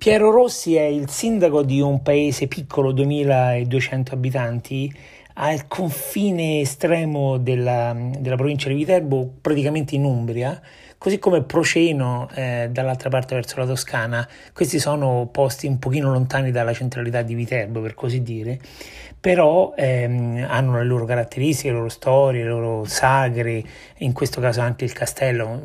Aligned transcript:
Piero 0.00 0.30
Rossi 0.30 0.76
è 0.76 0.84
il 0.84 1.10
sindaco 1.10 1.62
di 1.62 1.82
un 1.82 2.00
paese 2.00 2.46
piccolo, 2.46 2.90
2200 2.92 4.14
abitanti, 4.14 4.90
al 5.34 5.68
confine 5.68 6.60
estremo 6.60 7.36
della, 7.36 7.94
della 8.18 8.36
provincia 8.36 8.70
di 8.70 8.76
Viterbo, 8.76 9.30
praticamente 9.42 9.96
in 9.96 10.04
Umbria, 10.04 10.58
così 10.96 11.18
come 11.18 11.42
Proceno 11.42 12.30
eh, 12.34 12.70
dall'altra 12.72 13.10
parte 13.10 13.34
verso 13.34 13.58
la 13.58 13.66
Toscana. 13.66 14.26
Questi 14.54 14.78
sono 14.78 15.28
posti 15.30 15.66
un 15.66 15.78
pochino 15.78 16.10
lontani 16.10 16.50
dalla 16.50 16.72
centralità 16.72 17.20
di 17.20 17.34
Viterbo, 17.34 17.82
per 17.82 17.92
così 17.92 18.22
dire, 18.22 18.58
però 19.20 19.74
ehm, 19.76 20.46
hanno 20.48 20.78
le 20.78 20.84
loro 20.84 21.04
caratteristiche, 21.04 21.68
le 21.68 21.76
loro 21.76 21.88
storie, 21.90 22.42
le 22.42 22.48
loro 22.48 22.84
sagre, 22.86 23.62
in 23.98 24.12
questo 24.12 24.40
caso 24.40 24.62
anche 24.62 24.84
il 24.84 24.94
castello 24.94 25.60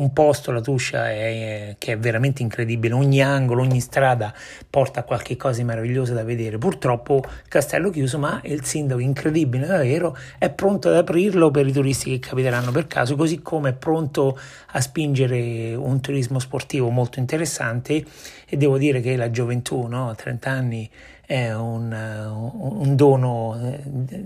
un 0.00 0.12
posto, 0.12 0.50
la 0.50 0.60
Tuscia, 0.60 1.10
è, 1.10 1.76
che 1.78 1.92
è 1.92 1.98
veramente 1.98 2.42
incredibile. 2.42 2.94
Ogni 2.94 3.22
angolo, 3.22 3.62
ogni 3.62 3.80
strada 3.80 4.32
porta 4.68 5.00
a 5.00 5.02
qualche 5.04 5.36
cosa 5.36 5.58
di 5.58 5.64
meraviglioso 5.64 6.14
da 6.14 6.22
vedere. 6.22 6.58
Purtroppo 6.58 7.22
castello 7.48 7.90
chiuso, 7.90 8.18
ma 8.18 8.40
il 8.44 8.64
sindaco, 8.64 9.00
incredibile 9.00 9.66
davvero, 9.66 10.16
è 10.38 10.50
pronto 10.50 10.88
ad 10.88 10.96
aprirlo 10.96 11.50
per 11.50 11.66
i 11.66 11.72
turisti 11.72 12.10
che 12.10 12.28
capiteranno 12.28 12.70
per 12.72 12.86
caso, 12.86 13.16
così 13.16 13.40
come 13.40 13.70
è 13.70 13.72
pronto 13.74 14.38
a 14.72 14.80
spingere 14.80 15.74
un 15.74 16.00
turismo 16.00 16.38
sportivo 16.38 16.88
molto 16.90 17.18
interessante. 17.18 18.04
E 18.46 18.56
devo 18.56 18.78
dire 18.78 19.00
che 19.00 19.16
la 19.16 19.30
gioventù, 19.30 19.86
no? 19.86 20.14
30 20.14 20.50
anni 20.50 20.90
è 21.30 21.54
un, 21.54 21.92
un, 21.92 22.96
dono 22.96 23.56
eh, 23.62 23.80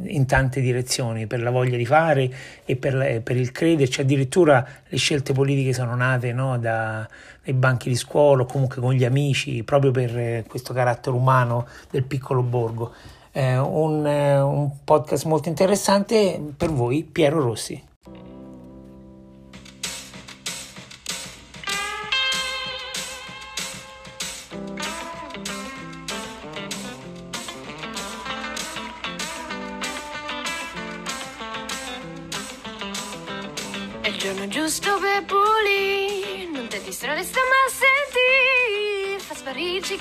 in 0.04 0.24
tante 0.24 0.62
direzioni 0.62 1.26
per 1.26 1.42
la 1.42 1.50
voglia 1.50 1.76
di 1.76 1.84
fare 1.84 2.32
e 2.64 2.76
per, 2.76 3.20
per 3.22 3.36
il 3.36 3.52
crederci. 3.52 4.00
Addirittura 4.00 4.66
le 4.88 4.96
scelte 4.96 5.34
politiche 5.34 5.74
sono 5.74 5.94
nate 5.94 6.32
no, 6.32 6.56
da, 6.56 7.06
dai 7.44 7.52
banchi 7.52 7.90
di 7.90 7.94
scuola 7.94 8.44
o 8.44 8.46
comunque 8.46 8.80
con 8.80 8.94
gli 8.94 9.04
amici, 9.04 9.62
proprio 9.64 9.90
per 9.90 10.16
eh, 10.16 10.44
questo 10.48 10.72
carattere 10.72 11.14
umano 11.14 11.66
del 11.90 12.04
piccolo 12.04 12.42
borgo. 12.42 12.94
Eh, 13.32 13.58
un, 13.58 14.06
un 14.06 14.70
podcast 14.82 15.26
molto 15.26 15.50
interessante 15.50 16.40
per 16.56 16.70
voi, 16.70 17.04
Piero 17.04 17.38
Rossi. 17.38 17.93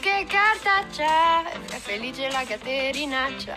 Che 0.04 0.26
cartaccia, 0.28 1.50
è 1.50 1.80
felice 1.80 2.30
la 2.30 2.44
caterinaccia. 2.44 3.54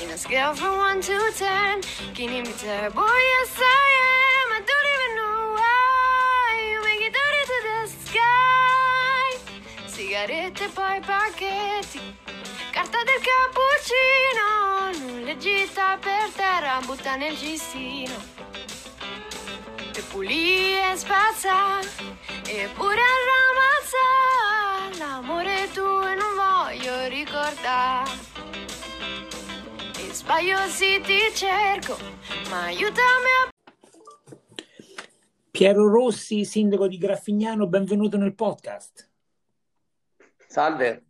In 0.00 0.10
a 0.10 0.16
scale 0.16 0.52
from 0.56 0.76
1 0.76 1.00
to 1.02 1.12
10, 1.36 2.12
can 2.14 2.32
you 2.32 2.42
be 2.42 2.52
terrible? 2.54 3.06
Yes 3.06 3.60
I 3.60 3.90
am, 4.10 4.50
I 4.54 4.62
don't 4.66 4.88
even 4.94 5.14
know 5.14 5.54
why, 5.54 6.50
you 6.72 6.82
make 6.82 7.06
it 7.06 7.14
dirty 7.14 7.42
to 7.46 7.58
the 7.68 7.78
sky. 8.02 9.28
Sigarette 9.86 10.68
poi 10.74 10.98
pacchetti, 10.98 12.00
carta 12.72 12.98
del 13.04 13.20
cappuccino, 13.28 14.48
non 15.06 15.22
le 15.22 15.36
gita 15.38 15.96
per 16.00 16.28
terra, 16.34 16.80
butta 16.84 17.14
nel 17.14 17.38
cestino 17.38 18.16
e 19.94 20.02
pulì 20.02 20.78
e 20.78 20.96
spazza 20.96 21.80
eppure 22.46 23.02
ramazza 23.30 24.27
ricordare 27.48 28.10
e 29.96 30.12
sbaglio 30.12 30.58
se 30.68 31.00
ti 31.00 31.18
cerco 31.34 31.96
ma 32.50 32.64
aiutami 32.64 33.30
a 33.44 33.52
Piero 35.50 35.88
Rossi, 35.88 36.44
sindaco 36.44 36.86
di 36.86 36.98
Graffignano, 36.98 37.66
benvenuto 37.66 38.16
nel 38.16 38.34
podcast. 38.34 39.10
Salve. 40.46 41.06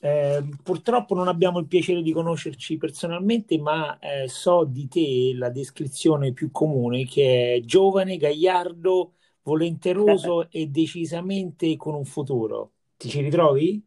Eh, 0.00 0.42
purtroppo 0.64 1.14
non 1.14 1.28
abbiamo 1.28 1.60
il 1.60 1.68
piacere 1.68 2.02
di 2.02 2.10
conoscerci 2.10 2.76
personalmente, 2.76 3.56
ma 3.58 4.00
eh, 4.00 4.26
so 4.26 4.64
di 4.64 4.88
te 4.88 5.32
la 5.36 5.50
descrizione 5.50 6.32
più 6.32 6.50
comune 6.50 7.04
che 7.04 7.54
è 7.54 7.60
giovane, 7.60 8.16
gagliardo, 8.16 9.12
volenteroso 9.42 10.48
e 10.50 10.66
decisamente 10.66 11.76
con 11.76 11.94
un 11.94 12.06
futuro. 12.06 12.72
Ti 12.96 13.08
ci 13.08 13.20
ritrovi? 13.20 13.84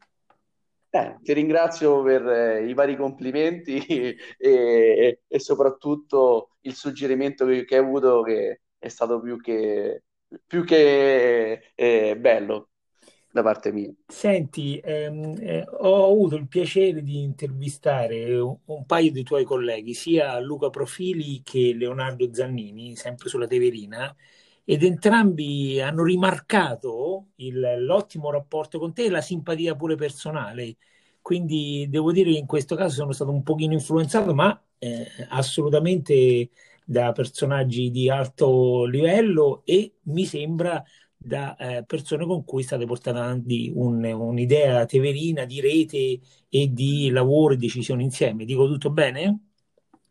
Eh, 0.96 1.18
ti 1.24 1.34
ringrazio 1.34 2.04
per 2.04 2.28
eh, 2.28 2.68
i 2.68 2.76
vari 2.76 2.96
complimenti 2.96 3.78
e, 4.38 5.22
e, 5.28 5.40
soprattutto 5.40 6.58
il 6.62 6.76
suggerimento 6.76 7.48
che, 7.48 7.66
che 7.66 7.78
hai 7.78 7.84
avuto 7.84 8.22
che 8.22 8.62
è 8.78 8.88
stato 8.90 9.20
più 9.20 9.42
che, 9.42 10.04
più 10.46 10.64
che 10.64 11.72
eh, 11.74 12.16
bello 12.16 12.70
da 13.32 13.42
parte 13.42 13.72
mia. 13.72 13.92
Senti, 14.06 14.80
ehm, 14.84 15.36
eh, 15.40 15.66
ho 15.68 16.12
avuto 16.12 16.36
il 16.36 16.48
piacere 16.48 17.02
di 17.02 17.24
intervistare 17.24 18.40
un, 18.40 18.56
un, 18.66 18.86
paio 18.86 19.12
dei 19.12 19.24
tuoi 19.24 19.46
colleghi, 19.46 19.96
sia 19.96 20.40
Luca 20.40 20.70
Profili 20.70 21.42
che 21.42 21.74
Leonardo 21.74 22.32
Zannini, 22.32 22.96
sempre 22.96 23.30
sulla 23.30 23.48
Teverina, 23.48 24.16
ed 24.66 24.84
entrambi 24.84 25.80
hanno 25.82 26.04
rimarcato 26.04 27.32
il, 27.36 27.60
l'ottimo 27.80 28.32
rapporto 28.32 28.80
con 28.80 28.94
te 28.94 29.06
e 29.06 29.10
la 29.10 29.22
simpatia 29.22 29.76
pure 29.76 29.96
personale. 29.96 30.78
Quindi 31.22 31.88
devo 31.90 32.12
dire 32.12 32.32
che 32.32 32.38
in 32.38 32.46
questo 32.46 32.76
caso 32.76 32.96
sono 32.96 33.12
stato 33.14 33.32
un 33.32 33.44
pochino 33.44 33.74
influenzato, 33.74 34.34
ma 34.34 34.62
eh, 34.78 35.08
assolutamente 35.30 36.50
da 36.86 37.12
personaggi 37.14 37.90
di 37.92 38.10
alto 38.10 38.86
livello 38.86 39.62
e 39.66 39.96
mi 40.04 40.26
sembra 40.26 40.84
da 41.16 41.56
eh, 41.56 41.84
persone 41.86 42.26
con 42.26 42.44
cui 42.44 42.64
state 42.64 42.86
portando 42.86 43.22
avanti 43.22 43.72
un, 43.74 44.04
un'idea 44.04 44.86
teverina 44.86 45.46
di 45.46 45.62
rete 45.62 46.20
e 46.50 46.74
di 46.74 47.10
lavoro 47.10 47.54
e 47.54 47.58
decisioni 47.58 48.04
insieme. 48.04 48.44
Dico 48.46 48.68
tutto 48.68 48.90
bene? 48.92 49.53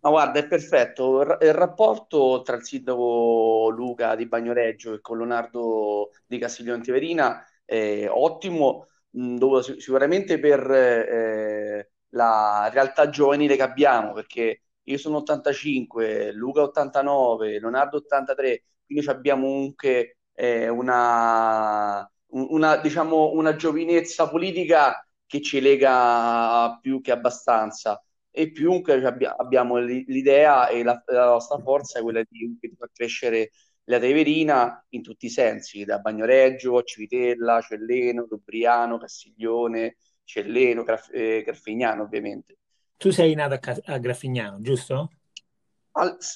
Ma 0.02 0.10
guarda, 0.10 0.40
è 0.40 0.46
perfetto. 0.48 1.20
Il 1.22 1.52
rapporto 1.54 2.42
tra 2.42 2.56
il 2.56 2.64
sindaco 2.64 3.68
Luca 3.70 4.16
di 4.16 4.26
Bagnoreggio 4.26 4.94
e 4.94 5.00
con 5.00 5.18
Leonardo 5.18 6.10
di 6.26 6.38
Castiglione 6.38 6.82
Teverina 6.82 7.44
è 7.64 8.08
ottimo, 8.08 8.88
mh, 9.10 9.60
sicuramente 9.78 10.40
per 10.40 10.68
eh, 10.72 11.90
la 12.10 12.68
realtà 12.72 13.08
giovanile 13.10 13.54
che 13.54 13.62
abbiamo, 13.62 14.12
perché 14.12 14.62
io 14.82 14.98
sono 14.98 15.18
85, 15.18 16.32
Luca 16.32 16.62
89, 16.62 17.60
Leonardo 17.60 17.98
83, 17.98 18.64
quindi 18.84 19.06
abbiamo 19.08 19.46
comunque 19.46 20.18
eh, 20.34 20.68
una, 20.68 22.10
una, 22.30 22.76
diciamo, 22.78 23.30
una 23.32 23.54
giovinezza 23.54 24.28
politica 24.28 25.06
che 25.26 25.40
ci 25.40 25.60
lega 25.60 26.76
più 26.80 27.00
che 27.00 27.12
abbastanza 27.12 28.02
e 28.34 28.50
più 28.50 28.80
che 28.80 28.94
abbiamo 28.94 29.76
l'idea 29.76 30.68
e 30.68 30.82
la, 30.82 31.00
la, 31.06 31.26
nostra 31.26 31.58
forza 31.58 31.98
è 31.98 32.02
quella 32.02 32.22
di, 32.28 32.56
di 32.58 32.74
far 32.76 32.90
crescere 32.90 33.50
la 33.84 33.98
Teverina 33.98 34.84
in 34.90 35.02
tutti 35.02 35.26
i 35.26 35.30
sensi, 35.30 35.84
da 35.84 35.98
Bagnoreggio, 35.98 36.82
Civitella, 36.82 37.60
Celleno, 37.60 38.26
Lubriano, 38.28 38.96
Castiglione, 38.96 39.96
Celleno, 40.24 40.82
Graf, 40.82 41.10
eh, 41.12 41.42
Graffignano 41.44 42.04
ovviamente. 42.04 42.56
Tu 42.96 43.10
sei 43.10 43.34
nato 43.34 43.54
a, 43.54 43.76
a 43.92 43.98
Graffignano, 43.98 44.60
giusto? 44.60 45.10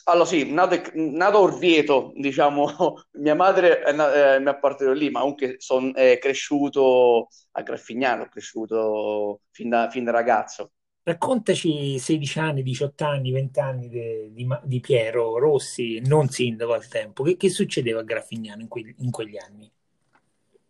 allora 0.04 0.26
sì, 0.26 0.52
nato, 0.52 0.78
nato 0.94 1.38
a 1.38 1.40
Orvieto, 1.40 2.12
diciamo, 2.14 2.66
mia 3.12 3.34
madre 3.34 3.81
è, 3.81 3.88
eh, 3.90 4.38
mi 4.38 4.49
ha 4.49 4.58
partito 4.58 4.92
lì, 4.92 5.10
ma 5.10 5.20
comunque 5.20 5.54
sono 5.58 5.92
cresciuto 5.92 7.28
a 7.52 7.62
Graffignano, 7.62 8.25
ho 8.25 8.28
cresciuto 8.28 9.40
fin 9.50 9.70
da, 9.70 9.88
fin 9.88 10.04
da, 10.04 10.10
ragazzo. 10.10 10.72
Raccontaci 11.08 12.00
16 12.00 12.38
anni, 12.41 12.62
18 12.64 13.05
anni, 13.05 13.31
20 13.31 13.61
anni 13.61 13.88
de, 13.88 14.31
di, 14.32 14.44
di, 14.64 14.81
Piero 14.81 15.38
Rossi, 15.38 16.00
non 16.05 16.29
sindaco 16.31 16.73
al 16.73 16.88
tempo, 16.88 17.23
che, 17.23 17.37
che 17.37 17.49
succedeva 17.49 18.00
a 18.00 18.03
Graffignano 18.03 18.62
in, 18.62 18.67
que, 18.67 18.93
in 18.99 19.12
quegli 19.12 19.37
anni? 19.38 19.70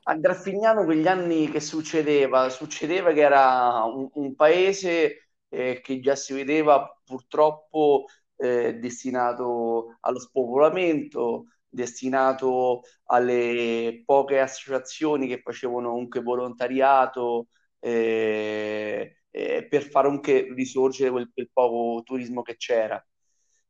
a 0.03 0.15
Graffignano 0.17 0.85
quegli 0.85 1.06
anni 1.06 1.50
che 1.50 1.61
succedeva? 1.61 2.50
Succedeva 2.50 3.12
che 3.12 3.23
era 3.23 3.83
un, 3.85 4.11
un 4.12 4.35
paese 4.35 5.31
eh, 5.49 5.81
che 5.83 6.00
già 6.00 6.15
si 6.15 6.35
vedeva 6.35 6.87
purtroppo 7.03 8.05
eh, 8.37 8.75
destinato 8.75 9.97
allo 10.00 10.21
spopolamento, 10.21 11.47
destinato 11.67 12.82
alle 13.06 14.03
poche 14.05 14.39
associazioni 14.39 15.29
che 15.29 15.41
facevano 15.41 15.97
anche 15.97 16.21
volontariato 16.21 17.47
eh, 17.81 19.17
eh, 19.37 19.67
per 19.69 19.83
fare 19.83 20.09
anche 20.09 20.49
risorgere 20.55 21.11
quel, 21.11 21.31
quel 21.33 21.50
poco 21.53 22.03
turismo 22.03 22.43
che 22.43 22.56
c'era. 22.56 23.05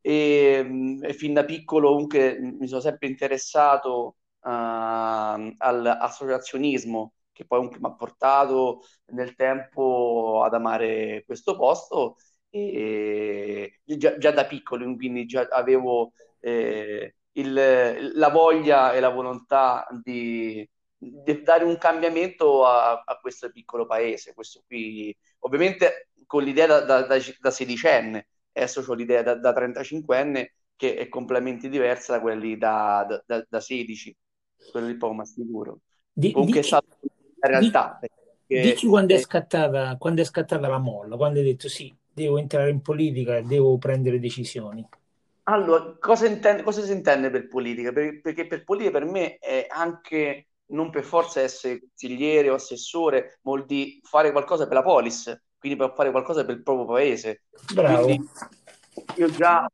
E, 0.00 0.98
e, 1.02 1.12
fin 1.14 1.34
da 1.34 1.44
piccolo 1.44 1.90
comunque 1.90 2.38
mi 2.38 2.68
sono 2.68 2.80
sempre 2.80 3.08
interessato 3.08 4.16
uh, 4.40 5.54
all'associazionismo 5.58 7.14
che 7.32 7.44
poi 7.44 7.66
mi 7.66 7.78
ha 7.82 7.92
portato 7.94 8.82
nel 9.06 9.34
tempo 9.34 10.42
ad 10.44 10.54
amare 10.54 11.24
questo 11.26 11.56
posto 11.56 12.16
e 12.48 13.80
già, 13.84 14.16
già 14.16 14.30
da 14.30 14.46
piccolo 14.46 14.84
quindi 14.94 15.26
già 15.26 15.48
avevo 15.50 16.12
eh, 16.40 17.16
il, 17.32 18.12
la 18.14 18.30
voglia 18.30 18.92
e 18.94 19.00
la 19.00 19.10
volontà 19.10 19.86
di, 20.02 20.66
di 20.96 21.42
dare 21.42 21.64
un 21.64 21.76
cambiamento 21.78 22.64
a, 22.64 23.02
a, 23.04 23.18
questo 23.20 23.50
piccolo 23.50 23.86
paese 23.86 24.32
questo 24.32 24.62
qui 24.66 25.14
ovviamente 25.46 26.08
con 26.26 26.42
l'idea 26.42 26.66
da, 26.66 26.80
da, 26.80 27.02
da, 27.02 27.16
da 27.40 27.50
sedicenne 27.50 28.28
adesso 28.52 28.84
ho 28.86 28.94
l'idea 28.94 29.22
da, 29.22 29.34
da 29.34 29.52
35enne 29.52 30.46
che 30.76 30.96
è 30.96 31.08
completamente 31.08 31.68
diversa 31.68 32.12
da 32.14 32.20
quelli 32.20 32.58
da, 32.58 33.22
da, 33.26 33.46
da 33.48 33.60
16, 33.60 34.16
quello 34.70 34.86
di 34.86 34.96
poco 34.96 35.14
ma 35.14 35.24
sicuro. 35.24 35.80
Di, 36.12 36.32
Comunque 36.32 36.60
dici, 36.60 36.74
è 36.74 36.78
stata 36.78 36.96
la 37.40 37.48
realtà. 37.48 37.98
Di, 38.00 38.08
perché, 38.46 38.70
dici 38.70 38.86
quando 38.86 39.14
è, 39.14 39.18
scattata, 39.18 39.96
quando 39.96 40.20
è 40.20 40.24
scattata 40.24 40.68
la 40.68 40.78
molla, 40.78 41.16
quando 41.16 41.38
hai 41.38 41.44
detto 41.46 41.68
sì, 41.68 41.94
devo 42.12 42.38
entrare 42.38 42.70
in 42.70 42.82
politica 42.82 43.38
e 43.38 43.42
devo 43.42 43.78
prendere 43.78 44.20
decisioni. 44.20 44.86
Allora, 45.44 45.96
cosa, 45.98 46.26
intende, 46.26 46.62
cosa 46.62 46.82
si 46.82 46.92
intende 46.92 47.30
per 47.30 47.48
politica? 47.48 47.92
Per, 47.92 48.20
perché 48.20 48.46
per 48.46 48.64
politica 48.64 48.98
per 48.98 49.04
me 49.04 49.38
è 49.38 49.66
anche 49.68 50.48
non 50.68 50.90
per 50.90 51.04
forza 51.04 51.40
essere 51.40 51.80
consigliere 51.80 52.50
o 52.50 52.54
assessore, 52.54 53.38
vuol 53.42 53.64
dire 53.64 53.98
fare 54.02 54.32
qualcosa 54.32 54.66
per 54.66 54.76
la 54.76 54.82
polis, 54.82 55.44
quindi 55.58 55.78
per 55.78 55.92
fare 55.94 56.10
qualcosa 56.10 56.44
per 56.44 56.56
il 56.56 56.62
proprio 56.62 56.86
paese. 56.86 57.44
Bravo. 57.72 58.04
Quindi 58.04 58.28
io 59.16 59.30
già 59.30 59.66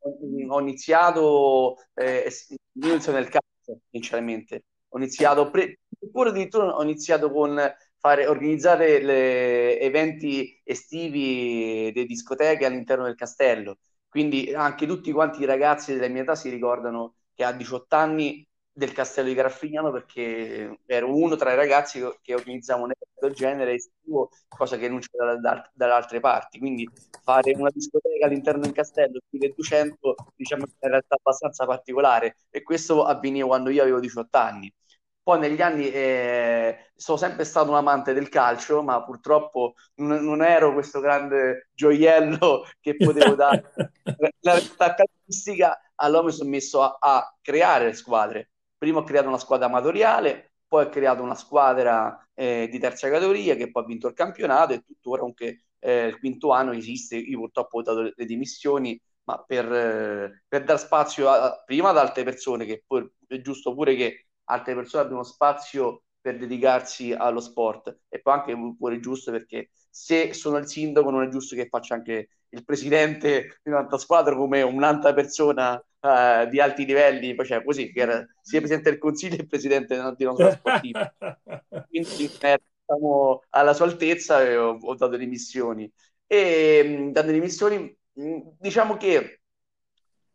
ho 0.47 0.59
iniziato, 0.59 1.75
eh, 1.93 2.29
io 2.73 2.91
inizio 2.91 3.11
nel 3.11 3.29
calcio, 3.29 3.81
sinceramente. 3.89 4.65
Ho 4.89 4.97
iniziato, 4.97 5.49
pre- 5.49 5.79
pure 6.11 6.29
addirittura 6.29 6.75
ho 6.75 6.83
iniziato 6.83 7.31
con 7.31 7.59
fare, 7.97 8.27
organizzare 8.27 9.01
le 9.01 9.79
eventi 9.79 10.61
estivi 10.63 11.91
delle 11.93 12.05
discoteche 12.05 12.65
all'interno 12.65 13.05
del 13.05 13.15
castello. 13.15 13.77
Quindi 14.07 14.53
anche 14.53 14.85
tutti 14.85 15.11
quanti 15.11 15.41
i 15.41 15.45
ragazzi 15.45 15.93
della 15.93 16.07
mia 16.07 16.21
età 16.21 16.35
si 16.35 16.49
ricordano 16.49 17.15
che 17.33 17.43
a 17.43 17.51
18 17.51 17.95
anni 17.95 18.47
del 18.75 18.91
castello 18.91 19.27
di 19.27 19.35
Graffignano 19.35 19.91
perché 19.91 20.79
ero 20.87 21.15
uno 21.15 21.35
tra 21.35 21.53
i 21.53 21.55
ragazzi 21.55 22.01
che 22.21 22.33
organizzavano 22.33 22.85
un 22.85 22.91
evento 22.91 23.27
del 23.27 23.35
genere 23.35 23.73
estivo, 23.75 24.29
cosa 24.47 24.77
che 24.77 24.89
non 24.89 24.99
c'è 24.99 25.15
da, 25.15 25.37
da, 25.37 25.71
dalle 25.73 25.93
altre 25.93 26.19
parti. 26.19 26.57
Quindi 26.57 26.89
fare 27.23 27.53
una 27.55 27.69
discoteca 27.71 28.25
all'interno 28.25 28.61
del 28.61 28.71
castello 28.71 29.19
più 29.29 29.37
del 29.37 29.53
200 29.55 30.15
diciamo 30.35 30.65
che 30.65 30.71
è 30.79 30.85
in 30.85 30.91
realtà 30.91 31.15
abbastanza 31.15 31.65
particolare 31.65 32.37
e 32.49 32.63
questo 32.63 33.03
avveniva 33.05 33.47
quando 33.47 33.69
io 33.69 33.83
avevo 33.83 33.99
18 33.99 34.37
anni. 34.37 34.73
Poi 35.21 35.39
negli 35.39 35.61
anni 35.61 35.89
eh, 35.89 36.91
sono 36.95 37.17
sempre 37.17 37.45
stato 37.45 37.69
un 37.69 37.77
amante 37.77 38.11
del 38.13 38.27
calcio, 38.27 38.83
ma 38.83 39.01
purtroppo 39.05 39.75
non, 39.95 40.21
non 40.21 40.43
ero 40.43 40.73
questo 40.73 40.99
grande 40.99 41.69
gioiello 41.73 42.65
che 42.81 42.95
potevo 42.97 43.35
dare. 43.35 43.71
La 44.41 44.53
realtà 44.55 44.95
calcistica, 44.95 45.79
allora 45.95 46.25
mi 46.25 46.31
sono 46.33 46.49
messo 46.49 46.81
a, 46.81 46.97
a 46.99 47.37
creare 47.41 47.85
le 47.85 47.93
squadre 47.93 48.52
prima 48.83 48.99
ho 48.99 49.03
creato 49.03 49.29
una 49.29 49.37
squadra 49.37 49.67
amatoriale, 49.67 50.55
poi 50.67 50.85
ho 50.85 50.89
creato 50.89 51.23
una 51.23 51.35
squadra 51.35 52.27
eh, 52.33 52.67
di 52.69 52.79
terza 52.79 53.09
categoria 53.09 53.55
che 53.55 53.71
poi 53.71 53.83
ha 53.83 53.85
vinto 53.85 54.07
il 54.09 54.13
campionato 54.13 54.73
e 54.73 54.83
tuttora 54.83 55.23
anche 55.23 55.67
eh, 55.79 56.07
il 56.07 56.19
quinto 56.19 56.51
anno 56.51 56.73
esiste, 56.73 57.15
io 57.15 57.39
purtroppo 57.39 57.77
ho 57.77 57.81
dato 57.81 58.01
le, 58.01 58.25
dimissioni, 58.25 58.99
ma 59.23 59.41
per, 59.41 59.71
eh, 59.71 60.43
per 60.45 60.65
dar 60.65 60.77
spazio 60.77 61.29
a, 61.29 61.63
prima 61.65 61.89
ad 61.89 61.97
altre 61.97 62.23
persone, 62.23 62.65
che 62.65 62.83
poi 62.85 63.09
è 63.25 63.39
giusto 63.39 63.73
pure 63.73 63.95
che 63.95 64.27
altre 64.45 64.75
persone 64.75 65.03
abbiano 65.03 65.23
spazio 65.23 66.03
per 66.19 66.37
dedicarsi 66.37 67.13
allo 67.13 67.39
sport. 67.39 67.99
E 68.09 68.19
poi 68.21 68.33
anche 68.33 68.55
pure 68.77 68.99
giusto 68.99 69.31
perché 69.31 69.69
se 69.89 70.33
sono 70.33 70.57
il 70.57 70.67
sindaco 70.67 71.09
non 71.09 71.23
è 71.23 71.29
giusto 71.29 71.55
che 71.55 71.67
faccia 71.69 71.93
anche 71.95 72.29
il 72.49 72.65
presidente 72.65 73.59
di 73.63 73.71
un'altra 73.71 73.97
squadra 73.97 74.35
come 74.35 74.61
un'altra 74.61 75.13
persona 75.13 75.81
uh, 76.03 76.49
di 76.49 76.59
alti 76.59 76.85
livelli, 76.85 77.35
cioè 77.45 77.63
così, 77.63 77.91
che 77.91 77.99
era 78.01 78.25
sia 78.41 78.59
presidente 78.59 78.89
del 78.91 78.99
consiglio 78.99 79.35
che 79.37 79.45
presidente 79.47 79.95
di 80.17 80.23
una 80.25 80.35
squadra 80.35 80.51
sportiva. 80.51 81.15
Quindi 81.87 82.37
eh, 82.39 82.59
siamo 82.85 83.43
alla 83.49 83.73
sua 83.73 83.85
altezza 83.85 84.41
e 84.43 84.57
ho, 84.57 84.77
ho 84.81 84.95
dato 84.95 85.15
le 85.17 85.25
missioni. 85.25 85.91
E 86.27 86.83
mh, 87.09 87.11
dato 87.11 87.31
le 87.31 87.39
missioni, 87.39 87.97
mh, 88.13 88.39
diciamo 88.59 88.97
che 88.97 89.41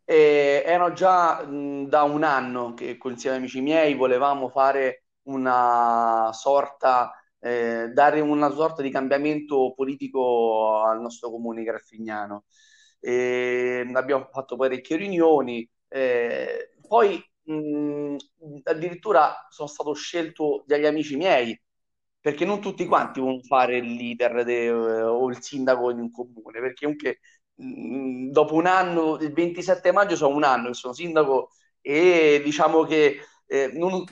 eh, 0.05 0.63
erano 0.65 0.93
già 0.93 1.45
mh, 1.45 1.87
da 1.87 2.03
un 2.03 2.23
anno 2.23 2.73
che 2.73 2.97
insieme 3.03 3.35
ad 3.35 3.41
amici 3.41 3.61
miei 3.61 3.93
volevamo 3.95 4.49
fare 4.49 5.05
una 5.23 6.31
sorta 6.33 7.13
eh, 7.39 7.89
dare 7.93 8.19
una 8.19 8.49
sorta 8.51 8.81
di 8.81 8.89
cambiamento 8.91 9.73
politico 9.75 10.81
al 10.83 10.99
nostro 11.01 11.29
comune 11.29 11.63
graffignano. 11.63 12.45
E 12.99 13.89
abbiamo 13.93 14.27
fatto 14.31 14.55
parecchie 14.57 14.97
riunioni, 14.97 15.67
eh, 15.87 16.71
poi 16.87 17.21
mh, 17.43 18.15
addirittura 18.63 19.47
sono 19.49 19.67
stato 19.67 19.93
scelto 19.93 20.63
dagli 20.67 20.85
amici 20.85 21.15
miei, 21.15 21.59
perché 22.21 22.45
non 22.45 22.59
tutti 22.61 22.85
quanti 22.85 23.19
vogliono 23.19 23.41
fare 23.43 23.77
il 23.77 23.93
leader 23.95 24.43
de, 24.43 24.69
o 24.71 25.29
il 25.29 25.41
sindaco 25.41 25.89
in 25.91 25.99
un 25.99 26.11
comune, 26.11 26.59
perché 26.59 26.83
comunque 26.85 27.19
mh, 27.55 28.29
dopo 28.31 28.55
un 28.55 28.65
anno, 28.65 29.15
il 29.19 29.31
27 29.33 29.91
maggio 29.91 30.15
sono 30.15 30.35
un 30.35 30.43
anno 30.43 30.67
che 30.67 30.73
sono 30.73 30.93
sindaco 30.93 31.51
e 31.81 32.41
diciamo 32.43 32.83
che 32.83 33.19
eh, 33.51 33.71
non, 33.73 34.03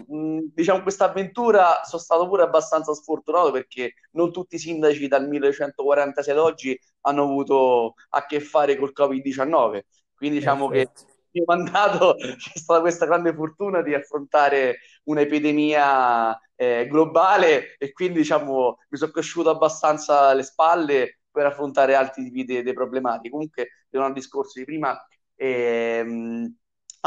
diciamo, 0.52 0.82
questa 0.82 1.06
avventura 1.06 1.84
sono 1.84 2.02
stato 2.02 2.28
pure 2.28 2.42
abbastanza 2.42 2.94
sfortunato 2.96 3.52
perché 3.52 3.94
non 4.14 4.32
tutti 4.32 4.56
i 4.56 4.60
sindaci 4.60 5.08
dal 5.08 5.28
1946 5.28 6.34
ad 6.34 6.40
oggi 6.40 6.80
hanno 7.02 7.24
avuto 7.24 7.94
a 8.10 8.26
che 8.26 8.40
fare 8.40 8.76
col 8.78 8.94
Covid-19. 8.98 9.82
Quindi 10.16 10.40
diciamo 10.40 10.70
che 10.70 10.80
il 10.80 10.90
mio 11.32 11.44
mandato 11.46 12.16
c'è 12.36 12.58
stata 12.58 12.82
questa 12.82 13.06
grande 13.06 13.32
fortuna 13.32 13.84
di 13.84 13.94
affrontare 13.94 14.80
un'epidemia 15.04 16.36
eh, 16.56 16.88
globale 16.90 17.76
e 17.78 17.92
quindi 17.92 18.18
diciamo 18.18 18.80
mi 18.90 18.98
sono 18.98 19.12
cresciuto 19.12 19.52
abbastanza 19.52 20.34
le 20.34 20.42
spalle 20.42 21.20
per 21.30 21.46
affrontare 21.46 21.94
altri 21.94 22.24
tipi 22.32 22.64
di 22.64 22.74
problematiche. 22.74 23.30
Comunque, 23.30 23.68
tornando 23.88 24.16
al 24.16 24.20
discorso 24.20 24.58
di 24.58 24.66
prima, 24.66 25.00
ehm, 25.36 26.56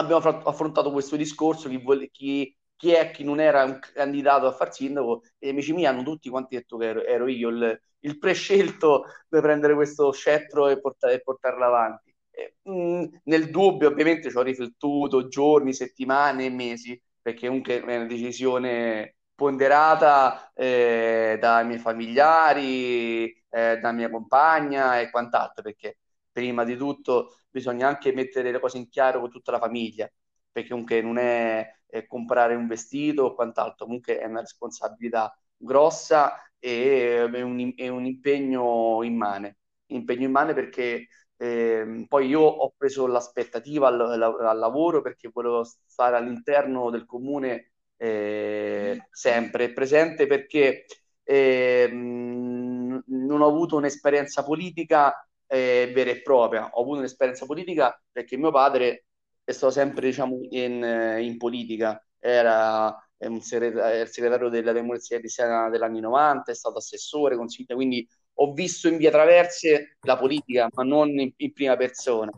abbiamo 0.01 0.41
affrontato 0.45 0.91
questo 0.93 1.17
discorso, 1.17 1.69
chi, 1.69 1.79
vuole, 1.79 2.11
chi, 2.11 2.55
chi, 2.77 2.93
è, 2.93 3.11
chi 3.11 3.25
non 3.25 3.41
era 3.41 3.65
un 3.65 3.79
candidato 3.79 4.47
a 4.47 4.53
far 4.53 4.73
sindaco, 4.73 5.23
e 5.39 5.47
gli 5.49 5.51
amici 5.51 5.73
miei 5.73 5.87
hanno 5.87 6.03
tutti 6.03 6.29
quanti 6.29 6.57
detto 6.57 6.77
che 6.77 6.87
ero, 6.87 7.05
ero 7.05 7.27
io 7.29 7.49
il, 7.49 7.81
il, 8.01 8.19
prescelto 8.19 9.05
per 9.29 9.43
prendere 9.43 9.75
questo 9.75 10.13
scettro 10.13 10.69
e, 10.69 10.81
portare, 10.81 11.15
e 11.15 11.21
portarlo 11.21 11.65
avanti. 11.65 12.15
E, 12.31 12.57
mh, 12.63 12.73
mm, 12.73 13.05
nel 13.25 13.51
dubbio 13.51 13.89
ovviamente 13.89 14.31
ci 14.31 14.37
ho 14.37 14.43
riflettuto 14.43 15.29
giorni, 15.29 15.73
settimane 15.75 16.47
e 16.47 16.51
mesi, 16.51 17.01
perché 17.21 17.47
comunque 17.47 17.83
è 17.83 17.97
una 17.97 18.07
decisione 18.07 19.17
ponderata 19.35 20.53
eh, 20.55 21.39
dai 21.41 21.67
miei 21.67 21.79
familiari, 21.79 23.25
eh, 23.49 23.79
da 23.79 23.93
mia 23.93 24.11
compagna 24.11 25.01
e 25.01 25.11
quant'altro, 25.11 25.63
perché 25.63 25.99
prima 26.33 26.65
di 26.65 26.77
tutto 26.77 27.40
bisogna 27.51 27.89
anche 27.89 28.13
mettere 28.13 28.53
le 28.53 28.61
cose 28.61 28.79
in 28.79 28.89
chiaro 28.89 29.21
con 29.21 29.31
tutta 29.31 29.53
la 29.53 29.59
famiglia, 29.59 30.11
perché 30.51 30.71
comunque 30.71 31.01
non 31.03 31.19
è, 31.19 31.67
è 31.87 32.07
comprare 32.07 32.55
un 32.55 32.67
vestito 32.67 33.25
o 33.25 33.35
quant'altro, 33.35 33.87
comunque 33.87 34.19
è 34.19 34.27
una 34.27 34.41
responsabilità 34.41 35.37
grossa 35.57 36.33
e 36.59 37.29
è 37.33 37.43
un, 37.43 37.73
è 37.77 37.89
un 37.89 38.05
impegno 38.07 39.03
immane, 39.03 39.59
impegno 39.87 40.27
immane 40.27 40.55
perché 40.55 41.09
eh, 41.37 42.05
poi 42.07 42.29
io 42.29 42.41
ho 42.41 42.75
preso 42.77 43.07
l'aspettativa 43.07 43.89
al, 43.89 44.01
al, 44.01 44.23
al, 44.23 44.59
lavoro 44.59 45.01
perché 45.01 45.31
volevo 45.33 45.65
stare 45.65 46.17
all'interno 46.17 46.91
del 46.91 47.07
comune 47.07 47.73
eh, 47.97 49.07
sempre 49.11 49.73
presente 49.73 50.27
perché 50.27 50.85
eh, 51.23 51.89
non 51.91 53.41
ho 53.41 53.47
avuto 53.47 53.77
un'esperienza 53.77 54.45
politica 54.45 55.15
eh, 55.51 55.91
vera 55.93 56.11
e 56.11 56.23
propria. 56.23 56.71
Ho 56.73 56.83
avuto 56.83 56.99
un'esperienza 56.99 57.45
politica 57.47 58.01
perché 58.11 58.37
mio 58.37 58.53
padre 58.53 59.07
è 59.43 59.53
stato 59.53 59.73
sempre 59.73 60.07
diciamo, 60.07 60.39
in, 60.51 61.19
in 61.21 61.37
politica, 61.37 62.03
era 62.19 62.97
un 63.19 63.41
segretario, 63.41 64.03
il 64.03 64.09
segretario 64.09 64.49
della 64.49 64.73
democrazia 64.73 65.19
cristiana 65.19 65.69
degli 65.69 65.83
anni 65.83 66.01
90, 66.01 66.53
è 66.53 66.55
stato 66.55 66.79
assessore, 66.79 67.37
consigliere, 67.37 67.75
quindi 67.75 68.07
ho 68.35 68.53
visto 68.53 68.89
in 68.89 68.97
via 68.97 69.11
traverse 69.11 69.97
la 70.03 70.17
politica, 70.17 70.69
ma 70.73 70.85
non 70.85 71.09
in, 71.19 71.33
in 71.37 71.53
prima 71.53 71.77
persona. 71.77 72.31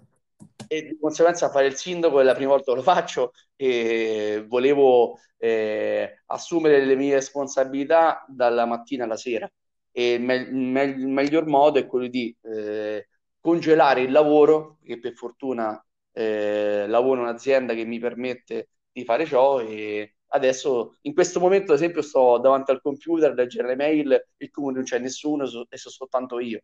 E 0.67 0.83
di 0.83 0.99
conseguenza 0.99 1.51
fare 1.51 1.67
il 1.67 1.77
sindaco 1.77 2.19
è 2.21 2.23
la 2.23 2.35
prima 2.35 2.51
volta 2.51 2.73
che 2.73 2.79
lo 2.79 2.83
faccio 2.83 3.33
e 3.57 4.45
volevo 4.49 5.19
eh, 5.37 6.23
assumere 6.27 6.85
le 6.85 6.97
mie 6.97 7.15
responsabilità 7.15 8.25
dalla 8.27 8.65
mattina 8.65 9.05
alla 9.05 9.17
sera. 9.17 9.51
E 9.93 10.15
il, 10.15 10.23
me- 10.23 10.51
me- 10.51 10.85
il 10.85 11.07
miglior 11.07 11.47
modo 11.47 11.79
è 11.79 11.87
quello 11.87 12.09
di 12.09 12.35
eh, 12.43 13.09
congelare 13.41 14.03
il 14.03 14.11
lavoro, 14.11 14.79
che 14.85 14.99
per 14.99 15.15
fortuna 15.15 15.85
eh, 16.13 16.87
lavoro 16.89 17.21
in 17.21 17.27
un'azienda 17.27 17.75
che 17.75 17.85
mi 17.85 17.99
permette 17.99 18.69
di 18.91 19.05
fare 19.05 19.25
ciò 19.25 19.61
e 19.61 20.17
adesso 20.35 20.97
in 21.03 21.15
questo 21.15 21.41
momento 21.41 21.73
ad 21.73 21.79
esempio 21.79 22.03
sto 22.03 22.39
davanti 22.39 22.71
al 22.71 22.83
computer 22.83 23.31
a 23.31 23.35
leggere 23.35 23.69
le 23.69 23.77
mail 23.77 24.27
il 24.37 24.51
comune 24.51 24.75
non 24.75 24.85
c'è 24.85 24.99
nessuno 24.99 25.45
e 25.45 25.47
sono 25.47 25.95
soltanto 25.95 26.39
io 26.39 26.63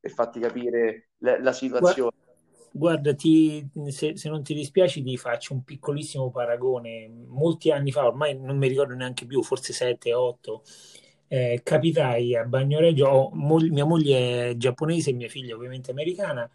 per 0.00 0.10
farti 0.10 0.40
capire 0.40 1.10
la, 1.18 1.40
la 1.40 1.52
situazione. 1.52 2.16
Guarda 2.70 3.14
ti, 3.14 3.66
se, 3.88 4.16
se, 4.16 4.28
non 4.28 4.42
ti 4.42 4.54
dispiace 4.54 5.02
ti 5.02 5.16
faccio 5.16 5.54
un 5.54 5.64
piccolissimo 5.64 6.30
paragone. 6.30 7.10
Molti 7.26 7.70
anni 7.70 7.90
fa 7.90 8.06
ormai 8.06 8.38
non 8.38 8.56
mi 8.56 8.68
ricordo 8.68 8.94
neanche 8.94 9.26
più 9.26 9.42
forse 9.42 9.72
7 9.72 10.14
8 10.14 10.62
eh, 11.28 11.60
capitai 11.62 12.36
a 12.36 12.44
Bagnoregio 12.44 13.30
mo- 13.34 13.58
mia 13.58 13.84
moglie 13.84 14.50
è 14.50 14.56
giapponese 14.56 15.10
e 15.10 15.12
mia 15.14 15.28
figlia 15.28 15.54
ovviamente 15.54 15.90
americana 15.90 16.48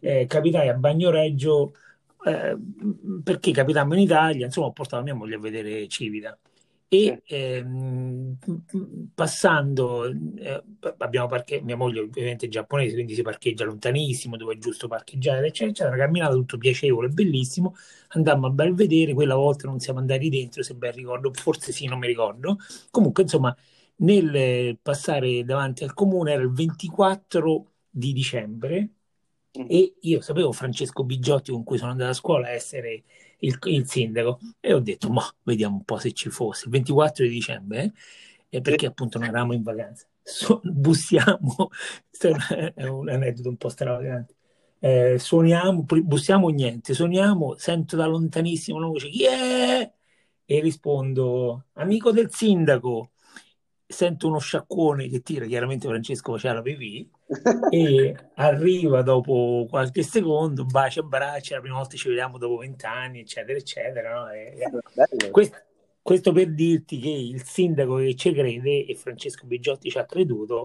eh, 0.00 0.26
capitai 0.26 0.68
a 0.68 0.74
Bagnoregio 0.74 1.72
eh, 2.24 2.56
perché 3.22 3.50
capitammo 3.52 3.94
in 3.94 4.00
Italia, 4.00 4.46
insomma 4.46 4.68
ho 4.68 4.72
portato 4.72 5.02
mia 5.02 5.14
moglie 5.14 5.36
a 5.36 5.38
vedere 5.38 5.86
Civita. 5.88 6.36
E 6.92 7.22
ehm, 7.24 8.36
passando 9.14 10.06
eh, 10.06 10.62
abbiamo 10.98 11.28
parcheggiato 11.28 11.64
mia 11.64 11.76
moglie 11.76 12.00
ovviamente 12.00 12.46
è 12.46 12.48
giapponese 12.48 12.94
quindi 12.94 13.14
si 13.14 13.22
parcheggia 13.22 13.64
lontanissimo 13.64 14.36
dove 14.36 14.54
è 14.54 14.58
giusto 14.58 14.88
parcheggiare 14.88 15.46
eccetera, 15.46 15.70
eccetera 15.70 15.94
una 15.94 16.04
camminata 16.04 16.34
tutto 16.34 16.58
piacevole 16.58 17.06
bellissimo 17.08 17.76
andammo 18.08 18.48
a 18.48 18.50
bel 18.50 18.74
vedere 18.74 19.14
quella 19.14 19.36
volta 19.36 19.68
non 19.68 19.78
siamo 19.78 20.00
andati 20.00 20.28
dentro 20.30 20.64
se 20.64 20.74
ben 20.74 20.90
ricordo 20.92 21.30
forse 21.32 21.70
sì 21.70 21.86
non 21.86 22.00
mi 22.00 22.08
ricordo. 22.08 22.58
Comunque 22.90 23.22
insomma 23.22 23.54
nel 24.00 24.78
passare 24.80 25.44
davanti 25.44 25.84
al 25.84 25.94
comune 25.94 26.32
era 26.32 26.42
il 26.42 26.52
24 26.52 27.72
di 27.88 28.12
dicembre 28.12 28.90
Mm. 29.58 29.66
E 29.68 29.94
io 30.00 30.20
sapevo 30.20 30.52
Francesco 30.52 31.02
Bigiotti 31.04 31.50
con 31.50 31.64
cui 31.64 31.78
sono 31.78 31.90
andato 31.90 32.10
a 32.10 32.14
scuola 32.14 32.50
essere 32.50 33.02
il, 33.38 33.58
il 33.64 33.88
sindaco 33.88 34.38
e 34.60 34.72
ho 34.72 34.80
detto, 34.80 35.10
ma 35.10 35.24
vediamo 35.42 35.76
un 35.76 35.84
po' 35.84 35.98
se 35.98 36.12
ci 36.12 36.30
fosse. 36.30 36.66
Il 36.66 36.70
24 36.72 37.24
di 37.24 37.30
dicembre, 37.30 37.92
eh, 38.48 38.60
perché 38.60 38.86
appunto 38.86 39.18
non 39.18 39.28
eravamo 39.28 39.52
in 39.52 39.62
vacanza. 39.62 40.06
So, 40.22 40.60
bussiamo, 40.62 41.70
è 42.74 42.84
un 42.84 43.08
aneddoto 43.08 43.48
un 43.48 43.56
po' 43.56 43.68
stravagante. 43.68 44.34
Eh, 44.78 45.18
suoniamo, 45.18 45.84
bussiamo 45.84 46.48
niente, 46.50 46.94
suoniamo, 46.94 47.56
sento 47.56 47.96
da 47.96 48.06
lontanissimo 48.06 48.76
una 48.78 48.86
voce, 48.86 49.08
chi 49.08 49.24
è? 49.24 49.92
E 50.44 50.60
rispondo, 50.60 51.64
amico 51.72 52.12
del 52.12 52.30
sindaco 52.30 53.10
sento 53.90 54.28
uno 54.28 54.38
sciacquone 54.38 55.08
che 55.08 55.20
tira, 55.20 55.44
chiaramente 55.46 55.88
Francesco 55.88 56.32
faceva 56.32 56.54
la 56.54 56.62
pipì, 56.62 57.10
e 57.70 58.14
arriva 58.34 59.02
dopo 59.02 59.66
qualche 59.68 60.02
secondo, 60.02 60.64
bacia, 60.64 61.00
abbraccia, 61.00 61.56
la 61.56 61.60
prima 61.60 61.76
volta 61.76 61.96
ci 61.96 62.08
vediamo 62.08 62.38
dopo 62.38 62.58
vent'anni, 62.58 63.20
eccetera, 63.20 63.58
eccetera. 63.58 64.14
No? 64.14 64.30
E, 64.30 65.30
questo, 65.30 65.56
questo, 66.00 66.32
per 66.32 66.52
dirti 66.54 66.98
che 66.98 67.10
il 67.10 67.42
sindaco 67.42 67.96
che 67.96 68.14
ci 68.14 68.32
crede, 68.32 68.86
e 68.86 68.94
Francesco 68.94 69.46
Biggiotti 69.46 69.90
ci 69.90 69.98
ha 69.98 70.04
creduto, 70.04 70.64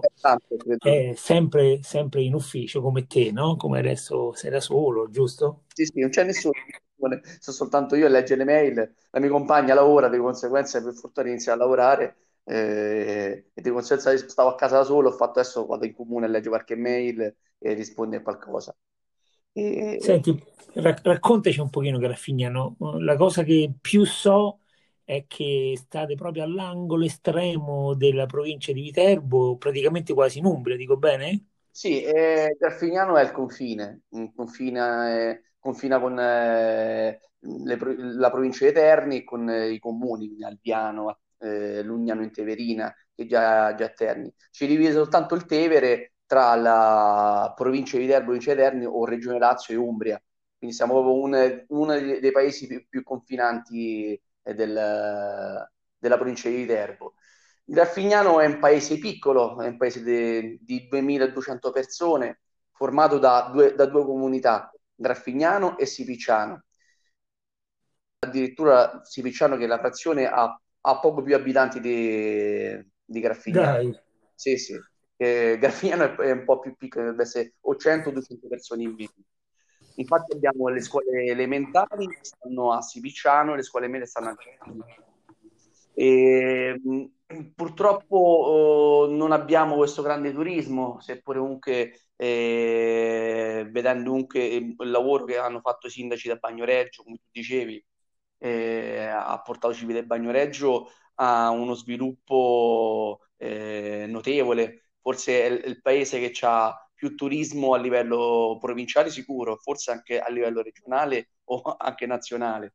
è 0.78 1.12
sempre, 1.16 1.80
sempre 1.82 2.22
in 2.22 2.34
ufficio 2.34 2.80
come 2.80 3.06
te, 3.06 3.32
no? 3.32 3.56
come 3.56 3.80
adesso 3.80 4.32
sei 4.34 4.50
da 4.50 4.60
solo, 4.60 5.10
giusto? 5.10 5.64
Sì, 5.74 5.84
sì, 5.84 6.00
non 6.00 6.10
c'è 6.10 6.24
nessuno 6.24 6.52
sono 6.96 7.20
soltanto 7.56 7.94
io 7.94 8.06
a 8.06 8.08
leggere 8.08 8.44
le 8.44 8.50
mail, 8.50 8.94
la 9.10 9.20
mia 9.20 9.28
compagna 9.28 9.74
lavora, 9.74 10.08
di 10.08 10.16
conseguenza 10.16 10.82
per 10.82 10.94
fortuna 10.94 11.28
inizia 11.28 11.52
a 11.52 11.56
lavorare 11.56 12.16
eh, 12.48 13.50
e 13.52 13.60
di 13.60 13.70
conseguenza 13.70 14.16
stavo 14.16 14.50
a 14.50 14.54
casa 14.54 14.78
da 14.78 14.84
solo, 14.84 15.08
ho 15.08 15.12
fatto 15.12 15.40
adesso 15.40 15.66
vado 15.66 15.84
in 15.84 15.94
comune 15.94 16.26
a 16.26 16.28
leggere 16.28 16.50
qualche 16.50 16.76
mail 16.76 17.36
e 17.58 17.72
rispondi 17.74 18.16
a 18.16 18.22
qualcosa. 18.22 18.76
E... 19.52 19.98
Senti, 20.00 20.42
rac- 20.74 21.04
raccontaci 21.04 21.60
un 21.60 21.70
pochino 21.70 21.98
Graffignano, 21.98 22.76
la 22.98 23.16
cosa 23.16 23.42
che 23.42 23.72
più 23.80 24.04
so 24.04 24.60
è 25.04 25.24
che 25.26 25.74
state 25.76 26.14
proprio 26.14 26.44
all'angolo 26.44 27.04
estremo 27.04 27.94
della 27.94 28.26
provincia 28.26 28.72
di 28.72 28.82
Viterbo, 28.82 29.56
praticamente 29.56 30.14
quasi 30.14 30.38
in 30.38 30.44
Umbria, 30.44 30.76
dico 30.76 30.96
bene? 30.96 31.46
Sì, 31.70 32.02
eh, 32.02 32.56
Graffignano 32.58 33.16
è 33.16 33.22
il 33.22 33.32
confine, 33.32 34.02
confina, 34.34 35.30
eh, 35.30 35.42
confina 35.58 36.00
con 36.00 36.18
eh, 36.18 37.20
le, 37.38 37.78
la 38.14 38.30
provincia 38.30 38.64
di 38.66 38.72
Terni 38.72 39.18
e 39.18 39.24
con 39.24 39.48
eh, 39.48 39.70
i 39.72 39.78
comuni, 39.78 40.42
Albiano, 40.42 41.18
eh, 41.38 41.82
Lugnano 41.82 42.22
in 42.22 42.32
Teverina 42.32 42.94
che 43.14 43.26
già, 43.26 43.74
già 43.74 43.88
Terni. 43.88 44.32
Ci 44.50 44.66
divide 44.66 44.92
soltanto 44.92 45.34
il 45.34 45.46
Tevere 45.46 46.14
tra 46.26 46.54
la 46.56 47.52
provincia 47.56 47.96
di 47.96 48.04
Viterbo, 48.04 48.26
provincia 48.26 48.52
di 48.52 48.60
Terni 48.60 48.84
o 48.84 49.04
Regione 49.04 49.38
Lazio 49.38 49.74
e 49.74 49.78
Umbria. 49.78 50.22
Quindi 50.58 50.76
siamo 50.76 50.94
proprio 50.94 51.14
un, 51.14 51.64
uno 51.68 51.92
dei, 51.98 52.32
paesi 52.32 52.66
più, 52.66 52.86
più 52.88 53.02
confinanti 53.02 54.20
eh, 54.42 54.54
del, 54.54 55.68
della 55.98 56.16
provincia 56.16 56.48
di 56.48 56.56
Viterbo. 56.56 57.14
Graffignano 57.64 58.40
è 58.40 58.46
un 58.46 58.58
paese 58.58 58.98
piccolo, 58.98 59.60
è 59.60 59.66
un 59.68 59.76
paese 59.76 60.02
de, 60.02 60.58
di 60.60 60.86
2200 60.88 61.72
persone, 61.72 62.40
formato 62.70 63.18
da 63.18 63.50
due, 63.52 63.74
da 63.74 63.86
due 63.86 64.04
comunità, 64.04 64.70
Graffignano 64.94 65.76
e 65.78 65.86
Sipicciano. 65.86 66.62
Addirittura 68.18 69.00
Sipicciano, 69.04 69.56
che 69.56 69.64
è 69.64 69.66
la 69.66 69.78
frazione, 69.78 70.26
ha 70.26 70.60
ha 70.88 70.98
poco 71.00 71.22
più 71.22 71.34
abitanti 71.34 71.80
di, 71.80 72.84
di 73.04 73.20
Graffignano. 73.20 73.72
Dai. 73.72 74.00
Sì, 74.34 74.56
sì. 74.56 74.78
Eh, 75.16 75.56
Graffignano 75.58 76.16
è, 76.18 76.30
un 76.30 76.44
po' 76.44 76.60
più 76.60 76.76
piccolo, 76.76 77.04
dovrebbe 77.04 77.24
essere 77.24 77.54
o 77.60 77.74
100-200 77.74 78.48
persone 78.48 78.82
in 78.82 78.94
più. 78.94 79.08
Infatti 79.96 80.34
abbiamo 80.34 80.68
le 80.68 80.80
scuole 80.80 81.24
elementari 81.24 82.06
che 82.06 82.18
stanno 82.20 82.72
a 82.72 82.82
Sipicciano 82.82 83.54
e 83.54 83.56
le 83.56 83.62
scuole 83.62 83.88
medie 83.88 84.06
stanno 84.06 84.28
a 84.28 84.34
Graffignano. 84.34 84.86
E, 85.94 86.80
purtroppo 87.54 88.16
oh, 88.16 89.06
non 89.10 89.32
abbiamo 89.32 89.74
questo 89.74 90.02
grande 90.02 90.32
turismo, 90.32 91.00
seppure 91.00 91.40
comunque 91.40 92.00
eh, 92.14 93.66
vedendo 93.70 94.10
comunque 94.10 94.44
il 94.44 94.76
lavoro 94.90 95.24
che 95.24 95.36
hanno 95.36 95.60
fatto 95.60 95.88
i 95.88 95.90
sindaci 95.90 96.28
da 96.28 96.36
Bagnoreggio, 96.36 97.02
come 97.02 97.16
tu 97.16 97.28
dicevi, 97.32 97.84
eh, 98.38 99.06
ha 99.06 99.40
portato 99.42 99.74
Civile 99.74 100.04
Bagnoreggio 100.04 100.90
a 101.16 101.50
uno 101.50 101.74
sviluppo 101.74 103.20
eh, 103.36 104.06
notevole. 104.08 104.90
Forse 105.00 105.42
è 105.42 105.46
il, 105.46 105.62
il 105.66 105.80
paese 105.80 106.18
che 106.20 106.32
ha 106.46 106.86
più 106.94 107.14
turismo 107.14 107.74
a 107.74 107.78
livello 107.78 108.58
provinciale 108.60 109.10
sicuro, 109.10 109.56
forse 109.56 109.90
anche 109.92 110.18
a 110.20 110.30
livello 110.30 110.62
regionale 110.62 111.30
o 111.44 111.62
anche 111.78 112.06
nazionale. 112.06 112.74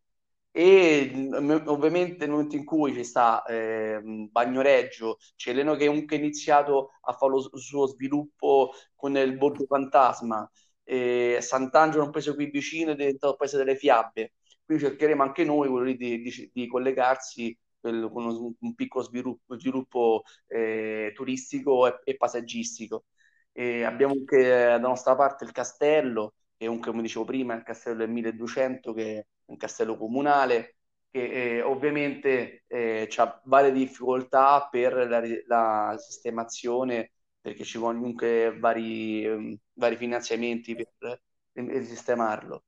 E 0.54 1.30
ovviamente 1.66 2.26
nel 2.26 2.32
momento 2.32 2.56
in 2.58 2.66
cui 2.66 2.94
ci 2.94 3.04
sta 3.06 3.44
eh, 3.46 4.02
Bagnoreggio, 4.30 5.18
Celeno 5.36 5.76
che 5.76 5.88
comunque 5.88 6.18
ha 6.18 6.20
iniziato 6.20 6.92
a 7.02 7.14
fare 7.14 7.32
lo, 7.32 7.58
suo 7.58 7.88
sviluppo 7.88 8.74
con 8.96 9.16
il 9.16 9.38
Borgo 9.38 9.66
Fantasma, 9.66 10.50
eh, 10.84 11.38
Sant'Angelo, 11.42 12.04
un 12.04 12.12
paese 12.12 12.36
qui 12.36 12.50
vicino, 12.50 12.92
è 12.92 12.96
diventato 12.96 13.32
il 13.34 13.38
paese 13.38 13.58
delle 13.58 13.76
fiabe 13.78 14.34
quindi 14.72 14.84
cercheremo 14.84 15.24
anche 15.24 15.44
noi 15.44 15.98
di, 15.98 16.22
di, 16.22 16.52
di 16.54 16.68
collegarsi 16.68 17.58
con 17.82 17.94
un, 17.94 18.54
un 18.60 18.76
piccolo 18.76 19.04
sviluppo, 19.04 19.58
sviluppo 19.58 20.24
eh, 20.48 21.12
turistico 21.14 21.88
e, 21.88 22.00
e 22.04 22.16
paesaggistico. 22.16 23.06
E 23.52 23.84
abbiamo 23.84 24.14
anche 24.14 24.48
dalla 24.48 24.80
nostra 24.80 25.16
parte 25.16 25.44
il 25.44 25.52
castello, 25.52 26.36
che 26.56 26.66
comunque, 26.66 26.92
come 26.92 27.04
dicevo 27.04 27.26
prima, 27.26 27.54
è 27.54 27.58
il 27.58 27.64
castello 27.64 27.98
del 27.98 28.10
1200, 28.10 28.94
che 28.94 29.18
è 29.18 29.26
un 29.46 29.58
castello 29.58 29.98
comunale, 29.98 30.76
che 31.10 31.58
eh, 31.58 31.62
ovviamente 31.62 32.64
eh, 32.68 33.10
ha 33.18 33.42
varie 33.46 33.72
difficoltà 33.74 34.68
per 34.70 34.94
la, 34.94 35.22
la, 35.48 35.98
sistemazione, 35.98 37.12
perché 37.42 37.64
ci 37.66 37.78
vogliono 37.78 38.00
comunque 38.00 38.58
vari, 38.58 39.26
um, 39.26 39.58
vari 39.74 39.98
finanziamenti 39.98 40.76
per, 40.76 41.22
per 41.52 41.84
sistemarlo. 41.84 42.64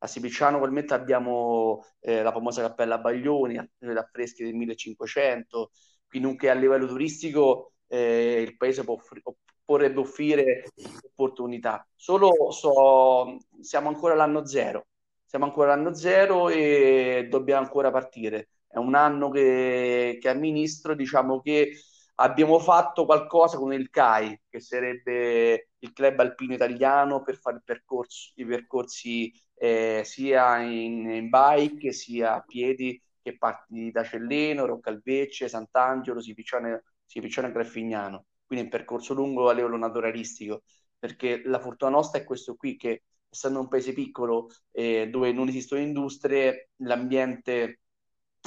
A 0.00 0.06
Sipicciano 0.06 0.56
attualmente 0.56 0.94
abbiamo 0.94 1.84
eh, 2.00 2.22
la 2.22 2.30
famosa 2.32 2.62
Cappella 2.62 2.98
Baglioni, 2.98 3.54
gli 3.78 3.88
affreschi 3.96 4.44
del 4.44 4.54
1500, 4.54 5.72
quindi 6.06 6.28
anche 6.28 6.50
a 6.50 6.54
livello 6.54 6.86
turistico 6.86 7.72
eh, 7.88 8.42
il 8.46 8.56
paese 8.56 8.84
può 8.84 8.94
offri- 8.94 9.22
potrebbe 9.64 10.00
offrire 10.00 10.64
opportunità. 11.04 11.86
Solo 11.94 12.50
so, 12.52 13.38
siamo 13.60 13.88
ancora 13.88 14.14
all'anno 14.14 14.46
zero, 14.46 14.86
siamo 15.24 15.44
ancora 15.46 15.72
all'anno 15.72 15.94
zero 15.94 16.48
e 16.48 17.26
dobbiamo 17.28 17.62
ancora 17.64 17.90
partire. 17.90 18.50
È 18.68 18.78
un 18.78 18.94
anno 18.94 19.30
che, 19.30 20.18
che 20.20 20.28
amministro, 20.28 20.94
diciamo 20.94 21.40
che 21.40 21.72
abbiamo 22.16 22.58
fatto 22.58 23.04
qualcosa 23.04 23.58
con 23.58 23.72
il 23.72 23.90
CAI, 23.90 24.40
che 24.48 24.60
sarebbe 24.60 25.67
il 25.80 25.92
club 25.92 26.18
alpino 26.20 26.54
italiano 26.54 27.22
per 27.22 27.36
fare 27.36 27.62
percorsi, 27.64 28.32
i 28.36 28.44
percorsi 28.44 29.32
eh, 29.54 30.02
sia 30.04 30.58
in, 30.60 31.08
in, 31.08 31.28
bike 31.28 31.92
sia 31.92 32.34
a 32.34 32.42
piedi 32.42 33.00
che 33.22 33.36
parti 33.36 33.90
da 33.90 34.04
Celleno, 34.04 34.66
Roccalvecce, 34.66 35.48
Sant'Angelo, 35.48 36.20
Sipiccione, 36.20 36.84
Sipiccione 37.04 37.52
Graffignano. 37.52 38.26
Quindi 38.46 38.64
un 38.66 38.70
percorso 38.70 39.14
lungo 39.14 39.48
a 39.48 39.52
livello 39.52 39.76
naturalistico, 39.76 40.62
perché 40.98 41.42
la 41.44 41.60
fortuna 41.60 41.90
nostra 41.90 42.20
è 42.20 42.24
questo 42.24 42.54
qui, 42.56 42.76
che 42.76 43.02
essendo 43.28 43.60
un 43.60 43.68
paese 43.68 43.92
piccolo 43.92 44.48
eh, 44.72 45.08
dove 45.10 45.32
non 45.32 45.48
esistono 45.48 45.82
industrie, 45.82 46.70
l'ambiente 46.76 47.80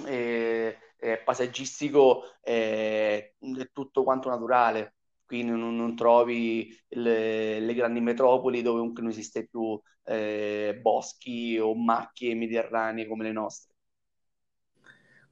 eh, 0.05 0.77
paesaggistico 1.23 2.23
è 2.41 3.33
tutto 3.71 4.03
quanto 4.03 4.29
naturale, 4.29 4.95
quindi 5.31 5.51
non, 5.57 5.77
non 5.77 5.95
trovi 5.95 6.77
le, 6.89 7.61
le, 7.61 7.73
grandi 7.73 8.01
metropoli 8.01 8.61
dove 8.61 8.81
non 8.81 9.07
esiste 9.07 9.47
più 9.47 9.79
eh, 10.03 10.77
boschi 10.81 11.57
o 11.57 11.73
macchie 11.73 12.35
mediterranee 12.35 13.07
come 13.07 13.23
le 13.23 13.31
nostre. 13.31 13.73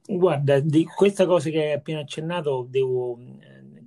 Guarda, 0.06 0.58
di 0.58 0.84
questa 0.84 1.26
cosa 1.26 1.50
che 1.50 1.62
hai 1.62 1.72
appena 1.72 2.00
accennato 2.00 2.66
devo 2.66 3.18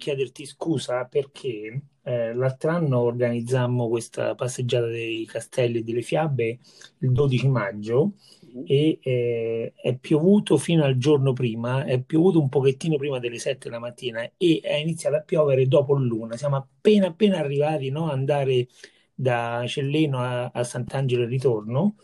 chiederti 0.03 0.45
scusa 0.45 1.05
perché 1.05 1.81
eh, 2.03 2.33
l'altro 2.33 2.71
anno 2.71 2.99
organizzammo 2.99 3.87
questa 3.87 4.35
passeggiata 4.35 4.87
dei 4.87 5.25
castelli 5.25 5.79
e 5.79 5.83
delle 5.83 6.01
fiabe 6.01 6.59
il 6.97 7.11
12 7.13 7.47
maggio 7.47 8.15
mm-hmm. 8.45 8.63
e 8.67 8.99
eh, 9.01 9.73
è 9.81 9.95
piovuto 9.95 10.57
fino 10.57 10.83
al 10.83 10.97
giorno 10.97 11.31
prima, 11.31 11.85
è 11.85 12.01
piovuto 12.01 12.41
un 12.41 12.49
pochettino 12.49 12.97
prima 12.97 13.19
delle 13.19 13.39
7 13.39 13.69
della 13.69 13.79
mattina 13.79 14.29
e 14.35 14.59
è 14.61 14.75
iniziato 14.75 15.15
a 15.15 15.21
piovere 15.21 15.67
dopo 15.67 15.93
l'una. 15.93 16.35
Siamo 16.35 16.57
appena 16.57 17.07
appena 17.07 17.37
arrivati 17.37 17.89
no, 17.89 18.11
andare 18.11 18.67
da 19.13 19.63
Celleno 19.67 20.19
a, 20.19 20.49
a 20.53 20.63
Sant'Angelo 20.65 21.23
e 21.23 21.27
ritorno 21.27 21.95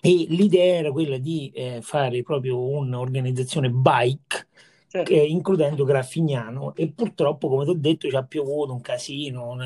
e 0.00 0.26
l'idea 0.30 0.78
era 0.78 0.90
quella 0.92 1.18
di 1.18 1.52
eh, 1.54 1.80
fare 1.82 2.22
proprio 2.22 2.58
un'organizzazione 2.58 3.68
bike 3.70 4.48
certo. 4.92 5.12
includendo 5.14 5.84
Graffignano 5.84 6.74
e 6.74 6.92
purtroppo 6.92 7.48
come 7.48 7.64
ti 7.64 7.70
ho 7.70 7.74
detto 7.74 8.10
ci 8.10 8.16
ha 8.16 8.24
piovuto 8.24 8.74
un 8.74 8.82
casino 8.82 9.56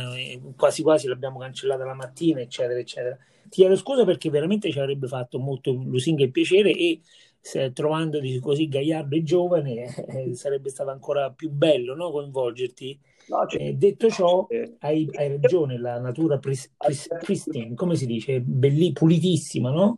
quasi 0.55 0.83
quasi 0.83 1.09
l'abbiamo 1.09 1.41
cancellata 1.41 1.85
la 1.85 1.95
mattina 1.95 2.41
eccetera 2.41 2.79
eccetera 2.79 3.17
ti 3.43 3.61
chiedo 3.61 3.75
scusa 3.75 4.05
perché 4.05 4.31
veramente 4.31 4.71
ci 4.71 4.79
avrebbe 4.79 5.09
fatto 5.09 5.41
molto 5.41 5.73
lusinga 5.73 6.23
e 6.23 6.31
piacere 6.31 6.71
e 6.71 7.01
se, 7.41 7.73
trovandoti 7.73 8.39
così 8.39 8.69
gagliardo 8.69 9.17
e 9.17 9.23
giovane 9.25 9.95
eh, 10.07 10.35
sarebbe 10.37 10.71
stato 10.71 10.91
ancora 10.91 11.33
più 11.33 11.51
bello 11.51 11.97
no? 11.97 12.13
coinvolgerti 12.13 13.01
No, 13.29 13.47
cioè, 13.47 13.63
eh, 13.63 13.75
detto 13.75 14.09
ciò, 14.09 14.47
hai, 14.81 15.09
hai, 15.15 15.29
ragione, 15.29 15.79
la 15.79 15.99
natura 15.99 16.39
pris, 16.39 16.73
pris, 16.77 17.09
pristine, 17.21 17.75
come 17.75 17.97
si 17.97 18.07
dice, 18.07 18.41
belli, 18.41 18.93
pulitissima, 18.93 19.71
no? 19.71 19.97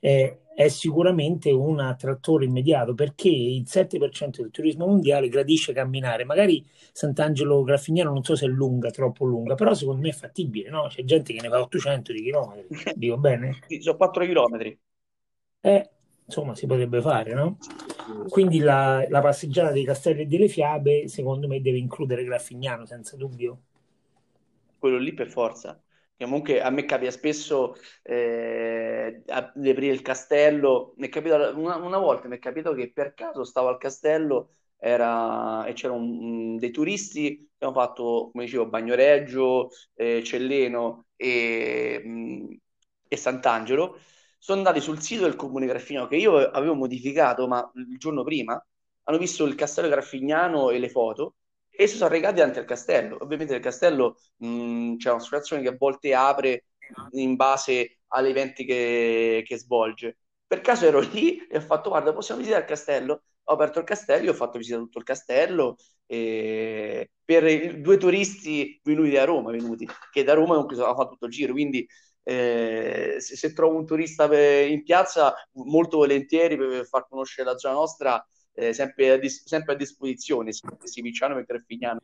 Eh, 0.00 0.38
è 0.58 0.66
sicuramente 0.66 1.52
un 1.52 1.78
attrattore 1.78 2.44
immediato 2.44 2.92
perché 2.92 3.28
il 3.28 3.62
7% 3.64 4.42
del 4.42 4.50
turismo 4.50 4.86
mondiale 4.86 5.28
gradisce 5.28 5.72
camminare. 5.72 6.24
Magari 6.24 6.66
Sant'Angelo 6.90 7.62
Graffignano 7.62 8.12
non 8.12 8.24
so 8.24 8.34
se 8.34 8.46
è 8.46 8.48
lunga, 8.48 8.90
troppo 8.90 9.24
lunga, 9.24 9.54
però 9.54 9.72
secondo 9.72 10.02
me 10.02 10.08
è 10.08 10.12
fattibile, 10.12 10.68
no? 10.68 10.88
C'è 10.88 11.04
gente 11.04 11.32
che 11.32 11.40
ne 11.40 11.48
fa 11.48 11.60
800 11.60 12.12
di 12.12 12.22
chilometri, 12.22 12.66
dico 12.96 13.16
bene? 13.18 13.60
Sì, 13.68 13.80
sono 13.80 13.96
4 13.96 14.24
chilometri. 14.24 14.76
Eh, 15.60 15.90
insomma 16.28 16.54
si 16.54 16.66
potrebbe 16.66 17.00
fare, 17.00 17.32
no? 17.32 17.56
Quindi 18.28 18.58
la, 18.58 19.04
la, 19.08 19.20
passeggiata 19.22 19.72
dei 19.72 19.84
castelli 19.84 20.22
e 20.22 20.26
delle 20.26 20.48
fiabe, 20.48 21.08
secondo 21.08 21.48
me, 21.48 21.60
deve 21.62 21.78
includere 21.78 22.22
Graffignano, 22.22 22.84
senza 22.84 23.16
dubbio. 23.16 23.62
Quello 24.78 24.98
lì 24.98 25.14
per 25.14 25.30
forza. 25.30 25.80
Comunque 26.16 26.60
a 26.60 26.68
me 26.70 26.84
capita 26.84 27.10
spesso 27.10 27.76
eh, 28.02 29.22
di 29.54 29.70
aprire 29.70 29.92
il 29.92 30.02
castello. 30.02 30.94
Capitato, 31.08 31.58
una, 31.58 31.76
una, 31.76 31.98
volta 31.98 32.28
mi 32.28 32.36
è 32.36 32.38
capitato 32.38 32.74
che 32.74 32.90
per 32.92 33.14
caso 33.14 33.44
stavo 33.44 33.68
al 33.68 33.78
castello 33.78 34.50
era, 34.78 35.64
e 35.64 35.72
c'erano 35.72 36.56
dei 36.58 36.70
turisti 36.70 37.48
che 37.56 37.64
hanno 37.64 37.72
fatto, 37.72 38.30
come 38.32 38.44
dicevo, 38.44 38.66
Bagnoreggio, 38.66 39.70
eh, 39.94 40.22
Celleno 40.22 41.06
e, 41.16 42.02
mh, 42.04 42.56
e 43.08 43.16
Sant'Angelo 43.16 43.98
sono 44.38 44.58
andati 44.58 44.80
sul 44.80 45.00
sito 45.00 45.24
del 45.24 45.36
comune 45.36 45.66
Graffignano 45.66 46.06
che 46.06 46.16
io 46.16 46.36
avevo 46.36 46.74
modificato, 46.74 47.46
ma 47.48 47.70
il 47.74 47.98
giorno 47.98 48.22
prima 48.24 48.62
hanno 49.04 49.18
visto 49.18 49.44
il 49.44 49.54
castello 49.54 49.88
Graffignano 49.88 50.70
e 50.70 50.78
le 50.78 50.88
foto 50.88 51.34
e 51.70 51.86
si 51.86 51.96
sono 51.96 52.10
recati 52.10 52.36
davanti 52.36 52.58
al 52.58 52.64
castello. 52.64 53.16
Ovviamente 53.20 53.52
nel 53.52 53.62
castello 53.62 54.18
mh, 54.36 54.96
c'è 54.96 55.10
un'associazione 55.10 55.62
che 55.62 55.68
a 55.68 55.76
volte 55.78 56.14
apre 56.14 56.66
in 57.12 57.36
base 57.36 58.00
agli 58.08 58.28
eventi 58.28 58.64
che, 58.64 59.42
che, 59.46 59.58
svolge. 59.58 60.18
Per 60.46 60.60
caso 60.60 60.86
ero 60.86 61.00
lì 61.00 61.46
e 61.46 61.58
ho 61.58 61.60
fatto, 61.60 61.90
guarda, 61.90 62.12
possiamo 62.12 62.40
visitare 62.40 62.64
il 62.64 62.68
castello? 62.68 63.22
Ho 63.44 63.52
aperto 63.54 63.78
il 63.78 63.84
castello, 63.84 64.30
ho 64.30 64.34
fatto 64.34 64.58
visita 64.58 64.78
tutto 64.78 64.98
il 64.98 65.04
castello 65.04 65.76
per 66.06 67.80
due 67.80 67.96
turisti 67.98 68.80
venuti 68.82 69.10
da 69.10 69.24
Roma, 69.24 69.50
venuti, 69.50 69.86
che 70.10 70.24
da 70.24 70.32
Roma 70.32 70.54
hanno 70.56 70.66
fatto 70.66 71.10
tutto 71.10 71.26
il 71.26 71.32
giro, 71.32 71.52
quindi 71.52 71.86
eh, 72.28 73.14
se, 73.20 73.36
se, 73.36 73.54
trovo 73.54 73.78
un 73.78 73.86
turista 73.86 74.28
per, 74.28 74.68
in 74.68 74.82
piazza, 74.82 75.34
molto 75.52 75.96
volentieri 75.96 76.58
per, 76.58 76.84
far 76.86 77.08
conoscere 77.08 77.48
la 77.48 77.56
zona 77.56 77.72
nostra, 77.74 78.28
eh, 78.52 78.74
sempre, 78.74 79.12
a 79.12 79.16
dis- 79.16 79.46
sempre, 79.46 79.72
a 79.72 79.76
disposizione, 79.76 80.52
sia 80.52 80.68
Siviciano 80.82 81.36
che 81.36 81.44
Graffignano. 81.44 82.00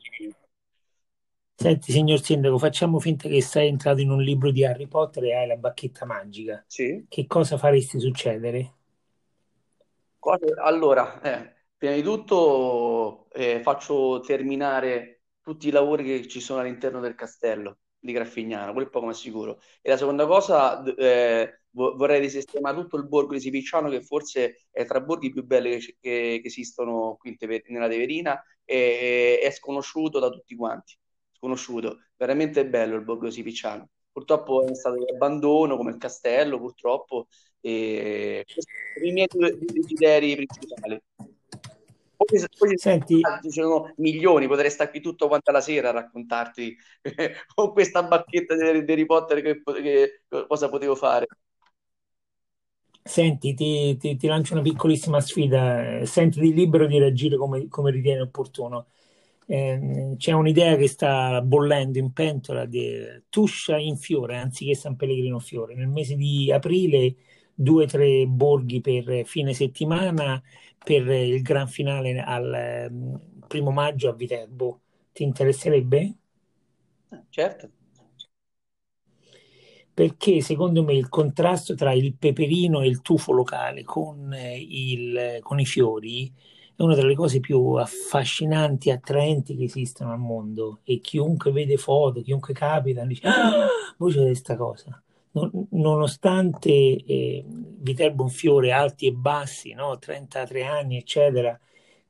Senti, 1.56 1.92
signor 1.92 2.22
Sindaco, 2.22 2.56
facciamo 2.56 2.98
finta 3.00 3.28
che 3.28 3.42
sei 3.42 3.68
entrato 3.68 4.00
in 4.00 4.10
un 4.10 4.22
libro 4.22 4.50
di 4.50 4.64
Harry 4.64 4.86
Potter 4.86 5.24
e 5.24 5.34
hai 5.34 5.46
la 5.46 5.56
bacchetta 5.56 6.06
magica. 6.06 6.64
Sì. 6.66 7.04
Che 7.06 7.26
cosa 7.26 7.58
faresti 7.58 8.00
succedere? 8.00 8.72
Allora, 10.62 11.20
eh, 11.20 11.54
prima 11.76 11.94
di 11.94 12.02
tutto 12.02 13.28
eh, 13.30 13.60
faccio 13.60 14.20
terminare 14.20 15.24
tutti 15.42 15.68
i 15.68 15.70
lavori 15.70 16.02
che 16.02 16.26
ci 16.28 16.40
sono 16.40 16.60
all'interno 16.60 17.00
del 17.00 17.14
castello 17.14 17.80
di 18.04 18.12
Graffignano, 18.12 18.72
quello 18.72 18.88
è 18.88 18.90
poco 18.90 19.06
ma 19.06 19.12
sicuro. 19.14 19.60
E 19.80 19.88
la 19.88 19.96
seconda 19.96 20.26
cosa, 20.26 20.82
eh, 20.82 21.60
vorrei 21.70 22.20
risistemare 22.20 22.76
tutto 22.76 22.98
il 22.98 23.08
borgo 23.08 23.32
di 23.32 23.40
Sipicciano, 23.40 23.88
che 23.88 24.02
forse 24.02 24.66
è 24.70 24.84
tra 24.84 24.98
i 24.98 25.02
borghi 25.02 25.32
più 25.32 25.44
belli 25.44 25.78
che, 25.78 25.96
che, 25.98 26.38
che 26.42 26.46
esistono 26.46 27.16
qui 27.18 27.36
nella 27.68 27.88
Teverina, 27.88 28.40
e 28.64 29.38
è 29.42 29.50
sconosciuto 29.50 30.18
da 30.18 30.28
tutti 30.28 30.54
quanti. 30.54 30.96
Sconosciuto, 31.32 32.00
veramente 32.16 32.66
bello 32.66 32.96
il 32.96 33.04
borgo 33.04 33.26
di 33.26 33.32
Sipicciano. 33.32 33.88
Purtroppo 34.12 34.66
è 34.66 34.74
stato 34.74 34.96
in 34.96 35.04
abbandono, 35.12 35.76
come 35.76 35.90
il 35.92 35.96
castello, 35.96 36.58
purtroppo. 36.58 37.26
E 37.60 38.44
questi 38.44 38.72
sono 38.94 39.06
i 39.08 39.12
miei 39.12 39.26
desideri 39.28 40.36
principali. 40.36 41.00
Poi, 42.16 42.44
poi 42.58 42.78
Senti, 42.78 43.20
ci 43.42 43.50
sono 43.50 43.92
milioni, 43.96 44.46
potrei 44.46 44.70
stare 44.70 44.90
qui 44.90 45.00
tutto 45.00 45.28
quanto 45.28 45.50
la 45.50 45.60
sera 45.60 45.88
a 45.88 45.92
raccontarti 45.92 46.76
con 47.54 47.72
questa 47.72 48.02
bacchetta 48.04 48.54
di, 48.54 48.84
di 48.84 48.92
Harry 48.92 49.06
Potter 49.06 49.42
che, 49.42 49.62
che, 49.62 50.22
cosa 50.46 50.68
potevo 50.68 50.94
fare. 50.94 51.26
Senti, 53.06 53.52
ti, 53.52 53.96
ti, 53.98 54.16
ti, 54.16 54.26
lancio 54.26 54.54
una 54.54 54.62
piccolissima 54.62 55.20
sfida, 55.20 56.06
sentiti 56.06 56.54
libero 56.54 56.86
di 56.86 56.98
reagire 56.98 57.36
come, 57.36 57.68
come 57.68 57.90
ritieni 57.90 58.22
opportuno. 58.22 58.86
Eh, 59.46 60.14
c'è 60.16 60.32
un'idea 60.32 60.74
che 60.76 60.88
sta 60.88 61.42
bollendo 61.42 61.98
in 61.98 62.12
pentola 62.14 62.64
di 62.64 63.22
Tuscia 63.28 63.76
in 63.76 63.98
Fiore 63.98 64.38
anziché 64.38 64.74
San 64.74 64.96
Pellegrino 64.96 65.38
Fiore. 65.38 65.74
Nel 65.74 65.88
mese 65.88 66.16
di 66.16 66.50
aprile 66.50 67.14
due 67.54 67.84
o 67.84 67.86
tre 67.86 68.26
borghi 68.26 68.80
per 68.80 69.26
fine 69.26 69.52
settimana 69.52 70.42
per 70.84 71.08
il 71.08 71.40
gran 71.42 71.66
finale 71.66 72.20
al 72.20 72.88
um, 72.90 73.20
primo 73.48 73.70
maggio 73.70 74.10
a 74.10 74.12
Viterbo. 74.12 74.80
Ti 75.12 75.22
interesserebbe? 75.22 76.14
Certo. 77.30 77.70
Perché 79.94 80.40
secondo 80.40 80.82
me 80.82 80.94
il 80.94 81.08
contrasto 81.08 81.74
tra 81.74 81.92
il 81.92 82.14
peperino 82.16 82.80
e 82.80 82.88
il 82.88 83.00
tufo 83.00 83.32
locale 83.32 83.84
con, 83.84 84.34
il, 84.34 85.38
con 85.40 85.60
i 85.60 85.64
fiori 85.64 86.32
è 86.76 86.82
una 86.82 86.96
delle 86.96 87.14
cose 87.14 87.38
più 87.38 87.74
affascinanti, 87.74 88.90
attraenti 88.90 89.56
che 89.56 89.64
esistono 89.64 90.10
al 90.10 90.18
mondo 90.18 90.80
e 90.82 90.98
chiunque 90.98 91.52
vede 91.52 91.76
foto, 91.76 92.20
chiunque 92.22 92.52
capita, 92.52 93.04
dice 93.04 93.28
ah, 93.28 93.68
voi 93.96 94.12
c'è 94.12 94.22
questa 94.22 94.56
cosa 94.56 95.03
nonostante 95.70 96.70
eh, 96.70 97.44
Viterbo 97.46 98.22
un 98.22 98.28
fiore 98.28 98.72
alti 98.72 99.06
e 99.06 99.12
bassi, 99.12 99.72
no? 99.72 99.98
33 99.98 100.64
anni, 100.64 100.96
eccetera, 100.96 101.58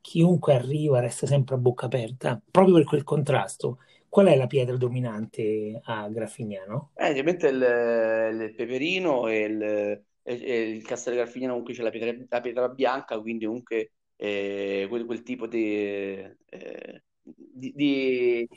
chiunque 0.00 0.54
arriva 0.54 1.00
resta 1.00 1.26
sempre 1.26 1.54
a 1.54 1.58
bocca 1.58 1.87
aperta, 1.87 2.40
proprio 2.50 2.76
per 2.76 2.84
quel 2.84 3.02
contrasto. 3.02 3.78
Qual 4.08 4.26
è 4.26 4.37
la 4.37 4.46
pietra 4.46 4.76
dominante 4.76 5.80
a 5.82 6.08
Graffignano? 6.08 6.90
Eh, 6.94 7.10
ovviamente 7.10 7.48
il, 7.48 8.40
il 8.42 8.54
peperino 8.54 9.26
e 9.26 9.38
il, 9.40 10.04
il 10.22 10.82
Castello 10.84 11.16
Garfignano 11.16 11.52
comunque 11.52 11.74
c'è 11.74 11.82
la 11.82 11.90
pietra, 11.90 12.24
la 12.28 12.40
pietra 12.40 12.68
bianca, 12.68 13.18
quindi 13.18 13.46
comunque 13.46 13.90
eh, 14.16 14.87
quel, 14.88 15.04
quel, 15.04 15.22
tipo 15.22 15.48
di, 15.48 16.14
eh, 16.14 17.02
di, 17.24 17.72
di, 17.74 18.48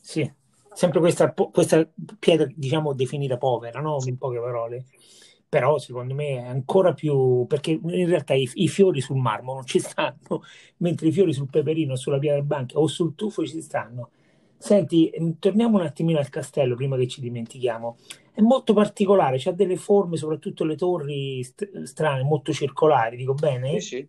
Sì, 0.00 0.32
sempre 0.74 1.00
questa, 1.00 1.32
questa 1.32 1.88
pietra, 2.18 2.46
diciamo, 2.54 2.92
definita 2.92 3.38
povera, 3.38 3.80
no? 3.80 3.98
in 4.06 4.18
poche 4.18 4.40
parole 4.40 4.84
però 5.54 5.78
secondo 5.78 6.14
me 6.14 6.38
è 6.38 6.46
ancora 6.48 6.94
più 6.94 7.46
perché 7.46 7.70
in 7.80 8.08
realtà 8.08 8.34
i, 8.34 8.50
i, 8.54 8.66
fiori 8.66 9.00
sul 9.00 9.18
marmo 9.18 9.54
non 9.54 9.64
ci 9.64 9.78
stanno, 9.78 10.42
mentre 10.78 11.06
i 11.06 11.12
fiori 11.12 11.32
sul 11.32 11.48
peperino, 11.48 11.94
sulla 11.94 12.18
pietra 12.18 12.42
banca 12.42 12.76
o 12.76 12.88
sul 12.88 13.14
tufo 13.14 13.46
ci 13.46 13.60
stanno. 13.60 14.10
Senti, 14.58 15.12
torniamo 15.38 15.78
un 15.78 15.84
attimino 15.84 16.18
al 16.18 16.28
castello 16.28 16.74
prima 16.74 16.96
che 16.96 17.06
ci 17.06 17.20
dimentichiamo. 17.20 17.98
È 18.32 18.40
molto 18.40 18.72
particolare, 18.72 19.40
ha 19.44 19.52
delle 19.52 19.76
forme, 19.76 20.16
soprattutto 20.16 20.64
le 20.64 20.74
torri 20.74 21.44
st- 21.44 21.82
strane, 21.82 22.24
molto 22.24 22.52
circolari, 22.52 23.16
dico 23.16 23.34
bene? 23.34 23.78
Sì, 23.78 23.86
sì. 23.86 24.08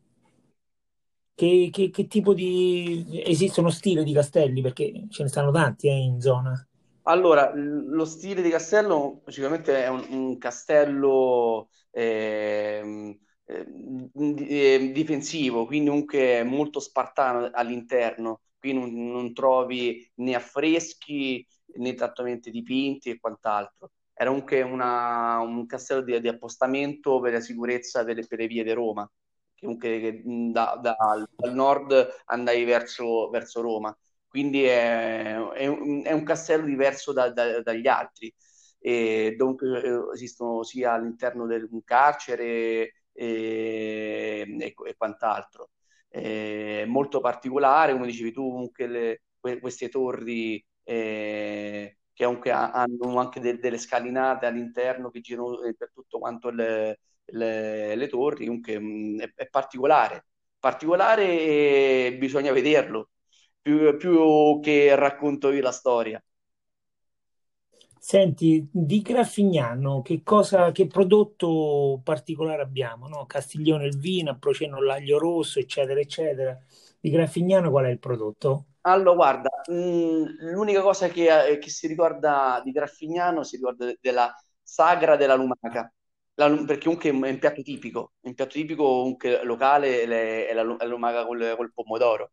Che, 1.36 1.70
che, 1.72 1.90
che, 1.90 2.08
tipo 2.08 2.34
di... 2.34 3.22
esistono 3.26 3.70
stili 3.70 4.04
di 4.04 4.14
castelli? 4.14 4.62
Perché 4.62 5.06
ce 5.10 5.24
ne 5.24 5.30
stanno 5.30 5.52
tanti 5.52 5.88
eh, 5.88 5.94
in 5.94 6.22
zona. 6.22 6.66
Allora, 7.04 7.52
lo 7.54 8.06
stile 8.06 8.42
di 8.42 8.50
castello 8.50 9.22
sicuramente 9.28 9.84
è 9.84 9.90
un, 9.90 10.06
un 10.10 10.38
castello 10.38 11.70
eh, 11.92 13.20
difensivo, 14.92 15.66
quindi 15.66 15.90
comunque 15.90 16.44
molto 16.44 16.80
spartano 16.80 17.50
all'interno 17.54 18.40
qui 18.66 18.74
non, 18.74 18.92
non 18.92 19.34
trovi 19.34 20.12
né 20.16 20.34
affreschi 20.34 21.46
né 21.78 21.94
trattamenti 21.94 22.50
dipinti 22.50 23.12
e 23.12 23.20
quant'altro. 23.20 23.92
Era 24.14 24.30
comunque 24.30 24.62
una, 24.64 25.40
un 25.40 25.66
castello 25.68 26.02
di, 26.02 26.20
di, 26.20 26.28
appostamento 26.28 27.20
per 27.20 27.34
la 27.34 27.42
sicurezza 27.42 28.04
delle, 28.04 28.26
per 28.26 28.40
le 28.40 28.48
vie 28.48 28.64
di 28.64 28.72
Roma, 28.72 29.10
comunque 29.66 30.22
da, 30.24 30.80
da, 30.82 30.96
dal 31.36 31.54
nord 31.54 32.08
andai 32.26 32.64
verso, 32.64 33.30
verso 33.30 33.62
Roma. 33.62 33.96
Quindi 34.28 34.64
è, 34.64 35.36
è, 35.36 35.68
un, 35.68 36.04
è 36.06 36.12
un, 36.12 36.24
castello 36.24 36.66
diverso 36.66 37.14
da, 37.14 37.30
dagli 37.30 37.88
altri. 37.88 38.34
E 38.80 39.36
dunque 39.38 39.82
eh, 39.82 40.14
esistono 40.14 40.64
sia 40.64 40.94
all'interno 40.94 41.48
di 41.48 41.68
un 41.70 41.84
carcere 41.84 42.44
e, 42.46 42.94
e, 43.14 44.74
e 44.86 44.96
quant'altro 44.96 45.70
eh, 46.16 46.86
molto 46.88 47.20
particolare, 47.20 47.92
come 47.92 48.06
dicevi 48.08 48.32
tu, 48.32 48.50
comunque 48.50 48.88
le, 48.88 49.22
queste 49.60 49.90
torri 49.90 50.64
eh, 50.84 51.98
che 52.14 52.24
hanno 52.24 53.20
anche 53.20 53.40
de, 53.42 53.58
delle 53.60 53.78
scalinate 53.78 54.46
all'interno 54.46 55.10
che 55.10 55.20
girano 55.20 55.62
eh, 55.64 55.76
per 55.76 55.92
tutto 55.94 56.20
quanto 56.20 56.50
le, 56.52 57.00
le, 57.26 57.96
le 57.96 58.08
torri, 58.08 58.46
comunque 58.46 58.80
mh, 58.80 58.86
mm, 58.86 59.20
è, 59.20 59.34
è, 59.36 59.48
particolare, 59.50 60.26
particolare 60.60 61.24
e 61.26 62.16
bisogna 62.20 62.52
vederlo, 62.52 63.10
più, 63.62 63.96
più 63.98 64.60
che 64.62 64.96
racconto 64.96 65.52
io 65.52 65.62
la 65.62 65.72
storia. 65.72 66.24
Senti, 68.00 68.70
di 68.72 69.02
Graffignano, 69.02 70.04
che, 70.04 70.22
cosa, 70.22 70.72
che 70.72 70.86
prodotto 70.86 72.02
particolare 72.04 72.62
abbiamo? 72.62 73.08
No? 73.08 73.26
Castiglione 73.26 73.88
il 73.88 73.98
vino, 73.98 74.30
a 74.30 74.38
Proceno 74.38 74.80
l'aglio 74.80 75.18
rosso, 75.18 75.58
eccetera, 75.58 76.00
eccetera. 76.00 76.56
Di 77.00 77.10
Graffignano 77.10 77.72
qual 77.72 77.86
è 77.86 77.90
il 77.90 77.98
prodotto? 77.98 78.66
Allora, 78.82 79.16
guarda, 79.16 79.50
mh, 79.68 79.74
mm, 79.74 80.26
l'unica 80.52 80.82
cosa 80.82 81.08
che, 81.08 81.48
eh, 81.48 81.58
che, 81.58 81.70
si 81.72 81.88
ricorda 81.88 82.62
di 82.64 82.72
Graffignano 82.72 83.42
si 83.42 83.56
ricorda 83.56 83.92
della 84.00 84.32
sagra 84.62 85.16
della 85.16 85.34
lumaca, 85.34 85.92
la, 86.36 86.64
perché 86.66 86.86
comunque 86.86 87.10
è 87.10 87.14
un 87.14 87.40
piatto 87.40 87.62
tipico, 87.62 88.14
un 88.22 88.34
piatto 88.34 88.54
tipico 88.54 88.84
comunque 88.84 89.44
locale 89.44 90.04
è 90.04 90.54
la, 90.54 90.64
la 90.64 90.86
lumaca 90.86 91.26
col, 91.26 91.54
col 91.56 91.74
pomodoro 91.74 92.32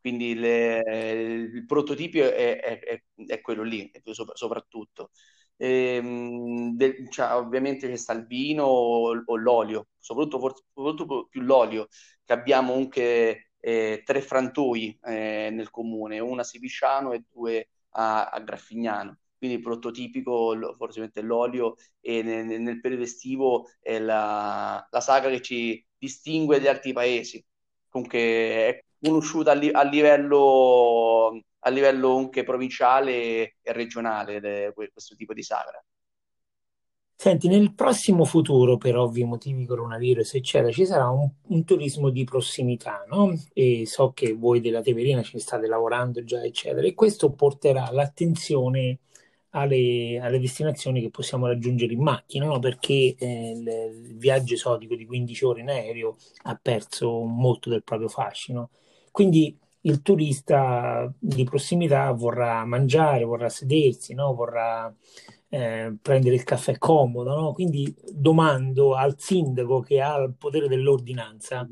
quindi 0.00 0.34
le, 0.34 0.82
il 1.52 1.66
prototipo 1.66 2.18
è, 2.18 2.60
è, 2.60 3.02
è, 3.26 3.40
quello 3.40 3.62
lì, 3.62 3.90
soprattutto. 4.34 5.10
E, 5.56 5.96
ehm, 5.96 6.76
de, 6.76 7.08
cioè, 7.10 7.34
ovviamente 7.34 7.88
c'è 7.88 7.96
sta 7.96 8.12
il 8.12 8.26
vino 8.26 8.64
o, 8.64 9.22
o 9.24 9.36
l'olio, 9.36 9.88
soprattutto, 9.98 10.38
forse, 10.38 10.64
soprattutto, 10.72 11.26
più 11.28 11.40
l'olio, 11.42 11.88
che 12.24 12.32
abbiamo 12.32 12.74
anche 12.74 13.50
eh, 13.58 14.02
tre 14.04 14.20
frantoi 14.22 14.98
eh, 15.02 15.50
nel 15.52 15.70
comune, 15.70 16.20
una 16.20 16.42
a 16.42 16.44
Siviciano 16.44 17.12
e 17.12 17.24
due 17.28 17.68
a, 17.90 18.28
a 18.28 18.40
Graffignano. 18.40 19.18
Quindi 19.38 19.58
il 19.58 19.62
prototipico, 19.62 20.74
forse 20.76 21.10
l'olio, 21.22 21.76
e 22.00 22.22
nel, 22.22 22.60
nel, 22.60 22.80
periodo 22.80 23.04
estivo 23.04 23.68
è 23.80 23.98
la, 24.00 24.86
la 24.90 25.00
saga 25.00 25.28
che 25.30 25.40
ci 25.40 25.84
distingue 25.96 26.60
da 26.60 26.70
altri 26.70 26.92
paesi. 26.92 27.44
Comunque 27.88 28.18
è 28.18 28.84
conosciuta 29.00 29.52
a, 29.52 29.54
li- 29.54 29.70
a, 29.70 29.82
livello, 29.84 31.40
a 31.60 31.70
livello 31.70 32.16
anche 32.16 32.42
provinciale 32.42 33.12
e 33.62 33.72
regionale 33.72 34.40
de- 34.40 34.72
questo 34.74 35.14
tipo 35.14 35.32
di 35.32 35.42
sagra. 35.42 35.82
Senti, 37.20 37.48
nel 37.48 37.74
prossimo 37.74 38.24
futuro, 38.24 38.76
per 38.76 38.96
ovvi 38.96 39.24
motivi 39.24 39.66
coronavirus, 39.66 40.34
eccetera, 40.34 40.70
ci 40.70 40.86
sarà 40.86 41.08
un, 41.10 41.28
un, 41.48 41.64
turismo 41.64 42.10
di 42.10 42.22
prossimità, 42.22 43.04
no? 43.08 43.36
E 43.52 43.86
so 43.86 44.12
che 44.12 44.34
voi 44.34 44.60
della 44.60 44.82
Teverina 44.82 45.22
ci 45.22 45.40
state 45.40 45.66
lavorando 45.66 46.22
già, 46.22 46.40
eccetera, 46.44 46.86
e 46.86 46.94
questo 46.94 47.32
porterà 47.32 47.90
l'attenzione 47.90 49.00
alle, 49.50 50.18
alle 50.20 50.38
destinazioni 50.38 51.00
che 51.00 51.10
possiamo 51.10 51.46
raggiungere 51.46 51.92
in 51.92 52.02
macchina, 52.02 52.46
no? 52.46 52.58
Perché 52.58 53.14
eh, 53.18 53.50
il, 53.56 54.16
viaggio 54.16 54.54
esotico 54.54 54.94
di 54.94 55.06
15 55.06 55.44
ore 55.44 55.60
in 55.60 55.68
aereo 55.70 56.16
ha 56.44 56.58
perso 56.60 57.22
molto 57.22 57.70
del 57.70 57.84
proprio 57.84 58.08
fascino. 58.08 58.70
Quindi 59.10 59.56
il 59.82 60.02
turista 60.02 61.12
di 61.18 61.44
prossimità 61.44 62.10
vorrà 62.12 62.64
mangiare, 62.64 63.24
vorrà 63.24 63.48
sedersi, 63.48 64.14
no? 64.14 64.34
vorrà 64.34 64.92
eh, 65.48 65.96
prendere 66.00 66.34
il 66.34 66.44
caffè 66.44 66.78
comodo. 66.78 67.34
No? 67.34 67.52
Quindi 67.52 67.94
domando 68.12 68.94
al 68.94 69.18
sindaco 69.18 69.80
che 69.80 70.00
ha 70.00 70.16
il 70.18 70.34
potere 70.36 70.68
dell'ordinanza 70.68 71.66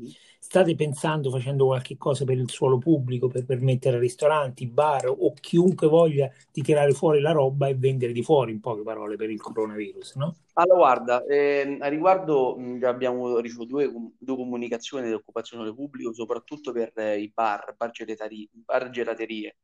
state 0.47 0.75
pensando, 0.75 1.29
facendo 1.29 1.65
qualche 1.65 1.97
cosa 1.97 2.23
per 2.23 2.37
il 2.37 2.49
suolo 2.49 2.77
pubblico, 2.77 3.27
per 3.27 3.45
permettere 3.45 3.97
a 3.97 3.99
ristoranti, 3.99 4.65
bar 4.65 5.05
o 5.09 5.33
chiunque 5.33 5.89
voglia 5.89 6.31
di 6.53 6.61
tirare 6.61 6.93
fuori 6.93 7.19
la 7.19 7.33
roba 7.33 7.67
e 7.67 7.75
vendere 7.75 8.13
di 8.13 8.23
fuori, 8.23 8.53
in 8.53 8.61
poche 8.61 8.81
parole, 8.81 9.17
per 9.17 9.29
il 9.29 9.41
coronavirus, 9.41 10.15
no? 10.15 10.35
Allora, 10.53 10.77
guarda, 10.77 11.25
eh, 11.25 11.77
a 11.81 11.87
riguardo 11.89 12.55
mh, 12.57 12.79
abbiamo 12.85 13.39
ricevuto 13.39 13.67
due, 13.67 13.91
due 14.17 14.35
comunicazioni 14.37 15.07
di 15.07 15.13
occupazione 15.13 15.73
pubblico, 15.73 16.13
soprattutto 16.13 16.71
per 16.71 16.93
eh, 16.95 17.19
i 17.19 17.29
bar, 17.33 17.75
bar, 17.77 17.91
gelatari, 17.91 18.49
bar 18.53 18.89
gelaterie, 18.89 19.57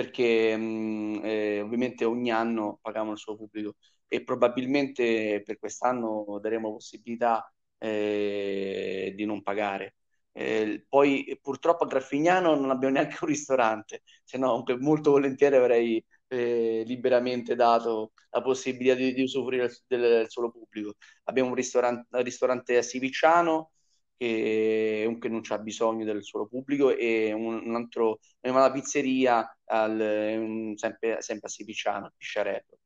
perché 0.00 0.56
mh, 0.56 1.20
eh, 1.24 1.60
ovviamente 1.60 2.04
ogni 2.04 2.30
anno 2.30 2.78
pagano 2.80 3.12
il 3.12 3.18
suo 3.18 3.36
pubblico 3.36 3.76
e 4.08 4.22
probabilmente 4.24 5.42
per 5.44 5.58
quest'anno 5.58 6.38
daremo 6.40 6.72
possibilità 6.72 7.52
eh, 7.78 9.12
di 9.14 9.24
non 9.24 9.42
pagare 9.42 9.96
eh, 10.32 10.84
poi 10.88 11.38
purtroppo 11.42 11.84
a 11.84 11.86
Graffignano 11.86 12.54
non 12.54 12.70
abbiamo 12.70 12.94
neanche 12.94 13.18
un 13.20 13.28
ristorante, 13.28 14.02
se 14.24 14.38
no 14.38 14.62
molto 14.78 15.10
volentieri 15.10 15.56
avrei 15.56 16.04
eh, 16.28 16.82
liberamente 16.86 17.54
dato 17.56 18.12
la 18.30 18.40
possibilità 18.40 18.94
di, 18.94 19.12
di 19.12 19.22
usufruire 19.22 19.68
del, 19.86 20.00
del, 20.00 20.30
suolo 20.30 20.50
pubblico. 20.50 20.94
Abbiamo 21.24 21.48
un 21.50 21.54
ristorante, 21.56 22.22
ristorante 22.22 22.76
a 22.76 22.82
Sivicciano 22.82 23.72
che 24.20 25.00
comunque 25.04 25.30
non 25.30 25.40
c'ha 25.40 25.56
bisogno 25.56 26.04
del 26.04 26.22
suolo 26.22 26.46
pubblico 26.46 26.94
e 26.94 27.32
un, 27.32 27.62
un 27.64 27.74
altro, 27.74 28.18
una 28.42 28.70
pizzeria 28.70 29.56
al, 29.64 29.98
un, 29.98 30.76
sempre, 30.76 31.22
sempre 31.22 31.46
a 31.46 31.50
Sivicciano, 31.50 32.04
a 32.04 32.12
Pisciarello. 32.14 32.78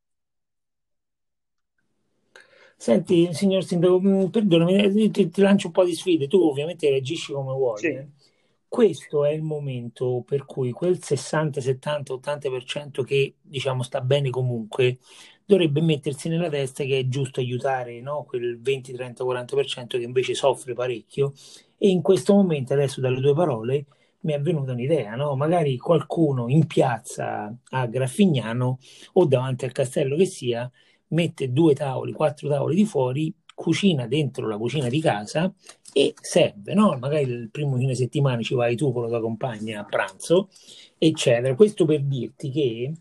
Senti, 2.77 3.35
signor 3.35 3.65
Sindaco, 3.65 4.01
mm, 4.01 4.27
perdonami, 4.27 4.77
eh, 4.77 5.11
ti, 5.11 5.29
ti, 5.29 5.41
lancio 5.41 5.67
un 5.69 5.73
po' 5.73 5.85
di 5.85 5.95
sfide, 5.95 6.29
tu 6.29 6.41
ovviamente 6.41 6.89
reagisci 6.89 7.33
come 7.33 7.53
vuoi. 7.53 7.79
Sì. 7.79 7.87
Eh. 7.87 8.09
Questo 8.69 9.25
è 9.25 9.31
il 9.31 9.43
momento 9.43 10.23
per 10.25 10.45
cui 10.45 10.71
quel 10.71 11.03
60, 11.03 11.61
70, 11.61 12.13
80% 12.15 13.03
che 13.03 13.37
diciamo 13.41 13.83
sta 13.83 14.01
bene 14.01 14.31
comunque 14.31 14.99
dovrebbe 15.47 15.81
mettersi 15.81 16.29
nella 16.29 16.49
testa 16.49 16.85
che 16.85 16.99
è 16.99 17.09
giusto 17.09 17.41
aiutare 17.41 18.01
no? 18.01 18.25
quel 18.25 18.61
20, 18.61 18.93
30, 18.93 19.25
40% 19.25 19.87
che 19.87 20.03
invece 20.03 20.35
soffre 20.35 20.75
parecchio 20.75 21.33
e 21.79 21.89
in 21.89 22.03
questo 22.03 22.35
momento 22.35 22.73
adesso 22.73 23.01
dalle 23.01 23.21
tue 23.21 23.35
parole 23.35 23.87
mi 24.25 24.33
è 24.33 24.41
venuta 24.41 24.73
un'idea, 24.73 25.15
no? 25.17 25.37
magari 25.37 25.77
qualcuno 25.77 26.49
in 26.49 26.67
piazza 26.67 27.55
a 27.71 27.87
Graffignano 27.87 28.79
o 29.15 29.27
davanti 29.27 29.67
al 29.67 29.73
castello 29.73 30.17
che 30.17 30.25
sia 30.25 30.71
mette 31.09 31.53
due 31.53 31.75
tavoli, 31.75 32.13
quattro 32.13 32.49
tavoli 32.49 32.75
di 32.75 32.87
fuori, 32.87 33.35
cucina 33.55 34.07
dentro 34.07 34.49
la 34.49 34.57
cucina 34.57 34.89
di 34.89 35.01
casa 35.01 35.53
e 35.93 36.15
serve, 36.21 36.75
no? 36.75 36.97
Magari 36.99 37.23
il 37.23 37.51
primo 37.51 37.77
fine 37.77 37.95
settimana 37.95 38.43
ci 38.43 38.55
vai 38.55 38.75
tu 38.77 38.93
con 38.93 39.03
la 39.03 39.09
tua 39.09 39.21
compagna 39.21 39.81
a 39.81 39.85
pranzo, 39.85 40.49
eccetera. 40.99 41.55
Questo 41.55 41.85
per 41.85 42.03
dirti 42.03 42.51
che 42.51 42.93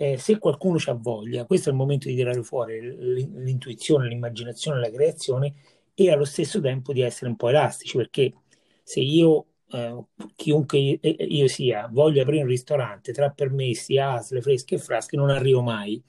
eh, 0.00 0.16
se 0.16 0.38
qualcuno 0.38 0.78
ha 0.86 0.94
voglia, 0.94 1.44
questo 1.44 1.68
è 1.68 1.72
il 1.72 1.78
momento 1.78 2.08
di 2.08 2.14
tirare 2.14 2.42
fuori 2.42 2.80
l'intuizione, 2.80 4.08
l'immaginazione, 4.08 4.80
la 4.80 4.90
creazione 4.90 5.52
e 5.92 6.10
allo 6.10 6.24
stesso 6.24 6.58
tempo 6.58 6.94
di 6.94 7.02
essere 7.02 7.28
un 7.28 7.36
po' 7.36 7.50
elastici, 7.50 7.98
perché 7.98 8.32
se 8.82 9.00
io, 9.00 9.46
eh, 9.70 10.02
chiunque 10.36 10.78
io 10.78 11.48
sia, 11.48 11.86
voglio 11.92 12.22
aprire 12.22 12.44
un 12.44 12.48
ristorante 12.48 13.12
tra 13.12 13.28
permessi, 13.28 13.98
asle, 13.98 14.40
fresche 14.40 14.76
e 14.76 14.78
frasche, 14.78 15.18
non 15.18 15.28
arrivo 15.28 15.60
mai. 15.60 16.02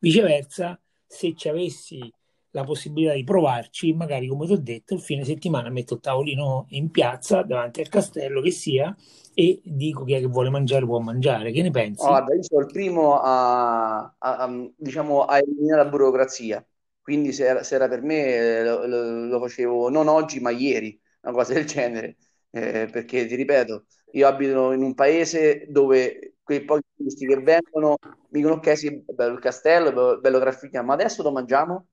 Viceversa, 0.00 0.76
se 1.06 1.32
ci 1.36 1.48
avessi 1.48 2.12
la 2.56 2.64
possibilità 2.64 3.12
di 3.12 3.22
provarci, 3.22 3.92
magari 3.92 4.26
come 4.26 4.46
ti 4.46 4.52
ho 4.52 4.58
detto, 4.58 4.94
il 4.94 5.00
fine 5.00 5.24
settimana 5.24 5.68
metto 5.68 5.94
il 5.94 6.00
tavolino 6.00 6.64
in 6.70 6.90
piazza 6.90 7.42
davanti 7.42 7.80
al 7.80 7.88
castello 7.88 8.40
che 8.40 8.50
sia 8.50 8.96
e 9.34 9.60
dico 9.62 10.04
chi 10.04 10.14
è 10.14 10.20
che 10.20 10.26
vuole 10.26 10.48
mangiare 10.48 10.86
può 10.86 10.98
mangiare. 10.98 11.52
Che 11.52 11.60
ne 11.60 11.70
pensi? 11.70 12.06
Guarda, 12.06 12.34
io 12.34 12.42
sono 12.42 12.62
il 12.62 12.72
primo 12.72 13.20
a, 13.20 13.98
a, 13.98 14.14
a, 14.18 14.70
diciamo, 14.74 15.24
a 15.24 15.36
eliminare 15.36 15.84
la 15.84 15.88
burocrazia, 15.90 16.66
quindi 17.02 17.32
se 17.32 17.44
era, 17.44 17.62
se 17.62 17.74
era 17.74 17.88
per 17.88 18.00
me 18.00 18.24
eh, 18.24 18.64
lo, 18.64 18.86
lo, 18.86 19.26
lo, 19.26 19.40
facevo 19.40 19.90
non 19.90 20.08
oggi 20.08 20.40
ma 20.40 20.48
ieri, 20.48 20.98
una 21.20 21.34
cosa 21.34 21.52
del 21.52 21.66
genere, 21.66 22.16
eh, 22.50 22.88
perché 22.90 23.26
ti 23.26 23.34
ripeto, 23.34 23.84
io 24.12 24.26
abito 24.26 24.72
in 24.72 24.82
un 24.82 24.94
paese 24.94 25.66
dove 25.68 26.36
quei 26.42 26.64
pochi 26.64 26.84
turisti 26.96 27.26
che 27.26 27.36
vengono 27.40 27.96
mi 28.00 28.40
dicono 28.40 28.54
ok 28.54 28.78
sì, 28.78 29.04
bello 29.12 29.34
il 29.34 29.40
castello, 29.40 29.92
bello, 29.92 30.20
bello 30.20 30.38
Graffignano, 30.38 30.86
ma 30.86 30.94
adesso 30.94 31.22
lo 31.22 31.32
mangiamo? 31.32 31.88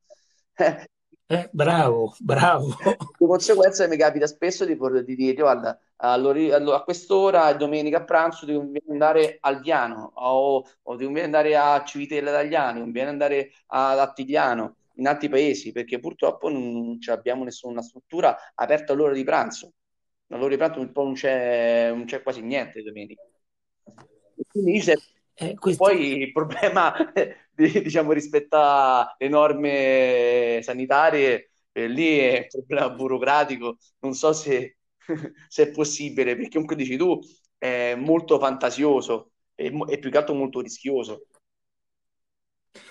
Eh, 1.25 1.49
bravo, 1.51 2.13
bravo. 2.19 2.67
Di 3.17 3.25
conseguenza 3.25 3.87
mi 3.87 3.97
capita 3.97 4.27
spesso 4.27 4.65
di, 4.65 4.77
di 5.05 5.15
dire, 5.15 5.41
guarda, 5.41 5.79
a 5.95 6.83
quest'ora, 6.83 7.53
domenica 7.53 7.97
a 7.97 8.03
pranzo, 8.03 8.45
devi 8.45 8.81
andare 8.89 9.37
al 9.39 9.61
Diano 9.61 10.11
o, 10.15 10.63
o 10.83 10.95
devi 10.95 11.19
andare 11.21 11.55
a 11.55 11.83
Civitella 11.83 12.29
d'Agliano, 12.31 12.85
devi 12.85 12.99
andare 13.01 13.51
ad 13.67 13.99
Attigliano, 13.99 14.75
in 14.95 15.07
altri 15.07 15.29
paesi, 15.29 15.71
perché 15.71 15.99
purtroppo 15.99 16.49
non 16.49 16.99
abbiamo 17.07 17.43
nessuna 17.43 17.81
struttura 17.81 18.37
aperta 18.53 18.93
all'ora 18.93 19.13
di 19.13 19.23
pranzo. 19.23 19.73
All'ora 20.27 20.49
di 20.49 20.57
pranzo 20.57 20.89
non 20.93 21.13
c'è, 21.13 21.89
non 21.89 22.05
c'è 22.05 22.21
quasi 22.21 22.41
niente 22.41 22.83
domenica. 22.83 23.23
quindi 24.47 24.79
c'è 24.79 24.93
eh, 25.35 25.55
questo... 25.55 25.83
Poi 25.83 26.21
il 26.21 26.31
problema, 26.31 26.93
diciamo, 27.83 28.11
rispetto 28.11 28.57
alle 28.57 29.29
norme 29.29 30.59
sanitarie, 30.61 31.51
eh, 31.71 31.87
lì 31.87 32.17
è 32.17 32.47
un 32.51 32.65
problema 32.65 32.89
burocratico, 32.89 33.77
non 33.99 34.13
so 34.13 34.33
se, 34.33 34.77
se, 35.47 35.63
è 35.63 35.71
possibile, 35.71 36.35
perché 36.35 36.51
comunque 36.51 36.75
dici 36.75 36.97
tu, 36.97 37.19
è 37.57 37.95
molto 37.95 38.39
fantasioso 38.39 39.31
e, 39.55 39.71
e 39.87 39.99
più 39.99 40.09
che 40.09 40.17
altro 40.17 40.33
molto 40.33 40.61
rischioso. 40.61 41.27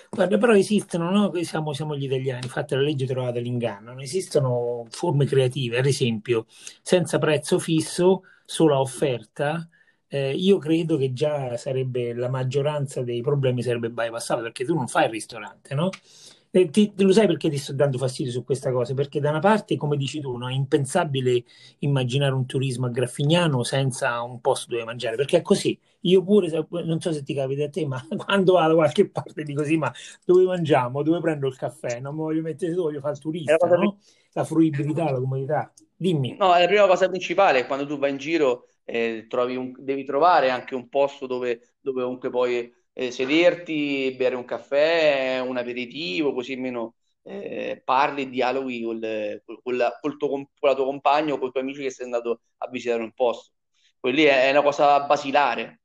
Guarda, 0.09 0.37
però 0.37 0.55
esistono, 0.55 1.09
no? 1.09 1.43
siamo, 1.43 1.73
siamo, 1.73 1.97
gli 1.97 2.03
italiani, 2.05 2.47
fatte 2.47 2.75
la 2.75 2.81
legge 2.81 3.05
trovate 3.05 3.39
l'inganno, 3.39 3.99
esistono 3.99 4.85
forme 4.89 5.25
creative, 5.25 5.79
ad 5.79 5.87
esempio, 5.87 6.45
senza 6.81 7.17
prezzo 7.17 7.59
fisso, 7.59 8.21
sola 8.45 8.79
offerta, 8.79 9.67
eh, 10.13 10.31
io 10.35 10.59
credo 10.59 10.95
che 10.95 11.11
già 11.11 11.57
sarebbe 11.57 12.13
la 12.13 12.29
maggioranza 12.29 13.01
dei 13.01 13.21
problemi 13.21 13.63
sarebbe 13.63 13.89
bypassata 13.89 14.43
perché 14.43 14.63
tu 14.63 14.75
non 14.75 14.87
fai 14.87 15.05
il 15.05 15.09
ristorante, 15.09 15.73
no? 15.73 15.89
E 16.51 16.69
ti, 16.69 16.93
lo 16.97 17.11
sai 17.11 17.25
perché 17.25 17.49
ti 17.49 17.57
sto 17.57 17.73
dando 17.73 17.97
fastidio 17.97 18.31
su 18.31 18.43
questa 18.43 18.71
cosa? 18.71 18.93
Perché 18.93 19.19
da 19.19 19.31
una 19.31 19.39
parte, 19.39 19.75
come 19.75 19.97
dici 19.97 20.19
tu, 20.19 20.37
no, 20.37 20.47
è 20.47 20.53
impensabile 20.53 21.43
immaginare 21.79 22.35
un 22.35 22.45
turismo 22.45 22.85
a 22.85 22.89
Graffignano 22.89 23.63
senza 23.63 24.21
un 24.21 24.39
posto 24.39 24.69
dove 24.69 24.83
mangiare, 24.83 25.15
perché 25.15 25.37
è 25.37 25.41
così. 25.41 25.75
Io 26.01 26.21
pure, 26.21 26.67
non 26.83 27.01
so 27.01 27.11
se 27.11 27.23
ti 27.23 27.33
capita 27.33 27.63
a 27.63 27.69
te, 27.69 27.87
ma 27.87 27.99
quando 28.15 28.53
vado 28.53 28.67
da 28.67 28.75
qualche 28.75 29.09
parte 29.09 29.41
dico 29.41 29.63
sì, 29.63 29.77
ma 29.77 29.91
dove 30.23 30.43
mangiamo? 30.43 31.01
Dove 31.01 31.19
prendo 31.21 31.47
il 31.47 31.55
caffè? 31.55 31.99
Non 31.99 32.13
mi 32.13 32.21
voglio 32.21 32.43
mettere 32.43 32.71
su, 32.71 32.81
voglio 32.81 32.99
fare 32.99 33.13
il 33.13 33.19
turista, 33.19 33.65
no? 33.65 33.97
La 34.33 34.43
fruibilità, 34.43 35.09
la 35.09 35.19
comodità. 35.19 35.73
Dimmi. 35.95 36.35
No, 36.37 36.49
la 36.49 36.67
prima 36.67 36.85
cosa 36.85 37.09
principale 37.09 37.65
quando 37.65 37.87
tu 37.87 37.97
vai 37.97 38.11
in 38.11 38.17
giro 38.17 38.67
eh, 38.85 39.27
un, 39.31 39.73
devi 39.77 40.03
trovare 40.03 40.49
anche 40.49 40.75
un 40.75 40.89
posto 40.89 41.27
dove, 41.27 41.75
dove 41.79 42.03
comunque 42.03 42.29
puoi 42.29 42.71
eh, 42.93 43.11
sederti, 43.11 44.15
bere 44.17 44.35
un 44.35 44.45
caffè, 44.45 45.39
un 45.39 45.57
aperitivo, 45.57 46.33
così 46.33 46.53
almeno 46.53 46.95
eh, 47.23 47.81
parli 47.83 48.23
e 48.23 48.29
dialoghi 48.29 48.83
col, 48.83 49.41
col, 49.45 49.61
col, 49.63 49.97
col 50.01 50.17
tuo, 50.17 50.29
con 50.29 50.47
la 50.61 50.75
tua 50.75 50.85
compagno 50.85 51.35
o 51.35 51.37
con 51.37 51.47
i 51.49 51.51
tuoi 51.51 51.63
amici 51.63 51.81
che 51.81 51.91
sei 51.91 52.05
andato 52.05 52.41
a 52.57 52.67
visitare 52.69 53.01
un 53.01 53.11
posto. 53.13 53.51
Quelli 53.99 54.23
è, 54.23 54.47
è 54.47 54.51
una 54.51 54.61
cosa 54.61 54.99
basilare. 55.01 55.79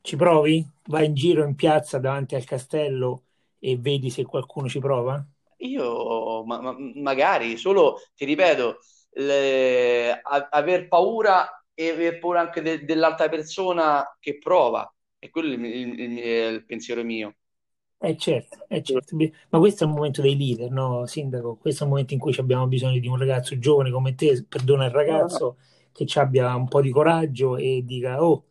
Ci 0.00 0.16
provi? 0.16 0.64
Vai 0.86 1.06
in 1.06 1.14
giro 1.14 1.44
in 1.44 1.54
piazza 1.56 1.98
davanti 1.98 2.34
al 2.36 2.44
castello 2.44 3.22
e 3.58 3.76
vedi 3.76 4.10
se 4.10 4.24
qualcuno 4.24 4.68
ci 4.68 4.78
prova? 4.78 5.24
Io 5.58 6.44
ma, 6.44 6.60
ma, 6.60 6.76
magari, 6.94 7.56
solo 7.56 8.00
ti 8.14 8.24
ripeto, 8.24 8.78
le, 9.16 10.20
a, 10.20 10.48
aver 10.50 10.88
paura 10.88 11.64
e 11.72 11.90
aver 11.90 12.18
paura 12.18 12.40
anche 12.40 12.62
de, 12.62 12.84
dell'altra 12.84 13.28
persona 13.28 14.16
che 14.18 14.38
prova. 14.38 14.90
E 15.18 15.30
quello 15.30 15.52
è 15.52 15.56
il, 15.56 15.64
il, 15.64 16.00
il, 16.00 16.18
il 16.54 16.64
pensiero 16.64 17.02
mio. 17.02 17.36
Eh 17.98 18.16
certo, 18.18 18.66
eh 18.68 18.82
certo, 18.82 19.16
ma 19.16 19.58
questo 19.58 19.84
è 19.84 19.86
il 19.86 19.92
momento 19.94 20.20
dei 20.20 20.36
leader, 20.36 20.70
no, 20.70 21.06
Sindaco? 21.06 21.56
Questo 21.56 21.82
è 21.82 21.86
il 21.86 21.92
momento 21.92 22.12
in 22.12 22.20
cui 22.20 22.34
abbiamo 22.36 22.66
bisogno 22.66 22.98
di 22.98 23.08
un 23.08 23.16
ragazzo 23.16 23.58
giovane 23.58 23.90
come 23.90 24.14
te, 24.14 24.44
perdona 24.46 24.84
il 24.84 24.90
ragazzo, 24.90 25.56
che 25.92 26.06
abbia 26.20 26.54
un 26.54 26.68
po' 26.68 26.82
di 26.82 26.90
coraggio 26.90 27.56
e 27.56 27.82
dica, 27.84 28.22
oh, 28.22 28.48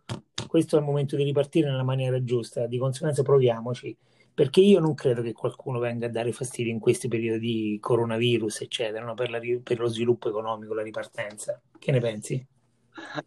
questo 0.48 0.78
è 0.78 0.80
il 0.80 0.86
momento 0.86 1.16
di 1.16 1.24
ripartire 1.24 1.70
nella 1.70 1.84
maniera 1.84 2.24
giusta, 2.24 2.66
di 2.66 2.80
conseguenza 2.80 3.22
proviamoci 3.22 3.96
perché 4.36 4.60
io 4.60 4.82
non 4.82 4.94
credo 4.96 5.22
che 5.22 5.32
qualcuno 5.32 5.80
venga 5.80 6.08
a 6.08 6.10
dare 6.10 6.34
fastidio 6.34 6.70
in 6.70 6.80
questi 6.80 7.08
periodi 7.08 7.40
di 7.40 7.78
coronavirus, 7.80 8.62
eccetera, 8.62 9.06
no? 9.06 9.14
per, 9.14 9.30
la, 9.30 9.40
per, 9.64 9.80
lo 9.80 9.88
sviluppo 9.88 10.28
economico, 10.28 10.74
la 10.74 10.84
ripartenza. 10.84 11.60
Che 11.80 11.92
ne 11.92 12.00
pensi? 12.02 12.46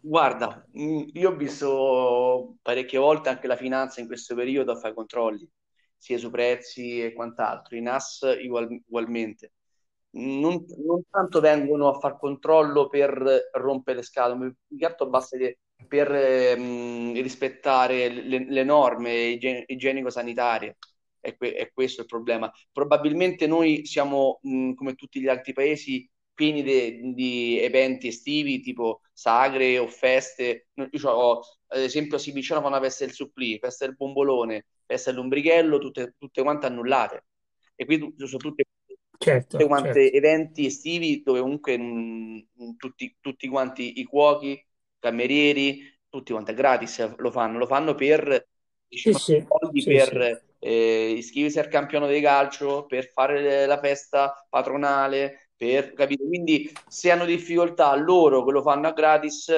Guarda, 0.01 0.67
mm, 0.79 1.09
io 1.15 1.31
ho 1.31 1.35
visto 1.35 2.57
parecchie 2.61 2.99
volte 2.99 3.31
anche 3.31 3.47
la 3.47 3.57
finanza 3.57 4.03
in 4.03 4.07
questo 4.07 4.35
periodo 4.35 4.73
a 4.73 4.77
fare 4.77 4.93
controlli, 4.93 5.49
sia 5.97 6.19
su 6.19 6.31
prezzi 6.31 7.03
e 7.03 7.15
quant'altro, 7.15 7.75
i 7.75 7.81
NAS 7.81 8.39
ugual, 8.45 8.69
ugualmente. 8.87 9.53
Non, 10.11 10.63
non, 10.85 11.03
tanto 11.09 11.41
vengono 11.41 11.89
a 11.89 11.99
far 11.99 12.19
controllo 12.19 12.89
per 12.89 13.49
rompere 13.53 13.99
le 13.99 14.03
scatole, 14.03 14.57
più 14.67 14.77
che 14.77 14.85
altro 14.85 15.09
basta 15.09 15.39
che 15.39 15.61
per 15.87 16.13
ehm, 16.13 17.15
rispettare 17.15 18.09
le, 18.11 18.45
le 18.47 18.65
norme 18.65 19.39
igienico-sanitarie 19.67 20.77
è, 21.29 21.37
que- 21.37 21.55
è 21.55 21.71
questo 21.73 22.03
il 22.03 22.07
problema. 22.07 22.51
Probabilmente 22.73 23.47
noi 23.47 23.85
siamo, 23.87 24.39
mh, 24.43 24.73
come 24.75 24.95
tutti 24.95 25.21
gli 25.21 25.29
altri 25.29 25.53
paesi, 25.53 26.09
pieni 26.35 26.63
de- 26.63 27.01
di 27.15 27.59
eventi 27.61 28.09
estivi 28.09 28.61
tipo 28.61 29.01
sagre 29.13 29.79
o 29.79 29.87
feste. 29.89 30.69
Io 30.75 31.11
ho, 31.11 31.41
ad 31.69 31.81
esempio, 31.81 32.17
a 32.17 32.21
Sibicciano 32.21 32.61
fanno 32.61 32.77
una 32.77 32.85
festa 32.85 33.05
del 33.05 33.15
supplì, 33.15 33.59
festa 33.59 33.87
del 33.87 33.97
bombolone, 33.97 34.67
festa 34.87 35.11
dell'ombrighello, 35.11 35.79
tutte, 35.79 36.15
tutte 36.19 36.43
quante 36.43 36.67
annullate. 36.67 37.25
E 37.75 37.85
qui 37.85 37.99
sono 38.19 38.41
tutte, 38.41 38.65
certo, 39.19 39.67
quante 39.67 40.11
certo. 40.11 40.13
eventi 40.13 40.67
estivi 40.67 41.23
dove 41.23 41.41
comunque 41.41 41.77
mh, 41.79 42.77
tutti, 42.77 43.17
tutti 43.21 43.49
quanti 43.49 43.99
i 44.01 44.05
cuochi, 44.05 44.63
camerieri, 44.99 45.99
tutti 46.09 46.33
quanti 46.33 46.55
gratis 46.55 47.17
lo 47.17 47.31
fanno, 47.31 47.59
lo 47.59 47.67
fanno 47.67 47.95
per 47.95 48.47
diciamo, 48.87 49.19
sì, 49.19 49.47
soldi 49.47 49.85
sì, 49.85 49.99
per 49.99 50.17
sì 50.21 50.23
eh, 50.59 51.11
iscriversi 51.17 51.59
al 51.59 51.69
campionato 51.69 52.13
di 52.13 52.21
calcio, 52.21 52.87
per 52.87 53.11
fare 53.13 53.67
la 53.67 53.79
festa 53.79 54.47
patronale, 54.49 55.51
per 55.57 55.93
capire. 55.93 56.25
Quindi 56.27 56.71
se 56.87 57.11
hanno 57.11 57.25
difficoltà 57.25 57.95
loro 57.97 58.45
che 58.45 58.53
lo 58.53 58.63
fanno 58.63 58.89
a 58.89 58.93
gratis 58.93 59.49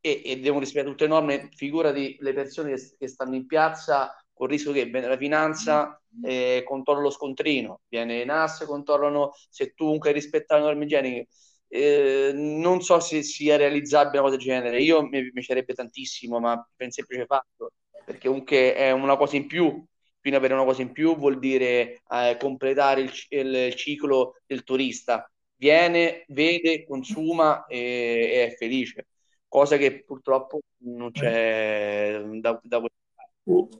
e, 0.00 0.22
e 0.24 0.38
devono 0.40 0.60
rispettare 0.60 0.90
tutte 0.90 1.04
le 1.04 1.10
norme, 1.10 1.48
figurati 1.54 2.16
le 2.20 2.32
persone 2.32 2.74
che, 2.74 2.96
che 2.98 3.08
stanno 3.08 3.34
in 3.34 3.46
piazza 3.46 4.14
con 4.32 4.46
il 4.48 4.52
rischio 4.52 4.72
che 4.72 4.90
la 4.90 5.16
finanza 5.16 6.00
eh, 6.22 6.62
controlla 6.66 7.00
lo 7.00 7.10
scontrino, 7.10 7.80
viene 7.88 8.24
NAS, 8.24 8.64
controllano 8.66 9.32
se 9.48 9.72
tu 9.74 9.84
comunque 9.84 10.10
hai 10.10 10.14
rispettato 10.14 10.60
le 10.60 10.66
norme 10.68 10.84
igieniche. 10.84 11.28
Eh, 11.68 12.32
non 12.34 12.80
so 12.82 13.00
se 13.00 13.22
sia 13.22 13.56
realizzabile 13.56 14.18
una 14.18 14.28
cosa 14.28 14.36
del 14.36 14.44
genere. 14.44 14.82
Io 14.82 15.02
mi 15.02 15.32
piacerebbe 15.32 15.74
tantissimo, 15.74 16.38
ma 16.38 16.54
per 16.76 16.86
il 16.86 16.92
semplice 16.92 17.24
fatto, 17.24 17.72
perché 18.04 18.28
comunque 18.28 18.74
è 18.74 18.90
una 18.92 19.16
cosa 19.16 19.36
in 19.36 19.46
più 19.46 19.84
quindi 20.26 20.44
avere 20.44 20.54
una 20.54 20.64
cosa 20.64 20.82
in 20.82 20.90
più 20.90 21.16
vuol 21.16 21.38
dire 21.38 22.02
eh, 22.10 22.36
completare 22.36 23.02
il, 23.02 23.12
il, 23.28 23.74
ciclo 23.76 24.40
del 24.44 24.64
turista. 24.64 25.30
Viene, 25.54 26.24
vede, 26.28 26.84
consuma 26.84 27.64
e, 27.66 27.78
e, 27.78 28.46
è 28.46 28.56
felice, 28.56 29.06
cosa 29.46 29.76
che 29.76 30.02
purtroppo 30.04 30.60
non 30.78 31.12
c'è 31.12 32.20
da, 32.40 32.60
da 32.60 32.80
questa 32.80 33.78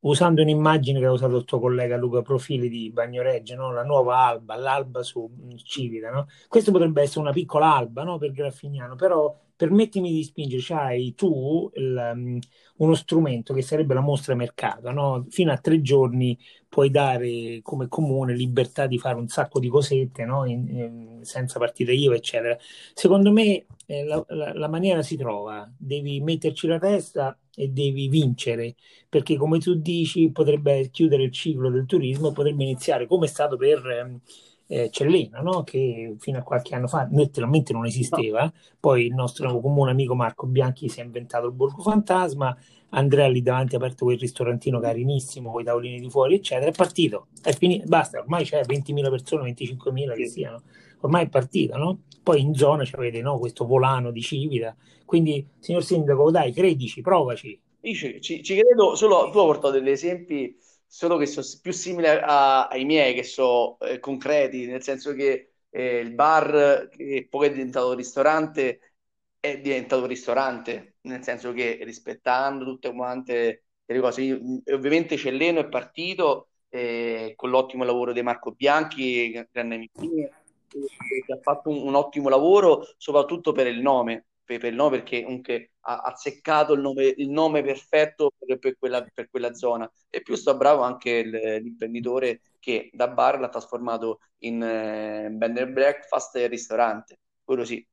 usando 0.00 0.40
un'immagine 0.40 1.00
che 1.00 1.04
ha 1.06 1.10
usato 1.10 1.36
il 1.36 1.44
tuo 1.44 1.58
collega 1.60 1.96
Luca 1.96 2.22
Profili 2.22 2.68
di 2.68 2.90
Bagnoregge, 2.90 3.56
no? 3.56 3.72
la 3.72 3.82
nuova 3.82 4.18
alba, 4.18 4.54
l'alba 4.54 5.02
su 5.02 5.28
Civita. 5.56 6.10
No? 6.10 6.28
Questo 6.48 6.70
potrebbe 6.72 7.02
essere 7.02 7.20
una 7.20 7.32
piccola 7.32 7.74
alba 7.74 8.04
no? 8.04 8.16
per 8.16 8.32
Graffignano, 8.32 8.94
però 8.94 9.36
permettimi 9.56 10.12
di 10.12 10.22
spingere, 10.22 10.62
c'hai 10.62 11.14
tu 11.14 11.70
il, 11.74 12.12
um, 12.14 12.38
uno 12.76 12.94
strumento 12.94 13.54
che 13.54 13.62
sarebbe 13.62 13.94
la 13.94 14.00
mostra 14.00 14.34
mercato, 14.34 14.90
no? 14.90 15.26
fino 15.30 15.50
a 15.52 15.58
tre 15.58 15.80
giorni 15.80 16.38
puoi 16.68 16.90
dare 16.90 17.60
come 17.62 17.88
comune 17.88 18.34
libertà 18.34 18.86
di 18.86 18.98
fare 18.98 19.16
un 19.16 19.28
sacco 19.28 19.58
di 19.58 19.68
cosette 19.68 20.24
no? 20.24 20.44
in, 20.44 20.68
in, 20.68 21.18
senza 21.22 21.58
partire 21.58 21.94
io, 21.94 22.12
eccetera. 22.12 22.56
Secondo 22.92 23.32
me 23.32 23.66
eh, 23.86 24.04
la, 24.04 24.22
la, 24.28 24.52
la 24.52 24.68
maniera 24.68 25.02
si 25.02 25.16
trova, 25.16 25.70
devi 25.76 26.20
metterci 26.20 26.66
la 26.66 26.78
testa 26.78 27.38
e 27.54 27.68
devi 27.68 28.08
vincere, 28.08 28.74
perché 29.08 29.36
come 29.36 29.58
tu 29.58 29.74
dici 29.74 30.30
potrebbe 30.30 30.90
chiudere 30.90 31.22
il 31.22 31.32
ciclo 31.32 31.70
del 31.70 31.86
turismo, 31.86 32.32
potrebbe 32.32 32.62
iniziare 32.62 33.06
come 33.06 33.24
è 33.24 33.28
stato 33.28 33.56
per 33.56 33.86
ehm, 33.86 34.20
eh, 34.68 34.90
Cellena, 34.90 35.40
no? 35.40 35.62
che 35.62 36.16
fino 36.18 36.38
a 36.38 36.42
qualche 36.42 36.74
anno 36.74 36.88
fa 36.88 37.08
letteralmente 37.10 37.72
non 37.72 37.86
esisteva, 37.86 38.42
no. 38.42 38.52
poi 38.80 39.06
il 39.06 39.14
nostro 39.14 39.60
comune 39.60 39.90
amico 39.90 40.14
Marco 40.14 40.46
Bianchi 40.46 40.88
si 40.88 41.00
è 41.00 41.04
inventato 41.04 41.46
il 41.46 41.52
Borgo 41.52 41.82
Fantasma, 41.82 42.56
Andrea 42.90 43.28
lì 43.28 43.42
davanti 43.42 43.74
ha 43.74 43.78
aperto 43.78 44.04
quel 44.04 44.18
ristorantino 44.18 44.78
carinissimo 44.80 45.50
con 45.50 45.60
i 45.60 45.64
tavolini 45.64 46.00
di 46.00 46.10
fuori, 46.10 46.36
eccetera, 46.36 46.70
è 46.70 46.74
partito, 46.74 47.28
è 47.42 47.52
finito, 47.52 47.84
basta, 47.86 48.20
ormai 48.20 48.44
c'è 48.44 48.60
20.000 48.60 49.10
persone, 49.10 49.52
25.000 49.52 50.14
che 50.14 50.26
siano, 50.26 50.62
ormai 51.00 51.24
è 51.24 51.28
partita, 51.28 51.76
no? 51.76 52.00
Poi 52.22 52.40
in 52.40 52.54
zona 52.54 52.84
c'avete 52.84 53.20
no, 53.20 53.38
questo 53.38 53.66
volano 53.66 54.10
di 54.10 54.20
Civita, 54.20 54.74
quindi 55.04 55.46
signor 55.58 55.84
Sindaco, 55.84 56.30
dai, 56.30 56.52
credici, 56.52 57.00
provaci. 57.00 57.60
Ci, 57.80 58.20
ci, 58.20 58.42
ci 58.42 58.56
credo, 58.56 58.96
solo 58.96 59.30
tu 59.30 59.38
hai 59.38 59.46
portato 59.46 59.70
degli 59.70 59.90
esempi 59.90 60.56
solo 60.86 61.16
che 61.16 61.26
sono 61.26 61.46
più 61.60 61.72
simili 61.72 62.06
a, 62.08 62.68
ai 62.68 62.84
miei, 62.84 63.14
che 63.14 63.22
sono 63.24 63.78
eh, 63.80 63.98
concreti, 63.98 64.66
nel 64.66 64.82
senso 64.82 65.12
che 65.14 65.54
eh, 65.70 65.98
il 65.98 66.14
bar, 66.14 66.88
che 66.90 67.26
poi 67.28 67.48
è 67.48 67.52
diventato 67.52 67.94
ristorante, 67.94 68.94
è 69.40 69.60
diventato 69.60 70.06
ristorante, 70.06 70.96
nel 71.02 71.22
senso 71.22 71.52
che 71.52 71.80
rispettando 71.82 72.64
tutte 72.64 72.92
quante 72.92 73.64
le 73.84 74.00
cose. 74.00 74.22
Io, 74.22 74.40
ovviamente 74.72 75.16
Celleno 75.16 75.60
è 75.60 75.68
partito 75.68 76.48
eh, 76.68 77.34
con 77.36 77.50
l'ottimo 77.50 77.84
lavoro 77.84 78.12
di 78.12 78.22
Marco 78.22 78.52
Bianchi, 78.52 79.30
grande 79.52 79.74
amico 79.74 80.00
mio, 80.00 80.30
che 80.68 81.32
ha 81.32 81.38
fatto 81.40 81.70
un, 81.70 81.86
un, 81.86 81.94
ottimo 81.94 82.28
lavoro 82.28 82.86
soprattutto 82.96 83.52
per 83.52 83.66
il 83.66 83.80
nome, 83.80 84.26
per, 84.46 84.58
per 84.58 84.70
il 84.70 84.76
nome 84.76 84.98
perché 84.98 85.24
comunque 85.24 85.72
ha 85.80 86.02
azzeccato 86.02 86.72
il 86.72 86.80
nome, 86.80 87.04
il 87.04 87.28
nome 87.28 87.62
perfetto 87.62 88.32
per, 88.38 88.58
per, 88.58 88.78
quella, 88.78 89.04
per, 89.12 89.28
quella, 89.28 89.52
zona 89.52 89.90
e 90.08 90.22
più 90.22 90.36
sta 90.36 90.54
bravo 90.54 90.82
anche 90.82 91.22
l'imprenditore 91.22 92.40
che 92.60 92.90
da 92.92 93.08
bar 93.08 93.40
l'ha 93.40 93.48
trasformato 93.48 94.20
in 94.38 94.62
eh, 94.62 95.28
bed 95.30 95.66
breakfast 95.66 96.36
e 96.36 96.46
ristorante, 96.46 97.18
quello 97.44 97.64
sì. 97.64 97.86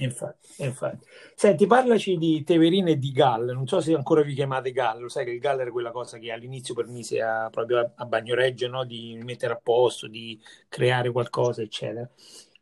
Infatti, 0.00 0.62
infatti. 0.62 1.04
Senti, 1.34 1.66
parlaci 1.66 2.18
di 2.18 2.44
Teverina 2.44 2.90
e 2.90 2.98
di 2.98 3.10
Gall. 3.10 3.50
Non 3.50 3.66
so 3.66 3.80
se 3.80 3.94
ancora 3.94 4.22
vi 4.22 4.32
chiamate 4.32 4.70
Gall, 4.70 5.00
lo 5.00 5.08
sai 5.08 5.24
che 5.24 5.32
il 5.32 5.40
Gall 5.40 5.58
era 5.58 5.72
quella 5.72 5.90
cosa 5.90 6.18
che 6.18 6.30
all'inizio 6.30 6.72
permise 6.72 7.20
a, 7.20 7.48
proprio 7.50 7.78
a, 7.80 7.90
a 7.96 8.04
Bagnoregio 8.06 8.68
no? 8.68 8.84
di 8.84 9.18
mettere 9.24 9.54
a 9.54 9.60
posto, 9.60 10.06
di 10.06 10.40
creare 10.68 11.10
qualcosa, 11.10 11.62
eccetera. 11.62 12.08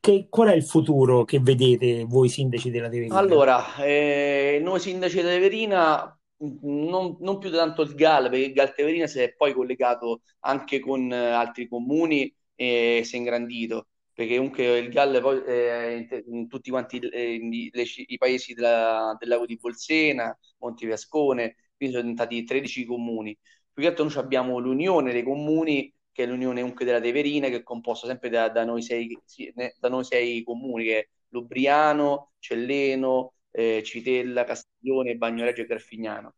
Che, 0.07 0.29
qual 0.31 0.51
è 0.51 0.55
il 0.55 0.63
futuro 0.63 1.25
che 1.25 1.41
vedete 1.41 2.05
voi 2.05 2.29
sindaci 2.29 2.71
della 2.71 2.89
Teverina? 2.89 3.17
Allora, 3.17 3.75
eh, 3.79 4.61
noi 4.63 4.79
sindaci 4.79 5.17
della 5.17 5.31
Teverina 5.31 6.21
non, 6.63 7.17
non, 7.19 7.39
più 7.39 7.51
tanto 7.51 7.83
il 7.83 7.93
GAL, 7.97 8.31
perché 8.31 8.45
il 8.45 8.53
GAL 8.53 8.73
Teverina 8.73 9.09
si 9.09 9.19
è 9.19 9.35
poi 9.35 9.53
collegato 9.53 10.21
anche 10.43 10.79
con 10.79 11.13
eh, 11.13 11.31
altri 11.31 11.67
comuni 11.67 12.33
e 12.55 13.01
si 13.03 13.17
è 13.17 13.19
ingrandito, 13.19 13.89
perché 14.13 14.37
comunque 14.37 14.79
il 14.79 14.91
GAL 14.91 15.21
poi 15.21 15.43
eh, 15.45 16.23
in, 16.29 16.47
tutti 16.47 16.71
quanti 16.71 16.99
eh, 17.01 17.71
le, 17.73 17.85
i 18.07 18.17
paesi 18.17 18.55
della, 18.55 19.17
del 19.19 19.29
lago 19.29 19.45
di 19.45 19.59
Bolsena, 19.61 20.39
Monteviascone, 20.59 21.57
quindi 21.77 21.97
sono 21.97 22.09
diventati 22.09 22.45
13 22.45 22.85
comuni. 22.85 23.37
Più 23.73 23.83
che 23.83 23.89
altro 23.89 24.05
noi 24.05 24.15
abbiamo 24.19 24.59
l'unione 24.59 25.11
dei 25.11 25.25
comuni 25.25 25.93
che 26.17 26.23
è 26.23 26.27
l'Unione 26.27 26.63
Unche 26.63 26.87
della 26.87 26.99
Teverina, 26.99 27.49
che 27.49 27.57
è 27.57 27.63
composta 27.63 28.07
sempre 28.07 28.31
da, 28.31 28.49
da, 28.49 28.65
noi, 28.65 28.81
sei, 28.81 29.15
da 29.79 29.89
noi 29.91 30.03
sei 30.03 30.43
comuni, 30.43 30.85
che 30.85 30.99
è 30.99 31.09
Lubriano, 31.29 32.33
Celleno, 32.39 33.35
eh, 33.51 33.83
Citella, 33.85 34.45
Castiglione, 34.45 35.17
Bagnoregio 35.17 35.61
e 35.61 35.67
Graffignano. 35.67 36.35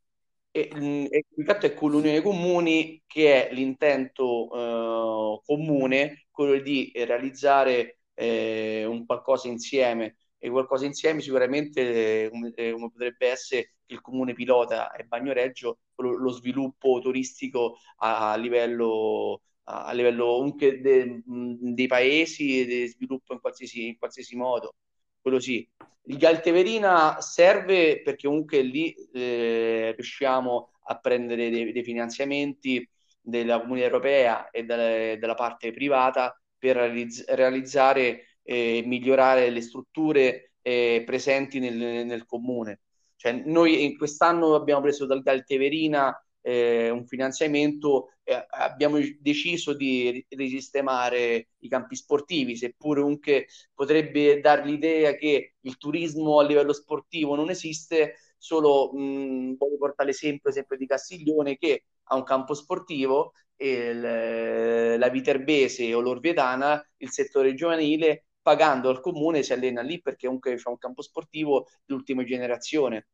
E, 0.51 0.69
mm, 0.75 1.07
e 1.11 1.27
il 1.37 1.45
fatto 1.45 1.67
è 1.67 1.75
con 1.75 1.93
l'Unione 1.93 2.21
Comuni 2.23 3.01
che 3.07 3.49
è 3.49 3.55
l'intento 3.55 4.51
eh, 4.53 5.43
comune, 5.45 6.27
quello 6.33 6.59
di 6.61 6.91
realizzare 6.97 8.01
eh, 8.15 8.85
un 8.85 9.07
qualcosa 9.07 9.47
insieme 9.47 10.17
e 10.39 10.51
qualcosa 10.51 10.87
insieme 10.87 11.21
sicuramente 11.21 12.25
eh, 12.25 12.31
come, 12.31 12.53
eh, 12.57 12.73
come, 12.73 12.91
potrebbe 12.91 13.29
essere 13.29 13.75
il 13.87 14.01
comune 14.01 14.35
pilota 14.35 14.91
e 14.91 15.05
Bagnoreggio 15.05 15.79
lo, 15.97 16.17
lo 16.17 16.31
sviluppo 16.31 16.99
turistico 17.01 17.79
a, 17.99 18.33
a 18.33 18.37
livello 18.37 19.43
a 19.71 19.93
livello 19.93 20.41
anche 20.41 20.81
de, 20.81 21.23
dei 21.25 21.87
paesi 21.87 22.61
e 22.61 22.67
di 22.67 22.87
sviluppo 22.87 23.35
in 23.35 23.41
qualsiasi, 23.41 23.89
in 23.89 23.99
qualsiasi 23.99 24.35
modo. 24.35 24.75
Quello 25.21 25.39
sì. 25.39 25.69
Il 26.05 26.17
Galteverina 26.17 27.21
serve 27.21 28.01
perché 28.01 28.29
comunque 28.29 28.63
lì 28.63 28.95
eh, 29.13 29.93
riusciamo 29.95 30.71
a 30.85 30.99
prendere 30.99 31.51
dei, 31.51 31.71
dei, 31.71 31.85
finanziamenti 31.85 32.89
della 33.21 33.61
Comunità 33.61 33.87
Europea 33.87 34.49
e 34.51 34.65
delle, 34.65 35.19
della 35.21 35.35
parte 35.35 35.71
privata 35.71 36.41
per 36.57 36.77
realizz- 36.77 37.29
realizzare 37.29 38.39
e 38.43 38.83
migliorare 38.87 39.51
le 39.51 39.61
strutture 39.61 40.53
eh, 40.63 41.03
presenti 41.05 41.59
nel, 41.59 42.07
nel 42.07 42.25
comune. 42.25 42.81
Cioè, 43.17 43.33
noi 43.45 43.95
quest'anno 43.97 44.55
abbiamo 44.55 44.81
preso 44.81 45.05
dal 45.05 45.21
Galteverina 45.21 46.17
eh, 46.41 46.91
un 46.91 47.07
finanziamento, 47.07 48.13
eh, 48.25 48.47
abbiamo 48.51 48.99
deciso 49.21 49.75
di 49.75 50.25
risistemare 50.31 51.49
i 51.59 51.69
campi 51.69 51.97
sportivi, 51.97 52.57
seppure 52.57 53.01
comunque 53.01 53.47
potrebbe 53.75 54.41
dar 54.41 54.65
l'idea 54.65 55.15
che 55.15 55.55
il 55.61 55.77
turismo 55.77 56.39
a 56.41 56.45
livello 56.47 56.73
sportivo 56.73 57.35
non 57.35 57.51
esiste, 57.51 58.17
solo 58.37 58.93
mh, 58.93 59.57
voglio 59.57 59.77
portare 59.79 60.11
l'esempio, 60.11 60.51
esempio 60.51 60.77
di 60.77 60.87
Castiglione 60.87 61.57
che 61.57 61.85
ha 62.11 62.17
un 62.17 62.23
campo 62.25 62.55
sportivo 62.55 63.33
e 63.57 63.71
il, 63.91 64.99
la 64.99 65.09
Viterbese 65.09 65.93
o 65.95 66.01
l'Orvietana, 66.01 66.83
il 66.99 67.11
settore 67.11 67.55
giovanile, 67.55 68.27
pagando 68.41 68.89
al 68.89 69.01
comune 69.01 69.43
si 69.43 69.53
allena 69.53 69.83
lì 69.83 70.01
perché 70.01 70.27
comunque 70.27 70.55
c'è 70.57 70.69
un 70.69 70.79
campo 70.79 71.03
sportivo 71.03 71.67
di 71.85 71.93
ultima 71.95 72.25
generazione 72.25 73.09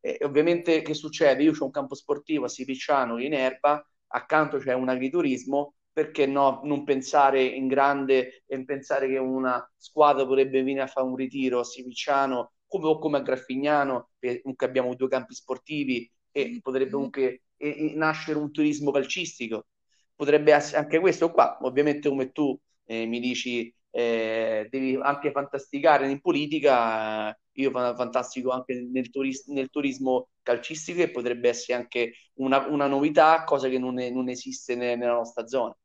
e 0.00 0.18
ovviamente 0.22 0.82
che 0.82 0.94
succede? 0.94 1.42
Io 1.42 1.52
ho 1.58 1.64
un 1.64 1.70
campo 1.70 1.94
sportivo 1.94 2.46
a 2.46 2.48
Sipicciano 2.48 3.18
in 3.18 3.34
erba, 3.34 3.84
accanto 4.08 4.58
c'è 4.58 4.74
un 4.74 4.88
agriturismo, 4.88 5.74
perché 5.92 6.26
no, 6.26 6.60
non 6.64 6.84
pensare 6.84 7.42
in 7.42 7.66
grande 7.66 8.44
e 8.46 8.64
pensare 8.64 9.08
che 9.08 9.18
una 9.18 9.62
squadra 9.76 10.26
potrebbe 10.26 10.62
venire 10.62 10.82
a 10.82 10.86
fare 10.86 11.06
un 11.06 11.16
ritiro 11.16 11.60
a 11.60 11.64
Sipicciano 11.64 12.52
come, 12.66 12.86
o 12.86 12.98
come 12.98 13.18
a 13.18 13.20
Graffignano, 13.22 14.10
comunque 14.18 14.66
abbiamo 14.66 14.94
due 14.94 15.08
campi 15.08 15.34
sportivi 15.34 16.10
e 16.30 16.60
potrebbe 16.62 16.92
comunque 16.92 17.42
e, 17.56 17.90
e 17.90 17.92
nascere 17.96 18.38
un 18.38 18.50
turismo 18.52 18.90
calcistico. 18.90 19.66
Potrebbe 20.14 20.52
essere 20.52 20.78
anche 20.78 21.00
questo 21.00 21.30
qua, 21.30 21.58
ovviamente 21.62 22.08
come 22.08 22.30
tu 22.30 22.58
eh, 22.84 23.06
mi 23.06 23.20
dici 23.20 23.74
eh, 23.90 24.68
devi 24.70 24.98
anche 25.02 25.32
fantasticare 25.32 26.08
in 26.08 26.20
politica, 26.20 27.36
io 27.60 27.70
fantastico 27.70 28.50
anche 28.50 28.88
nel, 28.90 29.10
turis- 29.10 29.46
nel 29.46 29.70
turismo 29.70 30.28
calcistico 30.42 31.02
e 31.02 31.10
potrebbe 31.10 31.48
essere 31.48 31.78
anche 31.78 32.12
una, 32.34 32.66
una 32.66 32.86
novità, 32.86 33.44
cosa 33.44 33.68
che 33.68 33.78
non, 33.78 33.98
è, 33.98 34.10
non 34.10 34.28
esiste 34.28 34.74
ne- 34.74 34.96
nella 34.96 35.14
nostra 35.14 35.46
zona. 35.46 35.76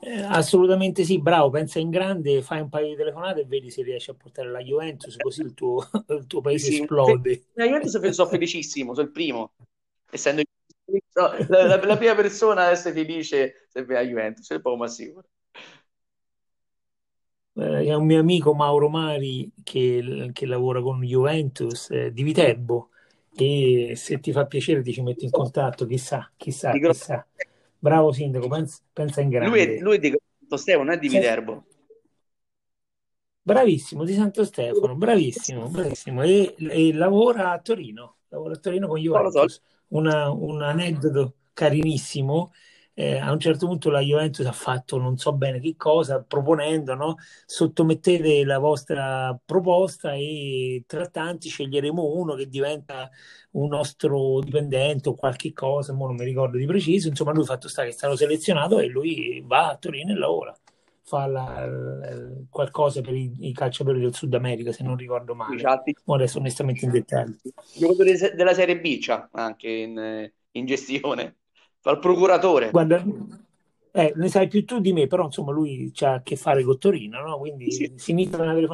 Eh, 0.00 0.22
assolutamente 0.22 1.02
sì, 1.02 1.20
bravo, 1.20 1.50
pensa 1.50 1.80
in 1.80 1.90
grande, 1.90 2.40
fai 2.40 2.60
un 2.60 2.68
paio 2.68 2.88
di 2.88 2.96
telefonate 2.96 3.40
e 3.40 3.46
vedi 3.46 3.68
se 3.68 3.82
riesci 3.82 4.10
a 4.10 4.14
portare 4.14 4.48
la 4.48 4.62
Juventus, 4.62 5.16
così 5.16 5.42
il 5.42 5.54
tuo, 5.54 5.82
il 6.08 6.26
tuo 6.26 6.40
paese 6.40 6.70
sì, 6.70 6.80
esplode. 6.80 7.46
La 7.54 7.64
Juventus 7.64 8.10
sono 8.10 8.28
felicissimo, 8.30 8.94
sono 8.94 9.06
il 9.06 9.12
primo, 9.12 9.54
essendo 10.10 10.42
la, 11.14 11.46
la, 11.48 11.84
la, 11.84 11.96
prima 11.96 12.14
persona 12.14 12.66
ad 12.66 12.72
essere 12.72 12.94
felice 12.94 13.66
se 13.68 13.84
la 13.86 14.02
Juventus, 14.02 14.48
è 14.52 14.60
poco 14.60 14.76
ma 14.76 14.86
sicuro 14.86 15.26
eh, 17.58 17.84
è 17.84 17.94
un 17.94 18.06
mio 18.06 18.20
amico 18.20 18.54
Mauro 18.54 18.88
Mari 18.88 19.50
che, 19.62 20.30
che 20.32 20.46
lavora 20.46 20.80
con 20.80 21.02
Juventus 21.02 21.90
eh, 21.90 22.12
di 22.12 22.22
Viterbo 22.22 22.90
e 23.34 23.92
se 23.94 24.18
ti 24.20 24.32
fa 24.32 24.46
piacere 24.46 24.82
ti 24.82 24.92
ci 24.92 25.02
metto 25.02 25.24
in 25.24 25.30
contatto, 25.30 25.86
chissà, 25.86 26.30
chissà, 26.36 26.72
chissà. 26.72 27.26
Bravo 27.78 28.10
sindaco, 28.10 28.48
pensa, 28.48 28.80
pensa 28.92 29.20
in 29.20 29.28
grande. 29.28 29.50
Lui 29.50 29.76
è, 29.76 29.80
lui 29.80 29.96
è 29.96 29.98
di 29.98 30.16
Santo 30.38 30.56
Stefano, 30.56 30.92
è 30.92 30.98
di 30.98 31.08
Viterbo. 31.08 31.64
Bravissimo, 33.40 34.04
di 34.04 34.12
Santo 34.12 34.44
Stefano, 34.44 34.94
bravissimo, 34.96 35.68
bravissimo. 35.68 36.22
E, 36.22 36.54
e 36.58 36.92
lavora 36.92 37.52
a 37.52 37.60
Torino, 37.60 38.16
lavora 38.28 38.54
a 38.54 38.58
Torino 38.58 38.88
con 38.88 38.98
Juventus. 38.98 39.62
Una, 39.88 40.30
un 40.30 40.60
aneddoto 40.60 41.34
carinissimo 41.54 42.52
eh, 43.00 43.16
a 43.16 43.30
un 43.30 43.38
certo 43.38 43.68
punto 43.68 43.90
la 43.90 44.00
Juventus 44.00 44.44
ha 44.44 44.50
fatto 44.50 44.98
non 44.98 45.16
so 45.18 45.32
bene 45.32 45.60
che 45.60 45.76
cosa, 45.76 46.20
proponendo, 46.20 46.94
no? 46.94 47.14
sottomettete 47.46 48.44
la 48.44 48.58
vostra 48.58 49.38
proposta 49.44 50.14
e 50.14 50.82
tra 50.84 51.06
tanti 51.06 51.48
sceglieremo 51.48 52.02
uno 52.02 52.34
che 52.34 52.48
diventa 52.48 53.08
un 53.52 53.68
nostro 53.68 54.40
dipendente 54.40 55.10
o 55.10 55.14
qualche 55.14 55.52
cosa, 55.52 55.92
non 55.92 56.16
mi 56.16 56.24
ricordo 56.24 56.56
di 56.56 56.66
preciso, 56.66 57.06
insomma 57.06 57.30
lui 57.32 57.44
fatto 57.44 57.68
sta 57.68 57.84
che 57.84 57.90
è 57.90 57.92
stato 57.92 58.16
selezionato 58.16 58.80
e 58.80 58.88
lui 58.88 59.44
va 59.46 59.68
a 59.68 59.76
Torino 59.76 60.10
e 60.10 60.16
lavora 60.16 60.58
fa 61.02 61.26
la, 61.26 61.66
la, 61.66 62.16
qualcosa 62.50 63.00
per 63.00 63.14
i, 63.14 63.32
i, 63.42 63.52
calciatori 63.52 64.00
del 64.00 64.12
Sud 64.12 64.34
America, 64.34 64.72
se 64.72 64.82
non 64.82 64.96
ricordo 64.96 65.34
male. 65.34 65.54
Esatto. 65.54 65.92
Adesso 66.04 66.38
onestamente 66.38 66.84
in 66.84 66.90
dettaglio. 66.90 67.36
Giocatore 67.74 68.34
della 68.34 68.52
Serie 68.52 68.78
B 68.78 68.98
c'ha 69.00 69.28
anche 69.32 69.68
in, 69.68 70.30
in 70.50 70.66
gestione 70.66 71.36
fa 71.80 71.90
il 71.90 71.98
procuratore. 71.98 72.70
Guarda, 72.70 73.04
eh, 73.92 74.12
ne 74.14 74.28
sai 74.28 74.48
più 74.48 74.64
tu 74.64 74.80
di 74.80 74.92
me, 74.92 75.06
però 75.06 75.24
insomma 75.24 75.52
lui 75.52 75.92
ha 76.00 76.14
a 76.14 76.22
che 76.22 76.36
fare 76.36 76.62
con 76.62 76.78
Torino, 76.78 77.20
no? 77.20 77.38
quindi 77.38 77.70
sì. 77.72 77.92
si 77.96 78.10
inizia 78.12 78.38
a 78.38 78.50
avere 78.50 78.68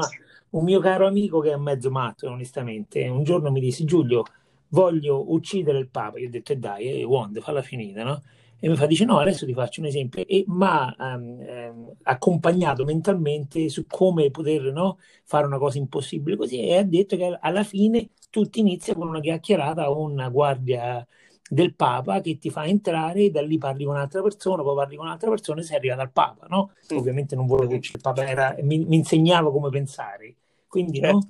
un 0.50 0.64
mio 0.64 0.80
caro 0.80 1.06
amico 1.06 1.40
che 1.40 1.52
è 1.52 1.56
mezzo 1.56 1.90
matto, 1.90 2.28
onestamente, 2.28 3.08
un 3.08 3.24
giorno 3.24 3.50
mi 3.50 3.60
disse 3.60 3.84
Giulio, 3.84 4.24
voglio 4.68 5.32
uccidere 5.32 5.78
il 5.78 5.88
Papa. 5.88 6.18
Io 6.18 6.28
ho 6.28 6.30
detto, 6.30 6.52
e 6.52 6.56
dai, 6.56 7.00
eh, 7.00 7.04
Wand, 7.04 7.40
falla 7.40 7.62
finita, 7.62 8.02
no? 8.02 8.22
E 8.58 8.68
mi 8.68 8.76
fa, 8.76 8.86
dice, 8.86 9.04
no, 9.04 9.18
adesso 9.18 9.46
ti 9.46 9.52
faccio 9.52 9.80
un 9.80 9.86
esempio. 9.86 10.24
E 10.26 10.44
mi 10.46 10.64
ha 10.64 10.94
um, 10.98 11.38
um, 11.40 11.92
accompagnato 12.02 12.84
mentalmente 12.84 13.68
su 13.68 13.84
come 13.86 14.30
poter 14.30 14.72
no, 14.72 14.98
fare 15.24 15.46
una 15.46 15.58
cosa 15.58 15.78
impossibile 15.78 16.36
così 16.36 16.60
e 16.60 16.76
ha 16.78 16.82
detto 16.82 17.16
che 17.16 17.36
alla 17.40 17.62
fine 17.62 18.10
tutto 18.30 18.58
inizia 18.58 18.94
con 18.94 19.08
una 19.08 19.20
chiacchierata 19.20 19.90
o 19.90 20.00
una 20.00 20.28
guardia 20.28 21.06
del 21.48 21.74
Papa 21.74 22.20
che 22.20 22.38
ti 22.38 22.50
fa 22.50 22.64
entrare, 22.64 23.30
da 23.30 23.42
lì 23.42 23.58
parli 23.58 23.84
con 23.84 23.94
un'altra 23.94 24.22
persona, 24.22 24.62
poi 24.62 24.74
parli 24.74 24.96
con 24.96 25.06
un'altra 25.06 25.30
persona 25.30 25.60
e 25.60 25.64
sei 25.64 25.76
arrivato 25.76 26.00
al 26.00 26.10
Papa, 26.10 26.46
no? 26.48 26.72
Mm. 26.92 26.96
Ovviamente 26.96 27.36
non 27.36 27.46
volevo 27.46 27.68
che 27.68 27.76
il 27.76 28.00
Papa 28.00 28.26
era, 28.26 28.56
mi, 28.62 28.78
mi 28.84 28.96
insegnava 28.96 29.50
come 29.50 29.68
pensare, 29.68 30.34
quindi 30.66 31.00
certo. 31.00 31.16
no? 31.16 31.28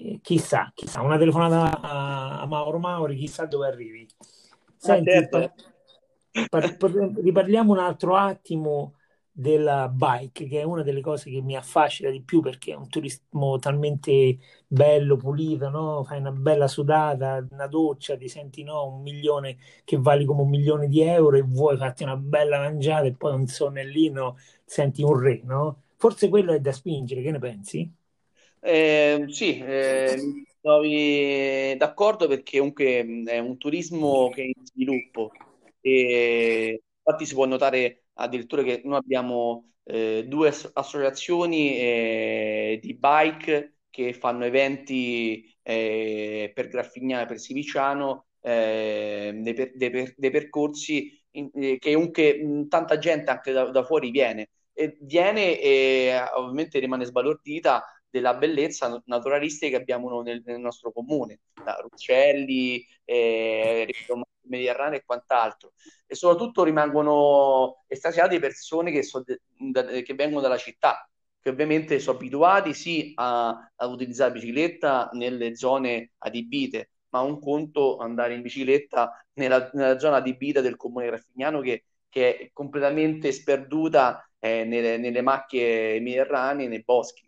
Eh, 0.00 0.20
chissà, 0.22 0.70
chissà, 0.74 1.00
una 1.00 1.18
telefonata 1.18 1.80
a, 1.80 2.40
a, 2.40 2.46
Mauro 2.46 2.78
Mauri, 2.78 3.16
chissà 3.16 3.46
dove 3.46 3.66
arrivi. 3.66 4.06
Senti, 4.76 5.10
certo. 5.10 5.52
par, 6.48 6.76
par, 6.76 6.90
riparliamo 6.90 7.72
un 7.72 7.78
altro 7.78 8.16
attimo 8.16 8.94
della 9.40 9.88
bike, 9.88 10.46
che 10.48 10.60
è 10.60 10.62
una 10.64 10.82
delle 10.82 11.00
cose 11.00 11.30
che 11.30 11.40
mi 11.40 11.54
affascina 11.56 12.10
di 12.10 12.20
più 12.22 12.40
perché 12.40 12.72
è 12.72 12.74
un 12.74 12.88
turismo 12.88 13.58
talmente 13.60 14.36
bello, 14.66 15.16
pulito, 15.16 15.68
no? 15.68 16.02
Fai 16.04 16.18
una 16.18 16.32
bella 16.32 16.66
sudata, 16.66 17.46
una 17.50 17.66
doccia, 17.68 18.16
ti 18.16 18.28
senti 18.28 18.64
no? 18.64 18.86
un 18.86 19.02
milione 19.02 19.58
che 19.84 19.96
vali 19.98 20.24
come 20.24 20.42
un 20.42 20.48
milione 20.48 20.88
di 20.88 21.00
euro 21.02 21.36
e 21.36 21.42
vuoi 21.42 21.76
farti 21.76 22.02
una 22.02 22.16
bella 22.16 22.58
mangiata 22.58 23.04
e 23.06 23.14
poi 23.14 23.34
un 23.34 23.46
sonnellino, 23.46 24.36
senti 24.64 25.02
un 25.02 25.18
re, 25.18 25.40
no? 25.44 25.82
Forse 25.96 26.28
quello 26.28 26.52
è 26.52 26.58
da 26.60 26.72
spingere, 26.72 27.22
che 27.22 27.30
ne 27.30 27.38
pensi? 27.38 27.92
Eh, 28.60 29.24
sì, 29.28 29.58
eh, 29.58 30.16
trovi 30.60 31.76
d'accordo 31.76 32.26
perché 32.26 32.58
comunque 32.58 33.22
è 33.26 33.38
un 33.38 33.56
turismo 33.56 34.28
che 34.30 34.42
è 34.42 34.44
in 34.46 34.66
sviluppo 34.66 35.30
e 35.80 36.82
infatti 37.02 37.24
si 37.26 37.34
può 37.34 37.46
notare 37.46 38.07
addirittura 38.18 38.62
che 38.62 38.82
noi 38.84 38.98
abbiamo 38.98 39.70
eh, 39.84 40.24
due 40.26 40.52
associazioni 40.72 41.78
eh, 41.78 42.78
di 42.82 42.94
bike 42.94 43.78
che 43.90 44.12
fanno 44.12 44.44
eventi 44.44 45.56
eh, 45.62 46.50
per 46.54 46.68
Graffignana, 46.68 47.26
per 47.26 47.38
Siviciano, 47.38 48.26
eh, 48.40 49.32
dei, 49.34 49.54
per, 49.54 49.72
dei, 49.74 49.90
per, 49.90 50.14
dei, 50.16 50.30
percorsi 50.30 51.20
in, 51.32 51.50
eh, 51.54 51.78
che 51.78 51.94
comunque 51.94 52.42
mh, 52.42 52.68
tanta 52.68 52.98
gente 52.98 53.30
anche 53.30 53.52
da, 53.52 53.64
da, 53.70 53.84
fuori 53.84 54.10
viene. 54.10 54.50
E 54.72 54.96
viene 55.00 55.60
e 55.60 56.16
ovviamente 56.34 56.78
rimane 56.78 57.04
sbalordita 57.04 57.84
della 58.08 58.34
bellezza 58.34 59.02
naturalistica 59.06 59.76
che 59.76 59.82
abbiamo 59.82 60.22
nel, 60.22 60.42
nel 60.44 60.60
nostro 60.60 60.92
comune, 60.92 61.40
da 61.64 61.76
Ruccelli, 61.80 62.86
eh, 63.04 63.92
Mediterraneo 64.48 64.98
e 64.98 65.04
quant'altro. 65.04 65.72
E 66.06 66.14
soprattutto 66.14 66.64
rimangono 66.64 67.84
estasiate 67.86 68.38
persone 68.38 68.90
che, 68.90 69.02
so 69.02 69.22
che, 69.24 70.14
vengono 70.14 70.40
dalla 70.40 70.56
città, 70.56 71.08
che 71.40 71.50
ovviamente 71.50 71.98
sono 71.98 72.16
abituati 72.16 72.74
sì 72.74 73.12
a, 73.14 73.48
a, 73.76 73.86
utilizzare 73.86 74.32
bicicletta 74.32 75.10
nelle 75.12 75.56
zone 75.56 76.12
adibite, 76.18 76.90
ma 77.10 77.20
un 77.20 77.38
conto 77.40 77.98
andare 77.98 78.34
in 78.34 78.42
bicicletta 78.42 79.24
nella, 79.34 79.70
nella 79.72 79.98
zona 79.98 80.16
adibita 80.16 80.60
del 80.60 80.76
comune 80.76 81.06
Graffignano 81.06 81.60
che, 81.60 81.84
che 82.08 82.36
è 82.38 82.50
completamente 82.52 83.32
sperduta 83.32 84.28
eh, 84.38 84.64
nelle, 84.64 84.98
nelle 84.98 85.22
macchie 85.22 86.00
mediterranee, 86.00 86.68
nei 86.68 86.82
boschi. 86.82 87.27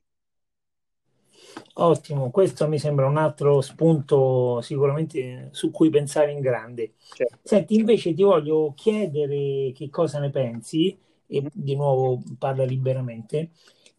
Ottimo, 1.75 2.31
questo 2.31 2.69
mi 2.69 2.79
sembra 2.79 3.07
un 3.07 3.17
altro 3.17 3.61
spunto 3.61 4.61
sicuramente 4.61 5.49
su 5.53 5.71
cui 5.71 5.89
pensare 5.89 6.33
in 6.33 6.41
grande. 6.41 6.95
Certo. 7.13 7.39
Senti, 7.43 7.75
invece 7.75 8.13
ti 8.13 8.23
voglio 8.23 8.73
chiedere 8.75 9.73
che 9.73 9.89
cosa 9.89 10.19
ne 10.19 10.31
pensi, 10.31 10.99
e 11.27 11.43
di 11.53 11.77
nuovo 11.77 12.23
parla 12.39 12.65
liberamente, 12.65 13.51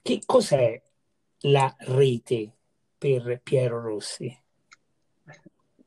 che 0.02 0.22
cos'è 0.26 0.80
la 1.42 1.74
rete 1.80 2.52
per 2.98 3.40
Piero 3.42 3.82
Rossi? 3.82 4.38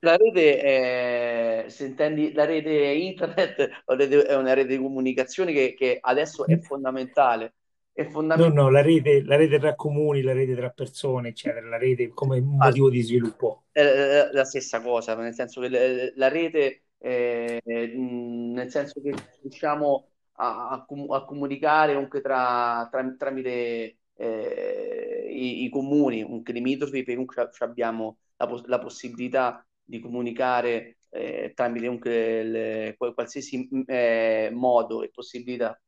La 0.00 0.16
rete, 0.16 0.60
è, 0.60 1.64
se 1.68 1.86
intendi 1.86 2.32
la 2.32 2.44
rete 2.44 2.70
internet, 2.70 3.84
è 4.26 4.34
una 4.34 4.52
rete 4.52 4.76
di 4.76 4.82
comunicazione 4.82 5.52
che, 5.52 5.74
che 5.74 5.98
adesso 6.00 6.46
è 6.46 6.58
fondamentale 6.58 7.54
è 7.94 8.08
fondamentale. 8.08 8.52
No, 8.52 8.62
no, 8.62 8.70
la 8.70 8.82
rete, 8.82 9.22
la 9.22 9.36
rete 9.36 9.60
tra 9.60 9.76
comuni, 9.76 10.20
la 10.20 10.32
rete 10.32 10.56
tra 10.56 10.68
persone, 10.70 11.28
eccetera, 11.28 11.66
la 11.68 11.78
rete 11.78 12.08
come 12.08 12.40
motivo 12.40 12.90
di 12.90 13.00
sviluppo. 13.02 13.66
È 13.70 14.28
la 14.32 14.44
stessa 14.44 14.82
cosa, 14.82 15.14
nel 15.14 15.32
senso 15.32 15.60
che 15.60 16.12
la 16.16 16.28
rete, 16.28 16.82
eh, 16.98 17.62
nel 17.64 18.68
senso 18.68 19.00
che 19.00 19.14
riusciamo 19.42 20.08
a, 20.32 20.70
a, 20.70 21.24
comunicare 21.24 21.92
comunque 21.92 22.20
tra, 22.20 22.88
tra, 22.90 23.14
tramite 23.16 23.98
eh, 24.16 25.28
i, 25.30 25.62
i, 25.62 25.68
comuni, 25.68 26.22
un 26.22 26.42
limitrofi, 26.44 27.04
comunque 27.04 27.48
abbiamo 27.60 28.18
la, 28.36 28.62
la, 28.66 28.78
possibilità 28.80 29.64
di 29.80 30.00
comunicare 30.00 30.96
eh, 31.10 31.52
tramite 31.54 31.86
comunque 31.86 32.42
le, 32.42 32.94
qualsiasi 32.98 33.68
eh, 33.86 34.50
modo 34.52 35.04
e 35.04 35.10
possibilità 35.10 35.78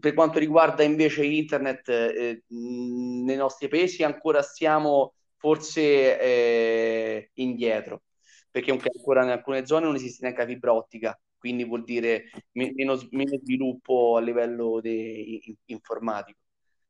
per 0.00 0.14
quanto 0.14 0.38
riguarda 0.38 0.82
invece 0.82 1.24
internet, 1.24 1.88
eh, 1.88 2.42
nei 2.48 3.36
nostri 3.36 3.68
paesi 3.68 4.02
ancora 4.02 4.42
stiamo 4.42 5.14
forse 5.36 6.20
eh, 6.20 7.30
indietro, 7.34 8.02
perché 8.50 8.72
ancora 8.72 9.22
in 9.22 9.30
alcune 9.30 9.66
zone 9.66 9.86
non 9.86 9.94
esiste 9.94 10.22
neanche 10.22 10.42
la 10.42 10.48
fibra 10.48 10.74
ottica, 10.74 11.18
quindi 11.38 11.64
vuol 11.64 11.84
dire 11.84 12.24
meno, 12.52 12.98
meno 13.10 13.38
sviluppo 13.38 14.16
a 14.16 14.20
livello 14.20 14.80
de, 14.80 15.56
informatico. 15.66 16.40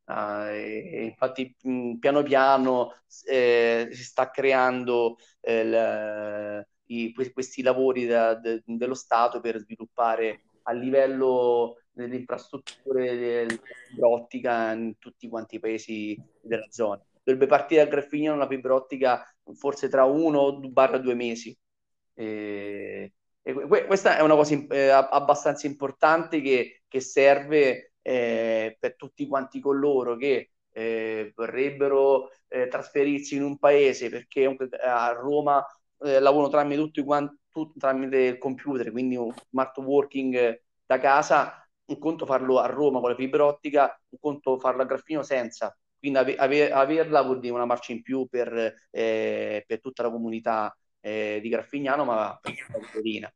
Uh, 0.04 0.48
e, 0.54 1.04
infatti 1.04 1.54
mh, 1.60 1.96
piano 1.96 2.22
piano 2.22 2.94
eh, 3.26 3.88
si 3.90 4.02
sta 4.02 4.30
creando 4.30 5.18
eh, 5.42 5.64
la, 5.66 6.66
i, 6.86 7.12
questi 7.12 7.60
lavori 7.60 8.06
da, 8.06 8.34
de, 8.34 8.62
dello 8.64 8.94
Stato 8.94 9.40
per 9.40 9.58
sviluppare 9.58 10.44
a 10.62 10.72
livello 10.72 11.76
delle 12.02 12.16
infrastrutture 12.16 13.46
dell'ottica 13.96 14.72
in 14.72 14.98
tutti 14.98 15.28
quanti 15.28 15.56
i 15.56 15.60
paesi 15.60 16.16
della 16.40 16.66
zona. 16.70 17.02
Dovrebbe 17.22 17.46
partire 17.46 17.82
dal 17.82 17.90
Graffignano 17.90 18.36
una 18.36 18.46
fibra 18.46 18.74
ottica 18.74 19.24
forse 19.54 19.88
tra 19.88 20.04
uno 20.04 20.38
o 20.38 20.98
due 20.98 21.14
mesi. 21.14 21.56
E, 22.14 23.12
e 23.42 23.52
questa 23.86 24.16
è 24.16 24.22
una 24.22 24.34
cosa 24.34 24.54
eh, 24.70 24.88
abbastanza 24.88 25.66
importante 25.66 26.40
che, 26.40 26.82
che 26.88 27.00
serve 27.00 27.92
eh, 28.02 28.76
per 28.78 28.96
tutti 28.96 29.26
quanti 29.26 29.60
coloro 29.60 30.16
che 30.16 30.50
eh, 30.72 31.32
vorrebbero 31.34 32.30
eh, 32.48 32.68
trasferirsi 32.68 33.36
in 33.36 33.42
un 33.42 33.58
paese 33.58 34.08
perché 34.08 34.56
a 34.80 35.12
Roma 35.12 35.64
eh, 36.00 36.20
lavorano 36.20 36.50
tramite 36.50 36.80
tutti 36.80 37.02
quanti 37.02 37.36
tramite 37.76 38.18
il 38.18 38.38
computer, 38.38 38.90
quindi 38.92 39.16
un 39.16 39.34
smart 39.50 39.76
working 39.78 40.62
da 40.86 40.98
casa 40.98 41.67
un 41.88 41.98
conto 41.98 42.26
farlo 42.26 42.58
a 42.58 42.66
Roma 42.66 43.00
con 43.00 43.10
la 43.10 43.16
fibra 43.16 43.44
ottica, 43.46 44.00
un 44.10 44.18
conto 44.20 44.58
farlo 44.58 44.82
a 44.82 44.84
Graffino 44.86 45.22
senza. 45.22 45.76
Quindi 45.98 46.18
ave- 46.18 46.36
ave- 46.36 46.70
averla 46.70 47.22
vuol 47.22 47.40
dire 47.40 47.54
una 47.54 47.64
marcia 47.64 47.92
in 47.92 48.02
più 48.02 48.26
per, 48.28 48.52
eh, 48.90 49.64
per 49.66 49.80
tutta 49.80 50.02
la 50.04 50.10
comunità 50.10 50.76
eh, 51.00 51.38
di 51.42 51.48
Graffignano, 51.48 52.04
ma 52.04 52.38
per 52.40 52.54
la 52.80 52.88
Torina. 52.90 53.32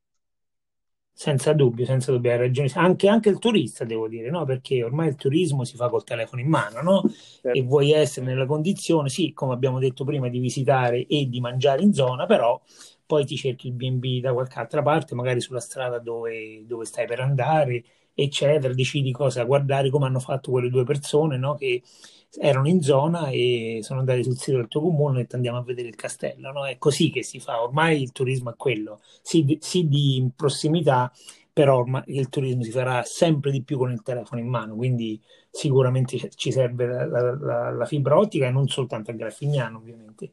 Senza 1.14 1.52
dubbio, 1.52 1.84
senza 1.84 2.10
dubbio, 2.10 2.30
hai 2.32 2.38
ragione. 2.38 2.70
Anche, 2.74 3.06
anche 3.06 3.28
il 3.28 3.38
turista, 3.38 3.84
devo 3.84 4.08
dire, 4.08 4.30
no? 4.30 4.44
Perché 4.44 4.82
ormai 4.82 5.08
il 5.08 5.14
turismo 5.14 5.62
si 5.64 5.76
fa 5.76 5.88
col 5.88 6.04
telefono 6.04 6.40
in 6.40 6.48
mano, 6.48 6.80
no? 6.82 7.04
Certo. 7.42 7.58
E 7.58 7.62
vuoi 7.62 7.92
essere 7.92 8.26
nella 8.26 8.46
condizione, 8.46 9.08
sì, 9.10 9.32
come 9.32 9.52
abbiamo 9.52 9.78
detto 9.78 10.04
prima, 10.04 10.28
di 10.28 10.38
visitare 10.40 11.06
e 11.06 11.28
di 11.28 11.38
mangiare 11.40 11.82
in 11.82 11.92
zona, 11.92 12.24
però 12.26 12.60
poi 13.06 13.24
ti 13.26 13.36
cerchi 13.36 13.68
il 13.68 13.74
B&B 13.74 14.20
da 14.20 14.32
qualche 14.32 14.58
altra 14.58 14.82
parte, 14.82 15.14
magari 15.14 15.40
sulla 15.40 15.60
strada 15.60 15.98
dove, 15.98 16.64
dove 16.66 16.84
stai 16.86 17.06
per 17.06 17.20
andare, 17.20 17.84
eccetera, 18.14 18.72
decidi 18.74 19.12
cosa 19.12 19.44
guardare, 19.44 19.90
come 19.90 20.06
hanno 20.06 20.20
fatto 20.20 20.50
quelle 20.50 20.68
due 20.70 20.84
persone, 20.84 21.36
no? 21.38 21.54
Che 21.54 21.82
erano 22.40 22.68
in 22.68 22.80
zona 22.80 23.28
e 23.28 23.80
sono 23.82 24.00
andati 24.00 24.22
sul 24.24 24.38
sito 24.38 24.56
del 24.56 24.68
tuo 24.68 24.80
comune 24.80 25.20
e 25.22 25.26
andiamo 25.32 25.58
a 25.58 25.62
vedere 25.62 25.88
il 25.88 25.94
castello, 25.96 26.50
no? 26.52 26.66
È 26.66 26.78
così 26.78 27.10
che 27.10 27.22
si 27.22 27.40
fa, 27.40 27.62
ormai 27.62 28.00
il 28.02 28.12
turismo 28.12 28.50
è 28.50 28.56
quello, 28.56 29.00
sì, 29.22 29.44
di- 29.44 29.58
sì 29.60 29.86
di 29.88 30.28
prossimità, 30.34 31.12
però 31.52 31.78
ormai 31.78 32.02
il 32.06 32.28
turismo 32.30 32.62
si 32.62 32.70
farà 32.70 33.02
sempre 33.02 33.50
di 33.50 33.62
più 33.62 33.76
con 33.76 33.92
il 33.92 34.02
telefono 34.02 34.40
in 34.40 34.48
mano, 34.48 34.74
quindi 34.74 35.20
sicuramente 35.50 36.30
ci 36.34 36.50
serve 36.50 36.86
la- 36.86 37.06
la- 37.36 37.70
la 37.70 37.84
fibra 37.86 38.16
ottica 38.18 38.46
e 38.46 38.50
non 38.50 38.66
soltanto 38.68 39.10
a 39.10 39.14
Graffignano, 39.14 39.76
ovviamente. 39.78 40.32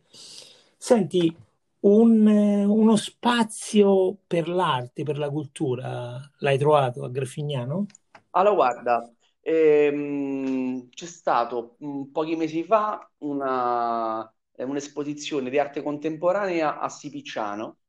Senti, 0.78 1.36
un, 1.82 2.26
uno 2.28 2.96
spazio 2.96 4.18
per 4.28 4.48
l'arte, 4.48 5.04
per 5.04 5.18
la 5.18 5.30
cultura, 5.30 6.20
l'hai 6.40 6.58
trovato 6.58 7.04
a 7.04 7.10
Graffignano? 7.10 7.86
Allora, 8.32 8.54
guarda, 8.56 9.14
ehm, 9.42 10.90
c'è 10.90 11.06
stato 11.06 11.76
mh, 11.80 12.04
pochi 12.12 12.36
mesi 12.36 12.64
fa 12.64 13.10
una, 13.20 14.32
un'esposizione 14.58 15.50
di 15.50 15.58
arte 15.60 15.82
contemporanea 15.82 16.80
a 16.80 16.90
Sipicciano, 16.90 17.80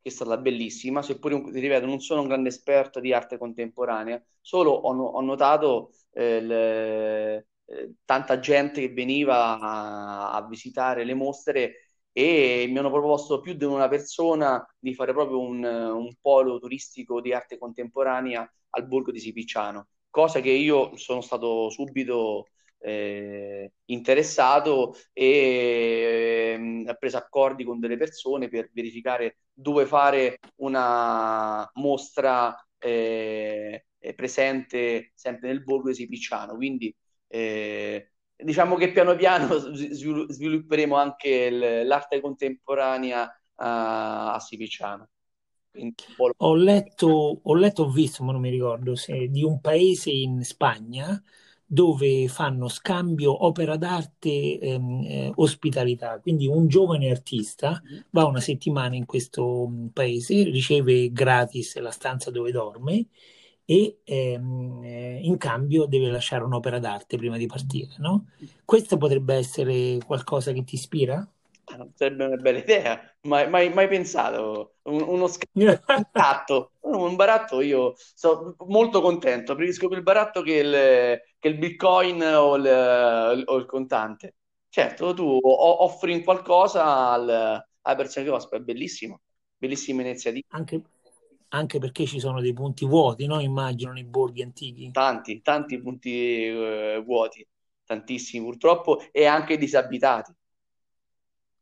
che 0.00 0.08
è 0.08 0.12
stata 0.12 0.36
bellissima, 0.36 1.02
seppure, 1.02 1.36
ripeto, 1.50 1.86
non 1.86 2.00
sono 2.00 2.20
un 2.22 2.28
grande 2.28 2.48
esperto 2.48 3.00
di 3.00 3.12
arte 3.12 3.38
contemporanea, 3.38 4.22
solo 4.40 4.70
ho, 4.72 4.92
ho 4.94 5.20
notato 5.20 5.92
eh, 6.12 6.40
le- 6.40 7.46
eh, 7.66 7.94
tanta 8.04 8.38
gente 8.40 8.80
che 8.80 8.92
veniva 8.92 9.58
a, 9.58 10.32
a 10.32 10.46
visitare 10.46 11.04
le 11.04 11.14
mostre 11.14 11.83
e 12.16 12.66
mi 12.70 12.78
hanno 12.78 12.90
proposto 12.90 13.40
più 13.40 13.54
di 13.54 13.64
una 13.64 13.88
persona 13.88 14.64
di 14.78 14.94
fare 14.94 15.12
proprio 15.12 15.40
un, 15.40 15.64
un 15.64 16.14
polo 16.20 16.58
turistico 16.60 17.20
di 17.20 17.32
arte 17.32 17.58
contemporanea 17.58 18.48
al 18.70 18.86
borgo 18.86 19.10
di 19.10 19.18
Sipicciano 19.20 19.88
cosa 20.10 20.40
che 20.40 20.50
io 20.50 20.96
sono 20.96 21.20
stato 21.20 21.70
subito 21.70 22.46
eh, 22.78 23.72
interessato 23.86 24.94
e 25.12 26.52
ehm, 26.54 26.84
ho 26.88 26.94
preso 26.98 27.16
accordi 27.16 27.64
con 27.64 27.80
delle 27.80 27.96
persone 27.96 28.48
per 28.48 28.70
verificare 28.72 29.38
dove 29.52 29.86
fare 29.86 30.38
una 30.56 31.68
mostra 31.74 32.54
eh, 32.78 33.86
eh, 33.98 34.14
presente 34.14 35.10
sempre 35.14 35.48
nel 35.48 35.62
borgo 35.64 35.88
di 35.88 35.94
Sipicciano. 35.94 36.54
Quindi 36.54 36.94
eh, 37.26 38.12
diciamo 38.36 38.76
che 38.76 38.92
piano 38.92 39.14
piano 39.16 39.56
svil- 39.58 40.30
svilupperemo 40.30 40.96
anche 40.96 41.50
l'arte 41.84 42.20
contemporanea 42.20 43.30
a, 43.56 44.34
lo- 46.16 46.34
Ho 46.38 46.54
letto, 46.54 47.40
ho 47.42 47.54
letto, 47.54 47.82
ho 47.84 47.90
visto, 47.90 48.22
ma 48.24 48.32
non 48.32 48.40
mi 48.40 48.50
ricordo, 48.50 48.94
se, 48.94 49.28
di 49.30 49.42
un 49.42 49.60
paese 49.60 50.10
in 50.10 50.42
Spagna 50.44 51.20
dove 51.66 52.28
fanno 52.28 52.68
scambio 52.68 53.44
opera 53.46 53.76
d'arte, 53.76 54.58
ehm, 54.60 55.02
eh, 55.04 55.32
ospitalità. 55.36 56.20
Quindi 56.20 56.46
un 56.46 56.68
giovane 56.68 57.10
artista 57.10 57.82
va 58.10 58.26
una 58.26 58.40
settimana 58.40 58.94
in 58.96 59.06
questo 59.06 59.66
mm, 59.68 59.86
paese, 59.88 60.44
riceve 60.44 61.10
gratis 61.12 61.76
la 61.78 61.90
stanza 61.90 62.30
dove 62.30 62.50
dorme 62.52 63.06
e 63.64 64.00
ehm, 64.04 64.80
eh, 64.84 65.20
in 65.22 65.36
cambio 65.38 65.86
deve 65.86 66.10
lasciare 66.10 66.44
un'opera 66.44 66.78
d'arte 66.78 67.16
prima 67.16 67.36
di 67.36 67.46
partire, 67.46 67.94
no? 67.98 68.26
Questo 68.64 68.96
potrebbe 68.96 69.34
essere 69.34 69.98
qualcosa 70.04 70.52
che 70.52 70.64
ti 70.64 70.74
ispira? 70.76 71.26
Ah, 71.66 71.86
sarebbe 71.94 72.24
una 72.26 72.36
bella 72.36 72.58
idea, 72.58 73.00
mai, 73.22 73.48
mai- 73.48 73.72
mai 73.72 73.88
pensato. 73.88 74.76
Un- 74.82 75.02
uno 75.02 75.26
scambio, 75.28 75.48
un 76.80 77.16
baratto, 77.16 77.60
io 77.60 77.94
sono 78.14 78.54
molto 78.66 79.00
contento, 79.00 79.54
preferisco 79.54 79.88
più 79.88 79.96
il 79.96 80.02
baratto 80.02 80.42
che 80.42 80.52
il, 80.54 81.20
che 81.38 81.48
il 81.48 81.58
Bitcoin 81.58 82.22
o 82.22 82.56
il, 82.56 83.42
o 83.46 83.56
il 83.56 83.66
contante. 83.66 84.36
Certo, 84.68 85.14
tu 85.14 85.38
offri 85.42 86.22
qualcosa 86.22 86.84
al- 87.12 87.28
alle 87.82 87.96
persone 87.96 88.24
che 88.26 88.30
ospiti, 88.32 88.56
è 88.62 88.64
bellissimo, 88.64 89.20
bellissima 89.56 90.02
iniziativa, 90.02 90.46
Anche, 90.48 90.82
anche 91.54 91.78
perché 91.78 92.06
ci 92.06 92.18
sono 92.20 92.40
dei 92.40 92.52
punti 92.52 92.84
vuoti, 92.86 93.26
no? 93.26 93.40
Immagino 93.40 93.92
nei 93.92 94.04
borghi 94.04 94.42
antichi. 94.42 94.90
tanti, 94.90 95.42
tanti 95.42 95.80
punti 95.80 96.10
eh, 96.46 97.02
vuoti, 97.04 97.46
tantissimi 97.84 98.44
purtroppo, 98.44 99.00
e 99.12 99.26
anche 99.26 99.58
disabitati. 99.58 100.32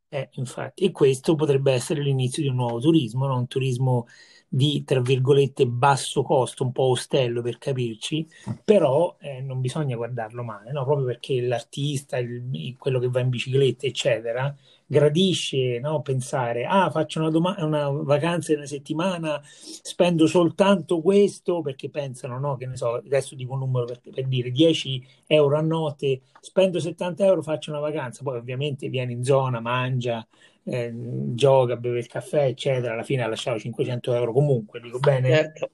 Eh, 0.08 0.28
infatti, 0.32 0.84
e 0.84 0.90
questo 0.92 1.34
potrebbe 1.34 1.72
essere 1.72 2.02
l'inizio 2.02 2.42
di 2.42 2.48
un 2.48 2.56
nuovo 2.56 2.78
turismo, 2.80 3.26
no? 3.26 3.36
Un 3.38 3.46
turismo 3.46 4.06
di, 4.54 4.84
tra 4.84 5.00
virgolette, 5.00 5.66
basso 5.66 6.22
costo, 6.22 6.62
un 6.64 6.72
po' 6.72 6.84
ostello 6.90 7.40
per 7.42 7.56
capirci, 7.58 8.26
però 8.64 9.16
eh, 9.18 9.40
non 9.40 9.60
bisogna 9.60 9.96
guardarlo 9.96 10.42
male, 10.42 10.72
no? 10.72 10.84
Proprio 10.84 11.06
perché 11.06 11.40
l'artista, 11.40 12.18
il- 12.18 12.76
quello 12.78 12.98
che 12.98 13.08
va 13.08 13.20
in 13.20 13.30
bicicletta, 13.30 13.86
eccetera, 13.86 14.54
gradisce, 14.86 15.78
no? 15.80 16.02
Pensare, 16.02 16.64
ah, 16.66 16.90
faccio 16.90 17.20
una, 17.20 17.30
doma- 17.30 17.56
una 17.64 17.88
vacanza 17.88 18.52
in 18.52 18.58
una 18.58 18.66
settimana, 18.66 19.40
spendo 19.44 20.26
soltanto 20.26 21.00
questo, 21.00 21.60
perché 21.62 21.88
pensano, 21.90 22.38
no? 22.38 22.56
Che 22.56 22.66
ne 22.66 22.76
so, 22.76 22.94
adesso 22.96 23.34
dico 23.34 23.52
un 23.54 23.60
numero 23.60 23.86
per, 23.86 24.00
per 24.12 24.26
dire 24.26 24.50
10 24.50 25.02
euro 25.26 25.56
a 25.56 25.60
notte 25.62 26.20
spendo 26.40 26.80
70 26.80 27.24
euro, 27.24 27.40
faccio 27.42 27.70
una 27.70 27.78
vacanza, 27.80 28.22
poi 28.24 28.36
ovviamente 28.38 28.88
viene 28.88 29.12
in 29.12 29.22
zona, 29.24 29.60
mangia, 29.60 30.26
eh, 30.64 30.92
gioca, 31.34 31.76
beve 31.76 31.98
il 31.98 32.06
caffè, 32.06 32.44
eccetera, 32.44 32.92
alla 32.94 33.02
fine 33.02 33.22
ha 33.22 33.28
lasciato 33.28 33.58
500 33.58 34.14
euro 34.14 34.32
comunque, 34.32 34.80
dico 34.80 34.98
bene? 34.98 35.28
Certo, 35.28 35.70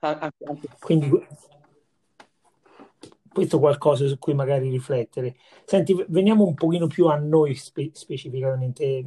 anche, 0.00 0.44
anche- 0.44 0.68
Quindi 0.78 1.10
questo 3.34 3.56
è 3.56 3.60
qualcosa 3.60 4.06
su 4.06 4.16
cui 4.18 4.32
magari 4.32 4.70
riflettere. 4.70 5.34
Senti, 5.64 5.92
veniamo 6.08 6.44
un 6.44 6.54
pochino 6.54 6.86
più 6.86 7.06
a 7.08 7.16
noi 7.16 7.54
spe- 7.56 7.90
specificamente. 7.92 8.84
Eh, 8.84 9.04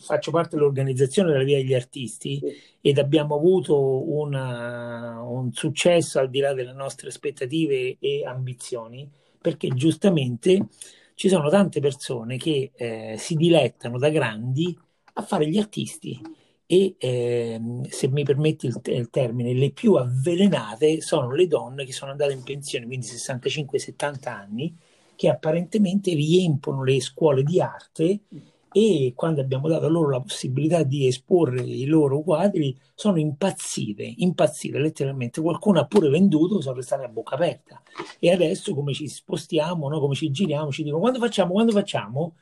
Faccio 0.00 0.30
parte 0.30 0.56
dell'organizzazione 0.56 1.30
della 1.32 1.44
Via 1.44 1.58
degli 1.58 1.74
Artisti 1.74 2.38
sì, 2.38 2.52
ed 2.80 2.98
abbiamo 2.98 3.34
avuto 3.34 4.10
una- 4.10 5.20
un 5.22 5.52
successo 5.52 6.18
al 6.18 6.30
di 6.30 6.40
là 6.40 6.54
delle 6.54 6.72
nostre 6.72 7.08
aspettative 7.08 7.96
e 8.00 8.24
ambizioni, 8.24 9.08
perché 9.40 9.68
giustamente 9.68 10.66
ci 11.18 11.28
sono 11.28 11.48
tante 11.50 11.80
persone 11.80 12.36
che 12.36 12.70
eh, 12.76 13.16
si 13.18 13.34
dilettano 13.34 13.98
da 13.98 14.08
grandi 14.08 14.78
a 15.14 15.22
fare 15.22 15.48
gli 15.48 15.58
artisti 15.58 16.16
e 16.64 16.94
ehm, 16.96 17.88
se 17.88 18.06
mi 18.06 18.22
permetti 18.22 18.66
il, 18.66 18.80
il 18.84 19.10
termine, 19.10 19.52
le 19.52 19.72
più 19.72 19.94
avvelenate 19.94 21.00
sono 21.00 21.32
le 21.32 21.48
donne 21.48 21.84
che 21.84 21.90
sono 21.90 22.12
andate 22.12 22.34
in 22.34 22.44
pensione, 22.44 22.86
quindi 22.86 23.06
65-70 23.06 24.28
anni, 24.28 24.76
che 25.16 25.28
apparentemente 25.28 26.14
riempono 26.14 26.84
le 26.84 27.00
scuole 27.00 27.42
di 27.42 27.60
arte 27.60 28.20
e 28.72 29.12
quando 29.14 29.40
abbiamo 29.40 29.68
dato 29.68 29.88
loro 29.88 30.10
la 30.10 30.20
possibilità 30.20 30.82
di 30.82 31.06
esporre 31.06 31.62
i 31.62 31.86
loro 31.86 32.20
quadri 32.22 32.76
sono 32.94 33.18
impazzite, 33.18 34.14
impazzite 34.18 34.78
letteralmente. 34.78 35.40
Qualcuno 35.40 35.80
ha 35.80 35.86
pure 35.86 36.08
venduto, 36.08 36.60
sono 36.60 36.76
restate 36.76 37.04
a 37.04 37.08
bocca 37.08 37.34
aperta. 37.34 37.80
E 38.18 38.30
adesso 38.30 38.74
come 38.74 38.92
ci 38.92 39.08
spostiamo, 39.08 39.88
no? 39.88 40.00
come 40.00 40.14
ci 40.14 40.30
giriamo, 40.30 40.70
ci 40.70 40.82
dicono 40.82 41.00
quando 41.00 41.18
facciamo, 41.18 41.52
quando 41.52 41.72
facciamo? 41.72 42.36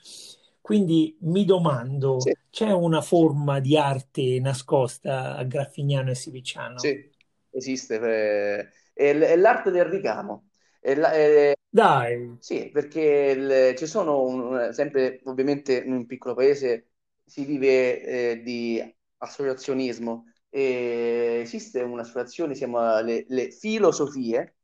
Quindi 0.61 1.17
mi 1.21 1.45
domando, 1.45 2.21
sì, 2.21 2.33
c'è 2.51 2.73
una 2.73 3.01
forma 3.01 3.61
di 3.61 3.77
arte 3.77 4.41
nascosta 4.41 5.37
a 5.37 5.45
Graffignano 5.45 6.11
e 6.11 6.15
Sipicciano? 6.17 6.79
sì, 6.79 7.09
esiste, 7.51 8.71
eh, 8.93 9.13
è 9.13 9.37
l'arte 9.37 9.71
del 9.71 9.85
ricamo. 9.85 10.46
La- 10.95 11.13
è- 11.13 11.55
Dai, 11.69 12.37
sì, 12.41 12.71
perché 12.71 13.01
il- 13.37 13.77
ci 13.77 13.87
sono, 13.87 14.23
un- 14.23 14.71
sempre 14.73 15.21
ovviamente 15.25 15.83
in 15.83 15.93
un 15.93 16.07
piccolo 16.07 16.35
paese 16.35 16.91
si 17.25 17.45
vive 17.45 18.31
eh, 18.33 18.43
di 18.43 18.81
associazionismo. 19.19 20.25
E 20.49 21.41
esiste 21.43 21.83
un'associazione, 21.83 22.55
si 22.55 22.61
chiama 22.61 23.01
le, 23.03 23.27
le 23.29 23.51
Filosofie, 23.51 24.57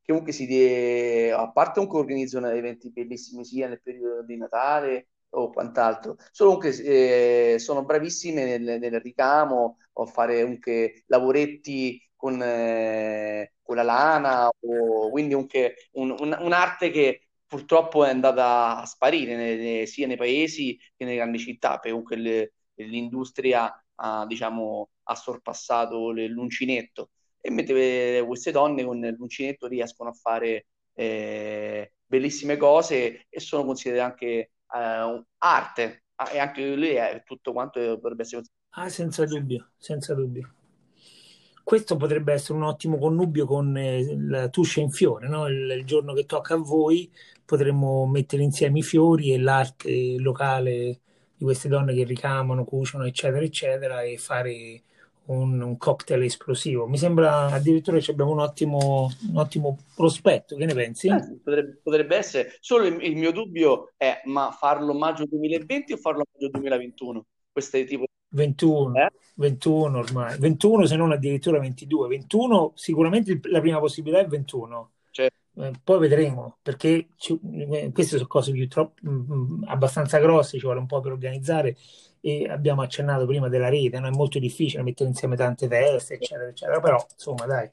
che 0.00 0.06
comunque 0.12 0.32
si 0.32 0.46
de- 0.46 1.30
a 1.32 1.50
parte 1.52 1.74
comunque 1.74 2.00
organizzano 2.00 2.48
eventi 2.48 2.90
bellissimi 2.90 3.44
sia 3.44 3.68
nel 3.68 3.80
periodo 3.82 4.22
di 4.24 4.36
Natale 4.36 5.08
o 5.30 5.50
quant'altro, 5.52 6.16
solo 6.32 6.56
comunque 6.56 7.54
eh, 7.54 7.58
sono 7.58 7.84
bravissime 7.84 8.44
nel, 8.58 8.80
nel 8.80 9.00
ricamo 9.00 9.76
o 9.92 10.06
fare 10.06 10.40
comunque 10.42 11.04
lavoretti 11.06 12.00
con, 12.18 12.42
eh, 12.42 13.54
con 13.62 13.76
la 13.76 13.82
lana, 13.84 14.48
o, 14.48 15.10
quindi 15.10 15.34
comunque 15.34 15.76
un- 15.92 16.10
un- 16.18 16.36
un'arte 16.40 16.90
che 16.90 17.28
purtroppo 17.46 18.04
è 18.04 18.10
andata 18.10 18.78
a 18.80 18.86
sparire 18.86 19.36
ne- 19.36 19.56
ne- 19.56 19.86
sia 19.86 20.06
nei 20.08 20.16
paesi 20.16 20.76
che 20.96 21.04
nelle 21.04 21.16
grandi 21.16 21.38
città, 21.38 21.72
perché 21.74 21.90
comunque 21.90 22.16
le- 22.16 22.52
l'industria 22.74 23.72
ha, 23.96 24.26
diciamo, 24.26 24.90
ha 25.04 25.14
sorpassato 25.14 26.10
l'uncinetto. 26.10 27.10
E 27.40 27.50
mentre 27.50 28.24
queste 28.26 28.50
donne 28.50 28.84
con 28.84 29.00
l'uncinetto 29.00 29.66
riescono 29.68 30.10
a 30.10 30.12
fare 30.12 30.66
eh, 30.94 31.92
bellissime 32.04 32.56
cose 32.56 33.26
e 33.28 33.40
sono 33.40 33.64
considerate 33.64 34.02
anche 34.10 34.26
eh, 34.74 35.24
arte. 35.38 36.02
E 36.32 36.38
anche 36.38 36.74
lì 36.74 36.88
è 36.88 37.22
tutto 37.24 37.52
quanto 37.52 37.78
dovrebbe 37.80 38.22
essere 38.22 38.42
ah 38.76 38.88
senza 38.88 39.26
dubbio 39.26 39.72
senza 39.76 40.14
dubbio 40.14 40.54
questo 41.68 41.96
potrebbe 41.96 42.32
essere 42.32 42.54
un 42.54 42.64
ottimo 42.64 42.96
connubio 42.96 43.44
con 43.44 43.76
eh, 43.76 44.16
la 44.18 44.48
tuscia 44.48 44.80
in 44.80 44.90
fiore, 44.90 45.28
no? 45.28 45.46
il, 45.48 45.70
il, 45.76 45.84
giorno 45.84 46.14
che 46.14 46.24
tocca 46.24 46.54
a 46.54 46.56
voi 46.56 47.12
potremmo 47.44 48.06
mettere 48.06 48.42
insieme 48.42 48.78
i 48.78 48.82
fiori 48.82 49.34
e 49.34 49.38
l'arte 49.38 50.16
locale 50.18 51.00
di 51.36 51.44
queste 51.44 51.68
donne 51.68 51.92
che 51.92 52.04
ricamano, 52.04 52.64
cuciono, 52.64 53.04
eccetera, 53.04 53.44
eccetera, 53.44 54.00
e 54.00 54.16
fare 54.16 54.80
un, 55.26 55.60
un 55.60 55.76
cocktail 55.76 56.22
esplosivo. 56.22 56.86
Mi 56.86 56.96
sembra 56.96 57.48
addirittura 57.48 57.98
che 57.98 58.12
abbiamo 58.12 58.30
un 58.30 58.40
ottimo, 58.40 59.10
un 59.28 59.36
ottimo 59.36 59.76
prospetto, 59.94 60.56
che 60.56 60.64
ne 60.64 60.72
pensi? 60.72 61.08
Eh, 61.08 61.38
potrebbe, 61.44 61.80
potrebbe, 61.82 62.16
essere, 62.16 62.56
solo 62.60 62.86
il, 62.86 62.96
il, 63.02 63.14
mio 63.14 63.30
dubbio 63.30 63.92
è 63.98 64.22
ma 64.24 64.52
farlo 64.52 64.94
maggio 64.94 65.26
2020 65.26 65.92
o 65.92 65.96
farlo 65.98 66.24
maggio 66.32 66.48
2021? 66.48 67.26
Questo 67.52 67.84
tipo 67.84 68.06
21, 68.30 69.00
eh? 69.00 69.12
21 69.36 69.98
ormai, 69.98 70.38
21 70.38 70.86
se 70.86 70.96
non 70.96 71.12
addirittura 71.12 71.58
22, 71.58 72.08
21 72.08 72.72
sicuramente 72.74 73.40
la 73.44 73.60
prima 73.60 73.78
possibilità 73.78 74.20
è 74.20 74.26
21. 74.26 74.90
Certo. 75.10 75.36
Eh, 75.62 75.72
poi 75.82 75.98
vedremo 75.98 76.58
perché 76.62 77.08
ci, 77.16 77.38
eh, 77.52 77.90
queste 77.92 78.16
sono 78.16 78.28
cose 78.28 78.52
più 78.52 78.68
troppo, 78.68 78.94
mh, 79.02 79.10
mm, 79.10 79.32
mm, 79.32 79.62
abbastanza 79.66 80.18
grosse, 80.18 80.58
ci 80.58 80.64
vuole 80.64 80.80
un 80.80 80.86
po' 80.86 81.00
per 81.00 81.12
organizzare 81.12 81.76
e 82.20 82.48
abbiamo 82.48 82.82
accennato 82.82 83.26
prima 83.26 83.48
della 83.48 83.68
rete, 83.68 83.98
no? 84.00 84.08
è 84.08 84.10
molto 84.10 84.38
difficile 84.38 84.82
mettere 84.82 85.08
insieme 85.08 85.36
tante 85.36 85.68
teste, 85.68 86.14
eccetera, 86.14 86.48
eccetera, 86.48 86.80
però 86.80 87.04
insomma 87.12 87.46
dai. 87.46 87.70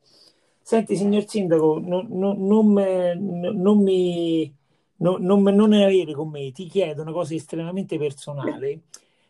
Senti 0.62 0.96
signor 0.96 1.28
Sindaco, 1.28 1.80
non, 1.80 2.08
non, 2.10 2.46
non, 2.46 2.72
me, 2.72 3.14
non 3.16 3.82
mi... 3.84 4.52
Non, 4.98 5.22
non, 5.22 5.44
non 5.44 5.70
ne 5.70 5.84
avere 5.84 6.14
con 6.14 6.30
me, 6.30 6.52
ti 6.52 6.68
chiedo 6.68 7.02
una 7.02 7.12
cosa 7.12 7.36
estremamente 7.36 7.98
personale 7.98 8.84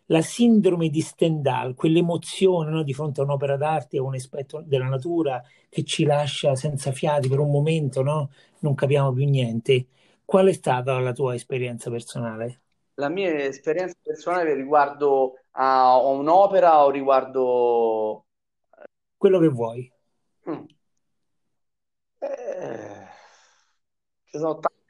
la 0.08 0.22
sindrome 0.22 0.90
di 0.90 1.02
Stendhal, 1.02 1.74
quell'emozione 1.74 2.70
no, 2.70 2.84
di 2.84 2.94
fronte 2.94 3.22
a 3.22 3.24
un'opera 3.24 3.58
d'arte 3.58 4.00
o 4.00 4.06
un 4.06 4.16
aspetto 4.16 4.62
della 4.66 4.88
natura 4.88 5.42
che 5.70 5.84
ci 5.84 6.04
lascia 6.04 6.56
senza 6.56 6.92
fiati 6.92 7.28
per 7.28 7.40
un 7.40 7.50
momento, 7.50 8.02
no? 8.02 8.30
non 8.60 8.76
capiamo 8.76 9.12
più 9.14 9.26
niente. 9.26 9.88
Qual 10.24 10.48
è 10.48 10.54
stata 10.54 11.00
la 11.00 11.14
tua 11.14 11.36
esperienza 11.36 11.90
personale? 11.90 12.62
La 12.96 13.10
mia 13.10 13.44
esperienza 13.44 13.96
personale 14.02 14.54
riguardo 14.54 15.40
a 15.52 15.98
un'opera 15.98 16.84
o 16.84 16.90
riguardo... 16.90 18.26
Quello 19.18 19.40
che 19.40 19.48
vuoi. 19.48 19.92
Mm. 20.50 20.66
Eh, 22.20 23.08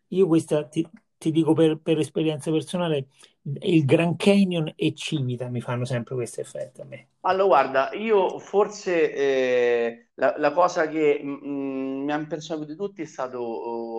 Io 0.09 0.27
questa 0.27 0.67
ti, 0.67 0.87
ti 1.17 1.31
dico 1.31 1.53
per, 1.53 1.79
per, 1.79 1.97
esperienza 1.99 2.51
personale, 2.51 3.07
il 3.41 3.85
Grand 3.85 4.17
Canyon 4.17 4.71
e 4.75 4.93
Civita 4.93 5.49
mi 5.49 5.61
fanno 5.61 5.85
sempre 5.85 6.15
questo 6.15 6.41
effetto 6.41 6.81
a 6.81 6.85
me. 6.85 7.09
Allora, 7.21 7.45
guarda, 7.45 7.89
io 7.93 8.39
forse 8.39 9.13
eh, 9.13 10.09
la, 10.15 10.35
la, 10.37 10.51
cosa 10.51 10.87
che 10.87 11.21
mh, 11.23 11.47
mm, 11.47 12.03
mi 12.03 12.11
ha 12.11 12.17
impressionato 12.17 12.67
di 12.67 12.75
tutti 12.75 13.01
è 13.01 13.05
stato 13.05 13.41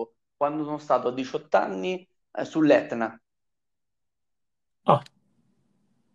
uh, 0.01 0.13
quando 0.35 0.63
sono 0.63 0.77
stato 0.77 1.09
a 1.09 1.13
18 1.13 1.57
anni 1.57 2.07
eh, 2.31 2.45
sull'Etna. 2.45 3.19
Oh. 4.83 5.01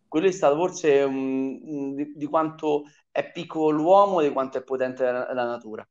Quello 0.09 0.27
è 0.27 0.31
stato 0.33 0.57
forse 0.57 1.03
um, 1.03 1.95
di, 1.95 2.13
di, 2.15 2.27
quanto 2.27 2.85
è 3.11 3.31
piccolo 3.31 3.71
l'uomo 3.71 4.21
e 4.21 4.29
di 4.29 4.33
quanto 4.33 4.59
è 4.59 4.63
potente 4.63 5.05
la, 5.05 5.33
la 5.33 5.45
natura. 5.45 5.87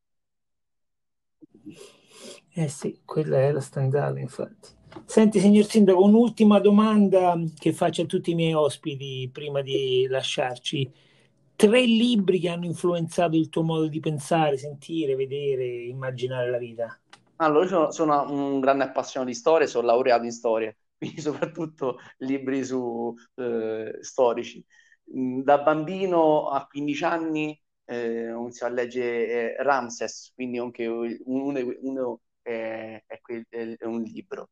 Eh 2.53 2.67
sì, 2.67 3.01
quella 3.05 3.37
è 3.39 3.51
la 3.51 3.61
standard, 3.61 4.17
infatti. 4.17 4.79
Senti, 5.05 5.39
signor 5.39 5.65
Sindaco, 5.65 6.03
un'ultima 6.03 6.59
domanda 6.59 7.37
che 7.57 7.73
faccio 7.73 8.03
a 8.03 8.05
tutti 8.05 8.31
i 8.31 8.35
miei 8.35 8.53
ospiti 8.53 9.29
prima 9.31 9.61
di 9.61 10.07
lasciarci. 10.09 10.89
Tre 11.55 11.81
libri 11.81 12.39
che 12.39 12.49
hanno 12.49 12.65
influenzato 12.65 13.35
il 13.35 13.49
tuo 13.49 13.63
modo 13.63 13.87
di 13.87 13.99
pensare, 13.99 14.57
sentire, 14.57 15.15
vedere, 15.15 15.65
immaginare 15.65 16.49
la 16.49 16.57
vita. 16.57 16.99
Allora, 17.37 17.65
io 17.65 17.91
sono, 17.91 18.31
un 18.31 18.59
grande 18.59 18.83
appassionato 18.85 19.31
di 19.31 19.37
storia, 19.37 19.67
sono 19.67 19.87
laureato 19.87 20.23
in 20.23 20.31
storia, 20.31 20.75
quindi 20.97 21.21
soprattutto 21.21 21.99
libri 22.17 22.63
su, 22.63 23.13
eh, 23.35 23.97
storici. 24.01 24.63
Mm, 25.15 25.41
da 25.41 25.59
bambino 25.59 26.49
a 26.49 26.65
15 26.67 27.03
anni 27.03 27.61
eh, 27.85 28.29
iniziato 28.29 28.71
a 28.71 28.75
leggere 28.75 29.55
eh, 29.57 29.63
Ramses, 29.63 30.31
quindi 30.33 30.57
anche 30.57 30.85
uno, 30.85 31.59
uno 31.81 32.21
è, 32.41 33.03
è, 33.05 33.75
è 33.77 33.85
un 33.85 34.01
libro. 34.01 34.49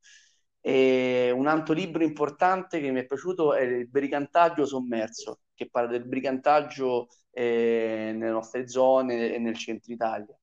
E 0.61 1.31
un 1.31 1.47
altro 1.47 1.73
libro 1.73 2.03
importante 2.03 2.79
che 2.81 2.91
mi 2.91 2.99
è 2.99 3.05
piaciuto 3.05 3.53
è 3.53 3.61
Il 3.61 3.87
brigantaggio 3.87 4.65
sommerso, 4.65 5.39
che 5.53 5.69
parla 5.69 5.89
del 5.89 6.05
brigantaggio 6.05 7.07
eh, 7.31 8.11
nelle 8.13 8.31
nostre 8.31 8.67
zone 8.67 9.33
e 9.33 9.39
nel 9.39 9.55
centro 9.55 9.93
Italia. 9.93 10.37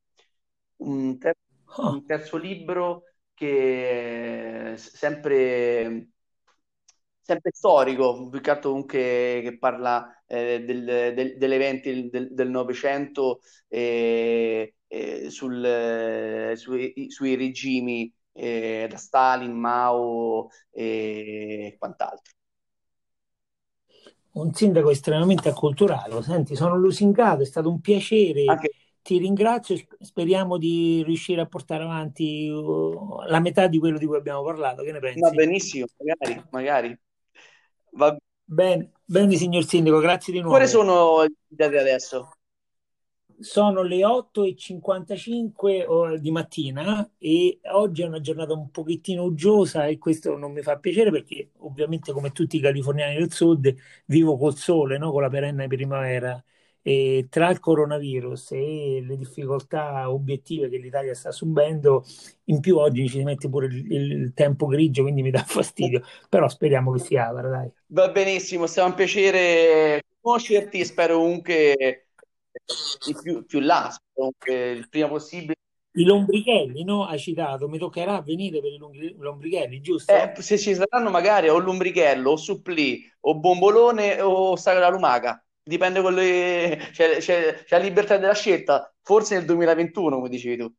Un 0.76 1.18
terzo, 1.18 1.40
oh. 1.76 1.92
un 1.92 2.04
terzo 2.06 2.36
libro 2.36 3.04
che 3.34 4.72
è 4.72 4.76
sempre, 4.76 6.08
sempre 7.20 7.50
storico, 7.52 8.28
più 8.30 8.40
che 8.40 8.50
altro 8.50 8.70
comunque 8.70 9.40
che 9.42 9.56
parla 9.58 10.22
eh, 10.26 10.64
del, 10.64 10.84
del, 11.14 11.36
degli 11.36 11.52
eventi 11.52 12.08
del 12.10 12.48
Novecento 12.50 13.40
e, 13.68 14.76
e 14.86 15.30
sul, 15.30 16.52
sui, 16.56 17.10
sui 17.10 17.34
regimi 17.34 18.12
eh, 18.36 18.86
da 18.88 18.96
Stalin, 18.96 19.52
Mao 19.52 20.48
e 20.70 21.74
quant'altro. 21.78 22.34
Un 24.32 24.52
sindaco 24.52 24.90
estremamente 24.90 25.48
acculturato. 25.48 26.20
Senti, 26.20 26.54
sono 26.54 26.76
lusingato, 26.76 27.42
è 27.42 27.46
stato 27.46 27.70
un 27.70 27.80
piacere. 27.80 28.44
Anche... 28.44 28.70
Ti 29.00 29.18
ringrazio, 29.18 29.76
speriamo 30.00 30.58
di 30.58 31.02
riuscire 31.04 31.40
a 31.40 31.46
portare 31.46 31.84
avanti 31.84 32.48
uh, 32.48 33.22
la 33.28 33.38
metà 33.38 33.68
di 33.68 33.78
quello 33.78 33.98
di 33.98 34.04
cui 34.04 34.16
abbiamo 34.16 34.42
parlato. 34.42 34.82
Che 34.82 34.92
ne 34.92 34.98
pensi? 34.98 35.20
Va 35.20 35.30
benissimo, 35.30 35.86
magari, 35.96 36.44
magari. 36.50 36.98
Va 37.92 38.16
bene, 38.44 38.90
bene, 39.04 39.36
signor 39.36 39.64
Sindaco, 39.64 40.00
grazie 40.00 40.32
di 40.32 40.40
nuovo. 40.40 40.56
Quali 40.56 40.68
sono 40.68 41.22
i 41.22 41.32
dati 41.46 41.76
adesso? 41.76 42.32
Sono 43.40 43.82
le 43.82 44.04
8.55 44.04 46.16
di 46.16 46.30
mattina 46.30 47.10
e 47.18 47.58
oggi 47.72 48.02
è 48.02 48.06
una 48.06 48.20
giornata 48.20 48.52
un 48.52 48.70
pochettino 48.70 49.24
uggiosa 49.24 49.86
e 49.86 49.98
questo 49.98 50.36
non 50.36 50.52
mi 50.52 50.62
fa 50.62 50.78
piacere 50.78 51.10
perché 51.10 51.50
ovviamente 51.58 52.12
come 52.12 52.32
tutti 52.32 52.56
i 52.56 52.60
californiani 52.60 53.16
del 53.16 53.32
sud 53.32 53.74
vivo 54.06 54.36
col 54.36 54.56
sole, 54.56 54.98
no? 54.98 55.10
con 55.12 55.22
la 55.22 55.28
perenne 55.28 55.66
primavera 55.66 56.42
e 56.86 57.26
tra 57.28 57.50
il 57.50 57.58
coronavirus 57.58 58.52
e 58.52 59.02
le 59.04 59.16
difficoltà 59.16 60.08
obiettive 60.08 60.68
che 60.68 60.76
l'Italia 60.76 61.14
sta 61.14 61.32
subendo, 61.32 62.04
in 62.44 62.60
più 62.60 62.76
oggi 62.76 63.08
ci 63.08 63.24
mette 63.24 63.48
pure 63.48 63.66
il, 63.66 63.90
il 63.90 64.32
tempo 64.34 64.66
grigio, 64.66 65.02
quindi 65.02 65.22
mi 65.22 65.32
dà 65.32 65.42
fastidio, 65.42 66.02
però 66.28 66.48
speriamo 66.48 66.92
che 66.92 67.00
si 67.00 67.16
apra, 67.16 67.48
dai. 67.48 67.72
Va 67.88 68.08
benissimo, 68.10 68.68
stato 68.68 68.88
un 68.88 68.94
piacere 68.94 70.00
conoscerti 70.20 70.84
spero 70.84 71.18
comunque 71.18 72.05
più, 73.22 73.44
più 73.44 73.60
là, 73.60 73.94
il 74.48 74.88
prima 74.88 75.08
possibile. 75.08 75.54
I 75.92 76.04
lombrichelli, 76.04 76.84
no? 76.84 77.06
Hai 77.06 77.18
citato, 77.18 77.68
mi 77.68 77.78
toccherà 77.78 78.20
venire 78.20 78.60
per 78.60 78.70
i 78.70 78.78
lombrichelli, 79.16 79.80
giusto? 79.80 80.12
Eh, 80.12 80.34
se 80.42 80.58
ci 80.58 80.74
saranno 80.74 81.10
magari 81.10 81.48
o 81.48 81.58
lombrichello, 81.58 82.32
o 82.32 82.36
supplì, 82.36 83.02
o 83.20 83.38
bombolone, 83.38 84.20
o 84.20 84.56
sagra 84.56 84.90
lumaca. 84.90 85.42
Dipende 85.62 86.02
con 86.02 86.14
le... 86.14 86.90
c'è, 86.92 87.16
c'è, 87.16 87.64
c'è 87.64 87.78
la 87.78 87.84
libertà 87.84 88.18
della 88.18 88.34
scelta, 88.34 88.94
forse 89.02 89.36
nel 89.36 89.46
2021, 89.46 90.16
come 90.16 90.28
dicevi 90.28 90.56
tu 90.58 90.72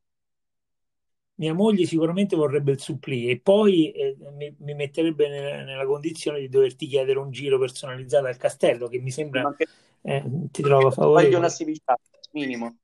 mia 1.38 1.54
moglie 1.54 1.86
sicuramente 1.86 2.36
vorrebbe 2.36 2.72
il 2.72 2.80
supplì 2.80 3.28
e 3.28 3.38
poi 3.38 3.92
eh, 3.92 4.16
mi, 4.36 4.54
mi, 4.58 4.74
metterebbe 4.74 5.28
nella, 5.28 5.62
nella, 5.62 5.86
condizione 5.86 6.40
di 6.40 6.48
doverti 6.48 6.86
chiedere 6.86 7.18
un 7.18 7.30
giro 7.30 7.58
personalizzato 7.58 8.26
al 8.26 8.36
castello 8.36 8.88
che 8.88 8.98
mi 8.98 9.10
sembra 9.10 9.54
eh, 10.02 10.24
ti 10.50 10.62
trovo 10.62 10.90
favorevole. 10.90 11.24
Voglio 11.24 11.38
una 11.38 11.48
civiltà, 11.48 11.98
minimo. 12.32 12.76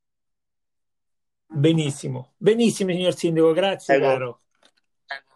Benissimo, 1.46 2.32
benissimo 2.36 2.90
signor 2.90 3.14
Sindaco, 3.14 3.52
grazie 3.52 3.94
Ecco. 3.94 4.04
caro. 4.04 4.40